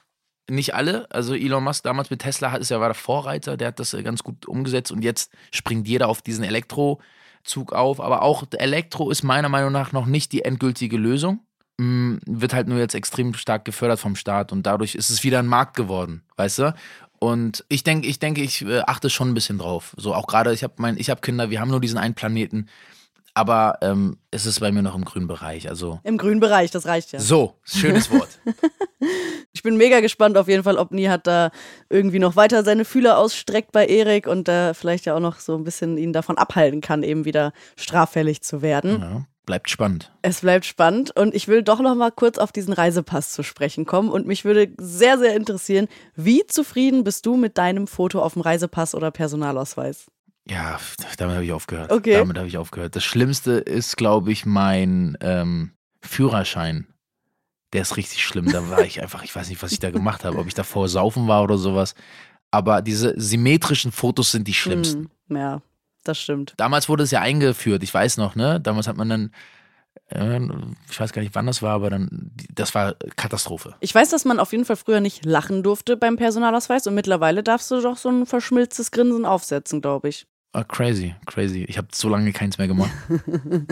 Nicht 0.49 0.73
alle. 0.73 1.09
Also 1.11 1.35
Elon 1.35 1.63
Musk 1.63 1.83
damals 1.83 2.09
mit 2.09 2.21
Tesla 2.21 2.55
ist 2.55 2.69
ja 2.69 2.79
war 2.79 2.89
der 2.89 2.95
Vorreiter, 2.95 3.55
der 3.55 3.69
hat 3.69 3.79
das 3.79 3.93
äh, 3.93 4.03
ganz 4.03 4.23
gut 4.23 4.47
umgesetzt 4.47 4.91
und 4.91 5.03
jetzt 5.03 5.31
springt 5.51 5.87
jeder 5.87 6.09
auf 6.09 6.21
diesen 6.21 6.43
Elektrozug 6.43 7.71
auf. 7.71 8.01
Aber 8.01 8.23
auch 8.23 8.43
Elektro 8.51 9.11
ist 9.11 9.23
meiner 9.23 9.49
Meinung 9.49 9.71
nach 9.71 9.91
noch 9.91 10.07
nicht 10.07 10.31
die 10.31 10.43
endgültige 10.43 10.97
Lösung. 10.97 11.41
Mm, 11.77 12.17
Wird 12.25 12.53
halt 12.53 12.67
nur 12.67 12.79
jetzt 12.79 12.95
extrem 12.95 13.33
stark 13.35 13.63
gefördert 13.63 13.99
vom 13.99 14.15
Staat 14.15 14.51
und 14.51 14.63
dadurch 14.63 14.95
ist 14.95 15.09
es 15.09 15.23
wieder 15.23 15.39
ein 15.39 15.47
Markt 15.47 15.77
geworden, 15.77 16.23
weißt 16.35 16.59
du? 16.59 16.73
Und 17.19 17.65
ich 17.69 17.83
denke, 17.83 18.07
ich 18.07 18.19
denke, 18.19 18.41
ich 18.41 18.61
äh, 18.63 18.81
achte 18.81 19.09
schon 19.09 19.29
ein 19.29 19.33
bisschen 19.33 19.57
drauf. 19.57 19.93
So 19.97 20.13
auch 20.13 20.27
gerade, 20.27 20.53
ich 20.53 20.63
habe 20.63 20.73
mein, 20.77 20.97
ich 20.97 21.09
habe 21.09 21.21
Kinder, 21.21 21.49
wir 21.49 21.59
haben 21.59 21.69
nur 21.69 21.81
diesen 21.81 21.97
einen 21.97 22.15
Planeten, 22.15 22.69
aber 23.33 23.77
ähm, 23.81 24.17
es 24.31 24.45
ist 24.45 24.59
bei 24.59 24.71
mir 24.71 24.81
noch 24.81 24.95
im 24.95 25.05
grünen 25.05 25.27
Bereich. 25.27 25.69
Also 25.69 25.99
Im 26.03 26.17
grünen 26.17 26.39
Bereich, 26.39 26.71
das 26.71 26.85
reicht 26.85 27.11
ja. 27.11 27.19
so, 27.19 27.55
schönes 27.63 28.09
Wort. 28.11 28.29
Ich 29.51 29.63
bin 29.63 29.77
mega 29.77 29.99
gespannt 29.99 30.37
auf 30.37 30.47
jeden 30.47 30.63
Fall, 30.63 30.77
ob 30.77 30.91
Nihat 30.91 31.25
da 31.25 31.51
irgendwie 31.89 32.19
noch 32.19 32.35
weiter 32.35 32.63
seine 32.63 32.85
Fühler 32.85 33.17
ausstreckt 33.17 33.71
bei 33.71 33.85
Erik 33.87 34.27
und 34.27 34.47
da 34.47 34.73
vielleicht 34.73 35.05
ja 35.05 35.15
auch 35.15 35.19
noch 35.19 35.39
so 35.39 35.55
ein 35.55 35.63
bisschen 35.63 35.97
ihn 35.97 36.13
davon 36.13 36.37
abhalten 36.37 36.81
kann, 36.81 37.03
eben 37.03 37.25
wieder 37.25 37.51
straffällig 37.75 38.41
zu 38.41 38.61
werden. 38.61 39.01
Ja, 39.01 39.25
bleibt 39.49 39.71
spannend. 39.71 40.11
Es 40.21 40.41
bleibt 40.41 40.63
spannend 40.63 41.09
und 41.17 41.33
ich 41.33 41.47
will 41.47 41.63
doch 41.63 41.79
noch 41.79 41.95
mal 41.95 42.11
kurz 42.11 42.37
auf 42.37 42.51
diesen 42.51 42.71
Reisepass 42.71 43.33
zu 43.33 43.41
sprechen 43.41 43.87
kommen 43.87 44.11
und 44.11 44.27
mich 44.27 44.45
würde 44.45 44.71
sehr, 44.77 45.17
sehr 45.17 45.35
interessieren, 45.35 45.87
wie 46.15 46.45
zufrieden 46.45 47.03
bist 47.03 47.25
du 47.25 47.35
mit 47.35 47.57
deinem 47.57 47.87
Foto 47.87 48.21
auf 48.21 48.33
dem 48.33 48.43
Reisepass 48.43 48.93
oder 48.93 49.09
Personalausweis? 49.09 50.05
Ja, 50.47 50.79
damit 51.17 51.33
habe 51.33 51.45
ich 51.45 51.51
aufgehört. 51.51 51.91
Okay. 51.91 52.13
Damit 52.13 52.37
habe 52.37 52.47
ich 52.47 52.59
aufgehört. 52.59 52.95
Das 52.95 53.03
Schlimmste 53.03 53.53
ist, 53.53 53.97
glaube 53.97 54.31
ich, 54.31 54.45
mein 54.45 55.17
ähm, 55.19 55.71
Führerschein. 55.99 56.85
Der 57.73 57.81
ist 57.81 57.97
richtig 57.97 58.23
schlimm. 58.23 58.51
Da 58.51 58.69
war 58.69 58.81
ich 58.81 59.01
einfach, 59.01 59.23
ich 59.23 59.35
weiß 59.35 59.49
nicht, 59.49 59.63
was 59.63 59.71
ich 59.71 59.79
da 59.79 59.89
gemacht 59.89 60.25
habe, 60.25 60.37
ob 60.37 60.45
ich 60.45 60.53
davor 60.53 60.87
saufen 60.87 61.27
war 61.27 61.41
oder 61.41 61.57
sowas. 61.57 61.95
Aber 62.51 62.83
diese 62.83 63.19
symmetrischen 63.19 63.91
Fotos 63.91 64.31
sind 64.31 64.47
die 64.47 64.53
schlimmsten. 64.53 65.09
Hm, 65.27 65.37
ja, 65.37 65.61
das 66.09 66.19
stimmt. 66.19 66.53
Damals 66.57 66.89
wurde 66.89 67.03
es 67.03 67.11
ja 67.11 67.21
eingeführt, 67.21 67.83
ich 67.83 67.93
weiß 67.93 68.17
noch, 68.17 68.35
ne? 68.35 68.59
Damals 68.59 68.87
hat 68.87 68.97
man 68.97 69.09
dann, 69.09 69.31
äh, 70.07 70.39
ich 70.89 70.99
weiß 70.99 71.13
gar 71.13 71.21
nicht, 71.21 71.35
wann 71.35 71.45
das 71.45 71.61
war, 71.61 71.73
aber 71.73 71.89
dann, 71.89 72.31
das 72.53 72.75
war 72.75 72.95
Katastrophe. 73.15 73.75
Ich 73.79 73.95
weiß, 73.95 74.09
dass 74.09 74.25
man 74.25 74.39
auf 74.39 74.51
jeden 74.51 74.65
Fall 74.65 74.75
früher 74.75 74.99
nicht 74.99 75.25
lachen 75.25 75.63
durfte 75.63 75.95
beim 75.95 76.17
Personalausweis 76.17 76.85
und 76.87 76.95
mittlerweile 76.95 77.43
darfst 77.43 77.71
du 77.71 77.81
doch 77.81 77.97
so 77.97 78.09
ein 78.09 78.25
verschmilztes 78.25 78.91
Grinsen 78.91 79.25
aufsetzen, 79.25 79.81
glaube 79.81 80.09
ich. 80.09 80.27
Ah, 80.51 80.63
crazy, 80.63 81.13
crazy. 81.27 81.63
Ich 81.67 81.77
habe 81.77 81.89
so 81.93 82.09
lange 82.09 82.31
keins 82.31 82.57
mehr 82.57 82.67
gemacht. 82.67 82.89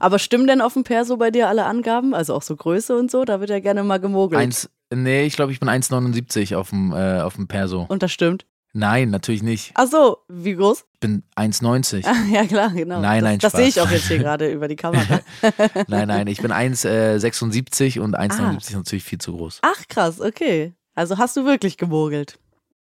Aber 0.00 0.18
stimmen 0.18 0.46
denn 0.46 0.62
auf 0.62 0.72
dem 0.72 0.82
Perso 0.82 1.18
bei 1.18 1.30
dir 1.30 1.48
alle 1.48 1.66
Angaben? 1.66 2.14
Also 2.14 2.34
auch 2.34 2.40
so 2.40 2.56
Größe 2.56 2.96
und 2.96 3.10
so? 3.10 3.26
Da 3.26 3.40
wird 3.40 3.50
ja 3.50 3.60
gerne 3.60 3.84
mal 3.84 4.00
gemogelt. 4.00 4.40
Eins, 4.40 4.70
nee, 4.90 5.24
ich 5.24 5.36
glaube, 5.36 5.52
ich 5.52 5.60
bin 5.60 5.68
1,79 5.68 6.56
auf 6.56 6.70
dem, 6.70 6.92
äh, 6.92 7.20
auf 7.20 7.34
dem 7.34 7.48
Perso. 7.48 7.84
Und 7.86 8.02
das 8.02 8.12
stimmt. 8.12 8.46
Nein, 8.74 9.10
natürlich 9.10 9.42
nicht. 9.42 9.72
Ach 9.74 9.86
so, 9.86 10.18
wie 10.28 10.54
groß? 10.54 10.84
Ich 10.94 11.00
bin 11.00 11.22
1,90. 11.36 12.06
ja, 12.32 12.44
klar, 12.46 12.70
genau. 12.70 13.00
Nein, 13.00 13.22
nein, 13.22 13.38
Das, 13.38 13.52
das 13.52 13.60
Spaß. 13.60 13.60
sehe 13.60 13.68
ich 13.68 13.80
auch 13.86 13.90
jetzt 13.90 14.08
hier 14.08 14.18
gerade 14.18 14.50
über 14.50 14.66
die 14.68 14.76
Kamera. 14.76 15.20
Nein, 15.88 16.08
nein, 16.08 16.26
ich 16.26 16.40
bin 16.40 16.52
1,76 16.52 18.00
und 18.00 18.16
1,79 18.18 18.40
Ah. 18.40 18.56
ist 18.56 18.72
natürlich 18.74 19.04
viel 19.04 19.18
zu 19.18 19.36
groß. 19.36 19.58
Ach, 19.62 19.82
krass, 19.88 20.20
okay. 20.20 20.72
Also 20.94 21.18
hast 21.18 21.36
du 21.36 21.44
wirklich 21.44 21.76
gemogelt. 21.76 22.38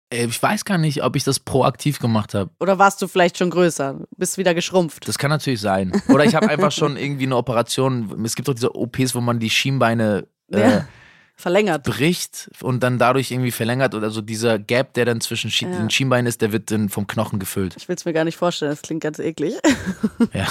Äh, 0.09 0.25
Ich 0.27 0.41
weiß 0.41 0.65
gar 0.65 0.77
nicht, 0.77 1.03
ob 1.03 1.15
ich 1.15 1.23
das 1.23 1.39
proaktiv 1.39 1.99
gemacht 1.99 2.33
habe. 2.33 2.51
Oder 2.59 2.77
warst 2.79 3.01
du 3.01 3.07
vielleicht 3.07 3.37
schon 3.37 3.49
größer? 3.49 3.99
Bist 4.17 4.37
wieder 4.37 4.53
geschrumpft? 4.53 5.07
Das 5.07 5.17
kann 5.17 5.29
natürlich 5.29 5.61
sein. 5.61 5.91
Oder 6.09 6.25
ich 6.25 6.35
habe 6.35 6.47
einfach 6.49 6.71
schon 6.71 6.95
irgendwie 6.97 7.25
eine 7.25 7.35
Operation. 7.37 8.23
Es 8.25 8.35
gibt 8.35 8.47
doch 8.47 8.53
diese 8.53 8.75
OPs, 8.75 9.15
wo 9.15 9.21
man 9.21 9.39
die 9.39 9.49
Schienbeine 9.49 10.27
äh, 10.51 10.59
Ja. 10.59 10.87
Verlängert. 11.35 11.83
bricht 11.83 12.51
und 12.61 12.83
dann 12.83 12.99
dadurch 12.99 13.31
irgendwie 13.31 13.51
verlängert. 13.51 13.95
Oder 13.95 14.11
so 14.11 14.21
dieser 14.21 14.59
Gap, 14.59 14.93
der 14.93 15.05
dann 15.05 15.21
zwischen 15.21 15.49
Ja. 15.49 15.75
den 15.77 15.89
Schienbeinen 15.89 16.27
ist, 16.27 16.41
der 16.41 16.51
wird 16.51 16.69
dann 16.71 16.89
vom 16.89 17.07
Knochen 17.07 17.39
gefüllt. 17.39 17.75
Ich 17.77 17.87
will 17.87 17.95
es 17.95 18.05
mir 18.05 18.13
gar 18.13 18.23
nicht 18.25 18.37
vorstellen, 18.37 18.71
das 18.71 18.81
klingt 18.81 19.01
ganz 19.01 19.19
eklig. 19.19 19.55
Ja. 20.33 20.47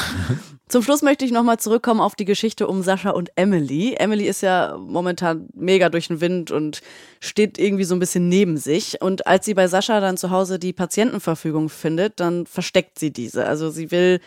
Zum 0.68 0.82
Schluss 0.82 1.02
möchte 1.02 1.24
ich 1.24 1.30
nochmal 1.32 1.58
zurückkommen 1.58 2.00
auf 2.00 2.14
die 2.14 2.24
Geschichte 2.24 2.66
um 2.68 2.82
Sascha 2.82 3.10
und 3.10 3.30
Emily. 3.36 3.94
Emily 3.98 4.24
ist 4.26 4.40
ja 4.40 4.76
momentan 4.78 5.48
mega 5.54 5.88
durch 5.88 6.08
den 6.08 6.20
Wind 6.20 6.50
und 6.50 6.80
steht 7.20 7.58
irgendwie 7.58 7.84
so 7.84 7.94
ein 7.94 7.98
bisschen 8.00 8.28
neben 8.28 8.56
sich. 8.56 9.00
Und 9.00 9.26
als 9.26 9.44
sie 9.46 9.54
bei 9.54 9.68
Sascha 9.68 10.00
dann 10.00 10.16
zu 10.16 10.30
Hause 10.30 10.58
die 10.58 10.72
Patientenverfügung 10.72 11.68
findet, 11.68 12.18
dann 12.20 12.46
versteckt 12.46 12.98
sie 12.98 13.12
diese. 13.12 13.46
Also 13.46 13.70
sie 13.70 13.90
will 13.90 14.20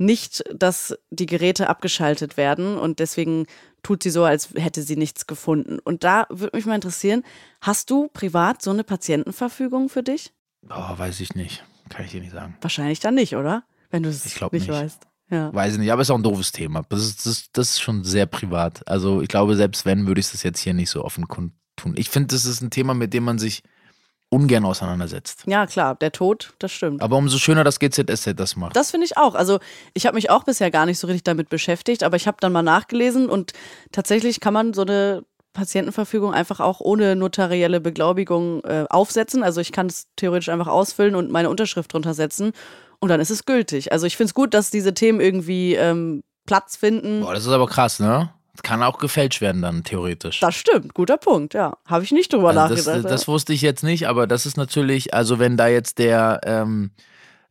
nicht, 0.00 0.42
dass 0.52 0.96
die 1.10 1.26
Geräte 1.26 1.68
abgeschaltet 1.68 2.36
werden 2.36 2.78
und 2.78 2.98
deswegen 2.98 3.46
tut 3.82 4.02
sie 4.02 4.10
so, 4.10 4.24
als 4.24 4.50
hätte 4.54 4.82
sie 4.82 4.96
nichts 4.96 5.26
gefunden. 5.26 5.78
Und 5.78 6.04
da 6.04 6.26
würde 6.30 6.56
mich 6.56 6.66
mal 6.66 6.74
interessieren, 6.74 7.22
hast 7.60 7.90
du 7.90 8.08
privat 8.08 8.62
so 8.62 8.70
eine 8.70 8.82
Patientenverfügung 8.82 9.88
für 9.90 10.02
dich? 10.02 10.32
Oh, 10.68 10.98
weiß 10.98 11.20
ich 11.20 11.34
nicht. 11.34 11.64
Kann 11.90 12.04
ich 12.04 12.12
dir 12.12 12.20
nicht 12.20 12.32
sagen. 12.32 12.56
Wahrscheinlich 12.60 13.00
dann 13.00 13.14
nicht, 13.14 13.36
oder? 13.36 13.64
Wenn 13.90 14.02
du 14.02 14.08
es 14.08 14.24
nicht, 14.24 14.52
nicht. 14.52 14.68
weißt. 14.68 15.06
Ja. 15.30 15.52
Weiß 15.52 15.74
ich 15.74 15.78
nicht, 15.78 15.92
aber 15.92 16.02
ist 16.02 16.10
auch 16.10 16.16
ein 16.16 16.22
doofes 16.22 16.52
Thema. 16.52 16.82
Das 16.88 17.02
ist, 17.02 17.26
das, 17.26 17.52
das 17.52 17.70
ist 17.70 17.80
schon 17.80 18.02
sehr 18.02 18.26
privat. 18.26 18.86
Also 18.88 19.20
ich 19.20 19.28
glaube, 19.28 19.54
selbst 19.54 19.84
wenn, 19.84 20.06
würde 20.06 20.20
ich 20.20 20.30
das 20.30 20.42
jetzt 20.42 20.60
hier 20.60 20.74
nicht 20.74 20.90
so 20.90 21.04
offen 21.04 21.28
kundtun. 21.28 21.94
Ich 21.96 22.08
finde, 22.08 22.28
das 22.34 22.46
ist 22.46 22.62
ein 22.62 22.70
Thema, 22.70 22.94
mit 22.94 23.12
dem 23.12 23.24
man 23.24 23.38
sich 23.38 23.62
ungern 24.30 24.64
auseinandersetzt. 24.64 25.42
Ja, 25.46 25.66
klar, 25.66 25.96
der 25.96 26.12
Tod, 26.12 26.54
das 26.58 26.72
stimmt. 26.72 27.02
Aber 27.02 27.16
umso 27.16 27.38
schöner, 27.38 27.64
dass 27.64 27.78
GZSZ 27.78 28.34
das 28.36 28.56
macht. 28.56 28.74
Das 28.76 28.92
finde 28.92 29.04
ich 29.04 29.16
auch. 29.16 29.34
Also 29.34 29.58
ich 29.92 30.06
habe 30.06 30.14
mich 30.14 30.30
auch 30.30 30.44
bisher 30.44 30.70
gar 30.70 30.86
nicht 30.86 30.98
so 30.98 31.06
richtig 31.06 31.24
damit 31.24 31.48
beschäftigt, 31.48 32.02
aber 32.02 32.16
ich 32.16 32.26
habe 32.26 32.38
dann 32.40 32.52
mal 32.52 32.62
nachgelesen 32.62 33.28
und 33.28 33.52
tatsächlich 33.92 34.40
kann 34.40 34.54
man 34.54 34.72
so 34.72 34.82
eine 34.82 35.24
Patientenverfügung 35.52 36.32
einfach 36.32 36.60
auch 36.60 36.80
ohne 36.80 37.16
notarielle 37.16 37.80
Beglaubigung 37.80 38.62
äh, 38.64 38.86
aufsetzen. 38.88 39.42
Also 39.42 39.60
ich 39.60 39.72
kann 39.72 39.86
es 39.86 40.06
theoretisch 40.14 40.48
einfach 40.48 40.68
ausfüllen 40.68 41.16
und 41.16 41.30
meine 41.30 41.50
Unterschrift 41.50 41.92
drunter 41.92 42.14
setzen 42.14 42.52
und 43.00 43.08
dann 43.08 43.20
ist 43.20 43.30
es 43.30 43.44
gültig. 43.44 43.92
Also 43.92 44.06
ich 44.06 44.16
finde 44.16 44.28
es 44.28 44.34
gut, 44.34 44.54
dass 44.54 44.70
diese 44.70 44.94
Themen 44.94 45.20
irgendwie 45.20 45.74
ähm, 45.74 46.22
Platz 46.46 46.76
finden. 46.76 47.22
Boah, 47.22 47.34
das 47.34 47.46
ist 47.46 47.52
aber 47.52 47.66
krass, 47.66 47.98
ne? 47.98 48.30
Das 48.62 48.68
kann 48.70 48.82
auch 48.82 48.98
gefälscht 48.98 49.40
werden 49.40 49.62
dann, 49.62 49.84
theoretisch. 49.84 50.40
Das 50.40 50.54
stimmt, 50.54 50.92
guter 50.94 51.16
Punkt, 51.16 51.54
ja. 51.54 51.76
Habe 51.86 52.04
ich 52.04 52.12
nicht 52.12 52.32
drüber 52.32 52.48
Also 52.50 52.74
das, 52.74 52.86
nachgedacht. 52.86 53.10
das 53.10 53.26
wusste 53.28 53.52
ich 53.52 53.62
jetzt 53.62 53.82
nicht, 53.82 54.06
aber 54.08 54.26
das 54.26 54.44
ist 54.46 54.56
natürlich, 54.56 55.14
also 55.14 55.38
wenn 55.38 55.56
da 55.56 55.68
jetzt 55.68 55.98
der 55.98 56.40
ähm, 56.44 56.90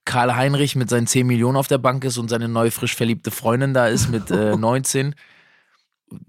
Karl 0.05 0.35
Heinrich 0.35 0.75
mit 0.75 0.89
seinen 0.89 1.07
10 1.07 1.25
Millionen 1.27 1.57
auf 1.57 1.67
der 1.67 1.77
Bank 1.79 2.03
ist 2.05 2.17
und 2.17 2.29
seine 2.29 2.47
neue 2.47 2.71
frisch 2.71 2.95
verliebte 2.95 3.31
Freundin 3.31 3.73
da 3.73 3.87
ist 3.87 4.09
mit 4.09 4.29
äh, 4.31 4.55
19 4.57 5.15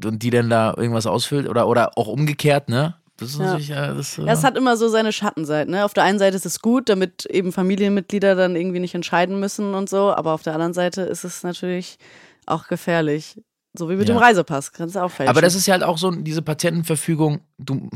und 0.04 0.22
die 0.22 0.30
dann 0.30 0.48
da 0.50 0.74
irgendwas 0.76 1.06
ausfüllt 1.06 1.48
oder, 1.48 1.66
oder 1.68 1.96
auch 1.98 2.06
umgekehrt, 2.08 2.68
ne? 2.68 2.96
Das 3.16 3.30
ist 3.30 3.38
Ja. 3.38 3.44
natürlich, 3.46 3.70
äh, 3.70 3.94
das, 3.94 4.18
äh, 4.18 4.22
Ja, 4.24 4.32
es 4.32 4.44
hat 4.44 4.56
immer 4.56 4.78
so 4.78 4.88
seine 4.88 5.12
Schattenseiten. 5.12 5.72
Ne? 5.74 5.84
Auf 5.84 5.92
der 5.92 6.04
einen 6.04 6.18
Seite 6.18 6.36
ist 6.36 6.46
es 6.46 6.60
gut, 6.60 6.88
damit 6.88 7.26
eben 7.26 7.52
Familienmitglieder 7.52 8.34
dann 8.34 8.56
irgendwie 8.56 8.80
nicht 8.80 8.94
entscheiden 8.94 9.38
müssen 9.40 9.74
und 9.74 9.90
so, 9.90 10.10
aber 10.14 10.32
auf 10.32 10.42
der 10.42 10.54
anderen 10.54 10.72
Seite 10.72 11.02
ist 11.02 11.24
es 11.24 11.42
natürlich 11.42 11.98
auch 12.46 12.66
gefährlich. 12.66 13.42
So 13.74 13.88
wie 13.88 13.94
mit 13.96 14.08
Ja. 14.08 14.14
dem 14.14 14.18
Reisepass, 14.18 14.72
kannst 14.72 14.96
du 14.96 15.00
auch 15.00 15.10
fälschen. 15.10 15.30
Aber 15.30 15.40
das 15.42 15.54
ist 15.54 15.66
ja 15.66 15.72
halt 15.72 15.84
auch 15.84 15.98
so 15.98 16.10
diese 16.10 16.42
Patientenverfügung, 16.42 17.40
du 17.58 17.88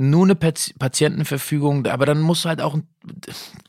nur 0.00 0.22
eine 0.26 0.36
Pat 0.36 0.72
Patientenverfügung, 0.78 1.84
aber 1.88 2.06
dann 2.06 2.20
musst 2.20 2.44
du 2.44 2.48
halt 2.48 2.60
auch 2.60 2.78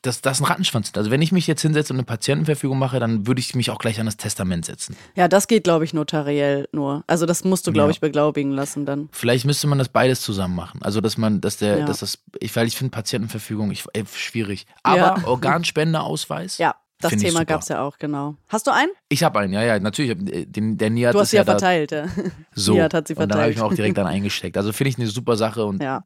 das, 0.04 0.22
das 0.22 0.38
ist 0.38 0.42
ein 0.42 0.46
Rattenschwanz. 0.46 0.92
Also 0.96 1.10
wenn 1.10 1.24
ich 1.24 1.32
mich 1.32 1.48
jetzt 1.48 1.64
hinsetze 1.64 1.92
und 1.92 1.98
eine 1.98 2.06
Patientenverfügung 2.06 2.78
mache, 2.78 3.00
dann 3.00 3.26
würde 3.26 3.40
ich 3.40 3.56
mich 3.56 3.72
auch 3.72 3.80
gleich 3.80 4.00
an 4.00 4.06
das 4.06 4.18
Testament 4.18 4.66
setzen. 4.66 4.96
ja, 5.16 5.28
das 5.28 5.48
geht, 5.48 5.64
glaube 5.64 5.86
ich, 5.86 5.94
notariell 5.96 6.70
nur. 6.72 7.04
Also 7.08 7.26
das 7.26 7.44
musst 7.46 7.66
du, 7.66 7.72
glaube 7.72 7.88
Ja. 7.88 7.92
ich, 7.94 8.00
beglaubigen 8.00 8.52
lassen 8.52 8.86
dann. 8.86 9.10
Vielleicht 9.12 9.46
müsste 9.46 9.66
man 9.66 9.80
das 9.80 9.90
beides 9.90 10.22
zusammen 10.22 10.54
machen. 10.56 10.82
Also 10.84 11.02
dass 11.02 11.18
man, 11.18 11.42
dass 11.42 11.58
der, 11.58 11.80
Ja. 11.80 11.86
dass 11.88 12.02
das, 12.02 12.20
ich, 12.40 12.56
weil 12.56 12.68
ich 12.68 12.76
finde 12.78 12.92
Patientenverfügung 12.92 13.72
ich, 13.72 13.86
ey, 13.94 14.04
schwierig. 14.14 14.68
Aber 14.84 14.98
Ja. 14.98 15.18
Organspendeausweis. 15.26 16.60
Ja, 16.60 16.76
das 17.02 17.12
Find 17.12 17.22
Thema 17.24 17.46
gab 17.46 17.62
es 17.62 17.70
ja 17.70 17.82
auch, 17.82 17.98
genau. 17.98 18.36
Hast 18.50 18.68
du 18.68 18.72
einen? 18.72 18.92
Ich 19.08 19.24
habe 19.24 19.40
einen, 19.40 19.54
ja, 19.54 19.64
ja, 19.64 19.80
natürlich. 19.80 20.16
Den, 20.52 20.78
der 20.78 20.90
Niat 20.90 21.14
Du 21.16 21.20
hast 21.20 21.30
sie 21.32 21.38
ja 21.38 21.44
da 21.46 21.54
verteilt, 21.54 21.92
ja. 21.92 22.08
so. 22.54 22.74
Nihat 22.74 22.94
hat 22.94 23.08
sie 23.08 23.14
und 23.16 23.30
dann 23.30 23.40
habe 23.40 23.52
ich 23.52 23.56
verteilt. 23.56 23.58
mir 23.58 23.64
auch 23.66 23.74
direkt 23.76 23.98
dann 23.98 24.08
eingesteckt. 24.16 24.58
Also 24.58 24.74
finde 24.74 24.90
ich 24.90 24.98
eine 24.98 25.08
super 25.08 25.38
Sache 25.38 25.64
und 25.66 25.82
Ja. 25.82 26.04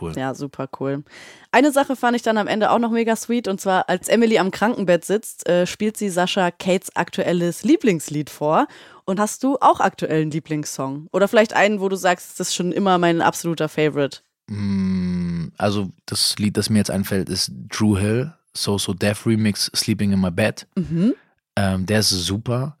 cool. 0.00 0.12
Ja, 0.16 0.34
super 0.34 0.68
cool. 0.80 1.04
Eine 1.52 1.70
Sache 1.72 1.94
fand 1.94 2.16
ich 2.16 2.22
dann 2.22 2.36
am 2.36 2.46
Ende 2.48 2.70
auch 2.70 2.78
noch 2.80 2.90
mega 2.90 3.14
sweet 3.16 3.46
und 3.48 3.60
zwar, 3.60 3.88
als 3.88 4.08
Emily 4.08 4.38
am 4.38 4.50
Krankenbett 4.50 5.04
sitzt, 5.04 5.48
äh, 5.48 5.66
spielt 5.66 5.96
sie 5.96 6.10
Sascha 6.10 6.50
Kates 6.50 6.94
aktuelles 6.96 7.62
Lieblingslied 7.62 8.28
vor. 8.30 8.66
Und 9.04 9.20
hast 9.20 9.42
du 9.44 9.56
auch 9.60 9.80
aktuellen 9.80 10.30
Lieblingssong? 10.30 11.06
Oder 11.12 11.28
vielleicht 11.28 11.54
einen, 11.54 11.80
wo 11.80 11.88
du 11.88 11.96
sagst, 11.96 12.38
das 12.40 12.48
ist 12.48 12.54
schon 12.56 12.72
immer 12.72 12.98
mein 12.98 13.22
absoluter 13.22 13.68
Favorite? 13.68 14.18
Mm, 14.48 15.48
Also 15.56 15.90
das 16.06 16.36
Lied, 16.38 16.56
das 16.56 16.70
mir 16.70 16.78
jetzt 16.78 16.90
einfällt, 16.90 17.28
ist 17.28 17.50
Drew 17.68 17.96
Hill, 17.98 18.34
So 18.56 18.78
So 18.78 18.92
Death 18.94 19.26
Remix, 19.26 19.70
Sleeping 19.74 20.12
in 20.12 20.20
My 20.20 20.30
Bed. 20.30 20.66
Mhm. 20.76 21.14
Ähm, 21.56 21.86
der 21.86 22.00
ist 22.00 22.10
super. 22.10 22.76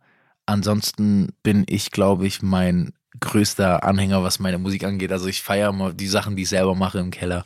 Ansonsten 0.46 1.28
bin 1.42 1.64
ich, 1.68 1.90
glaube 1.90 2.26
ich, 2.26 2.42
mein 2.42 2.92
größter 3.20 3.82
Anhänger, 3.84 4.22
was 4.22 4.38
meine 4.38 4.58
Musik 4.58 4.84
angeht. 4.84 5.12
Also 5.12 5.26
ich 5.26 5.42
feiere 5.42 5.70
immer 5.70 5.92
die 5.92 6.06
Sachen, 6.06 6.36
die 6.36 6.42
ich 6.44 6.48
selber 6.48 6.74
mache 6.74 6.98
im 6.98 7.10
Keller, 7.10 7.44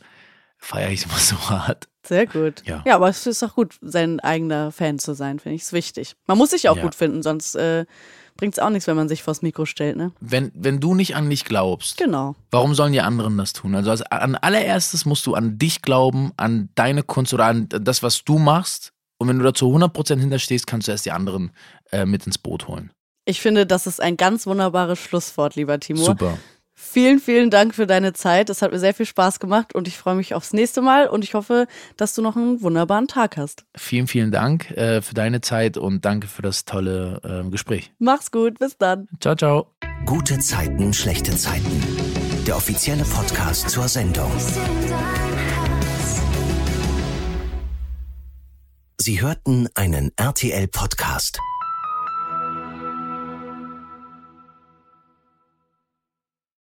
feiere 0.57 0.91
ich 0.91 1.03
immer 1.05 1.17
so 1.17 1.35
hart. 1.49 1.87
Sehr 2.05 2.27
gut. 2.27 2.63
Ja. 2.65 2.83
ja, 2.85 2.95
aber 2.95 3.09
es 3.09 3.25
ist 3.27 3.43
auch 3.43 3.55
gut, 3.55 3.75
sein 3.81 4.19
eigener 4.19 4.71
Fan 4.71 4.99
zu 4.99 5.13
sein, 5.13 5.39
finde 5.39 5.55
ich. 5.55 5.61
Ist 5.63 5.73
wichtig. 5.73 6.15
Man 6.27 6.37
muss 6.37 6.51
sich 6.51 6.67
auch 6.69 6.75
Ja. 6.77 6.83
gut 6.83 6.95
finden, 6.95 7.23
sonst 7.23 7.55
äh, 7.55 7.85
bringt 8.35 8.53
es 8.55 8.59
auch 8.59 8.69
nichts, 8.69 8.87
wenn 8.87 8.95
man 8.95 9.09
sich 9.09 9.23
vors 9.23 9.41
Mikro 9.41 9.65
stellt, 9.65 9.97
ne? 9.97 10.11
Wenn, 10.19 10.51
wenn 10.55 10.79
du 10.79 10.95
nicht 10.95 11.15
an 11.15 11.29
dich 11.29 11.45
glaubst, 11.45 11.97
Genau. 11.97 12.35
Warum 12.51 12.75
sollen 12.75 12.93
die 12.93 13.01
anderen 13.01 13.37
das 13.37 13.53
tun? 13.53 13.75
Also 13.75 13.91
als, 13.91 14.01
an 14.03 14.35
allererstes 14.35 15.05
musst 15.05 15.25
du 15.25 15.33
an 15.33 15.57
dich 15.57 15.81
glauben, 15.81 16.31
an 16.37 16.69
deine 16.75 17.03
Kunst 17.03 17.33
oder 17.33 17.45
an 17.45 17.67
das, 17.69 18.03
was 18.03 18.23
du 18.23 18.37
machst. 18.37 18.91
Und 19.17 19.27
wenn 19.27 19.37
du 19.37 19.43
dazu 19.43 19.73
100% 19.73 20.19
hinterstehst, 20.19 20.67
kannst 20.67 20.87
du 20.87 20.91
erst 20.91 21.05
die 21.05 21.11
anderen 21.11 21.51
äh, 21.91 22.05
mit 22.05 22.25
ins 22.25 22.37
Boot 22.37 22.67
holen. 22.67 22.91
Ich 23.25 23.39
finde, 23.39 23.65
das 23.65 23.87
ist 23.87 24.01
ein 24.01 24.17
ganz 24.17 24.45
wunderbares 24.45 24.99
Schlusswort, 24.99 25.55
lieber 25.55 25.79
Timur. 25.79 26.05
Super. 26.05 26.37
Vielen, 26.85 27.19
vielen 27.19 27.49
Dank 27.49 27.73
für 27.73 27.87
deine 27.87 28.13
Zeit. 28.13 28.49
Es 28.49 28.61
hat 28.61 28.71
mir 28.71 28.77
sehr 28.77 28.93
viel 28.93 29.05
Spaß 29.05 29.39
gemacht 29.39 29.73
und 29.73 29.87
ich 29.87 29.97
freue 29.97 30.15
mich 30.15 30.35
aufs 30.35 30.53
nächste 30.53 30.81
Mal 30.81 31.07
und 31.07 31.23
ich 31.23 31.33
hoffe, 31.33 31.65
dass 31.97 32.13
du 32.13 32.21
noch 32.21 32.35
einen 32.35 32.61
wunderbaren 32.61 33.07
Tag 33.07 33.37
hast. 33.37 33.63
Vielen, 33.75 34.05
vielen 34.05 34.31
Dank 34.31 34.69
äh, 34.71 35.01
für 35.01 35.15
deine 35.15 35.41
Zeit 35.41 35.77
und 35.77 36.05
danke 36.05 36.27
für 36.27 36.41
das 36.43 36.65
tolle 36.65 37.21
äh, 37.23 37.49
Gespräch. 37.49 37.93
Mach's 37.99 38.31
gut, 38.31 38.59
bis 38.59 38.77
dann. 38.77 39.07
Ciao, 39.21 39.35
ciao. 39.35 39.67
Gute 40.05 40.37
Zeiten, 40.39 40.93
schlechte 40.93 41.35
Zeiten. 41.35 41.81
Der 42.45 42.57
offizielle 42.57 43.05
Podcast 43.05 43.69
zur 43.69 43.87
Sendung. 43.87 44.31
Sie 48.99 49.21
hörten 49.21 49.67
einen 49.73 50.11
RTL-Podcast. 50.17 51.39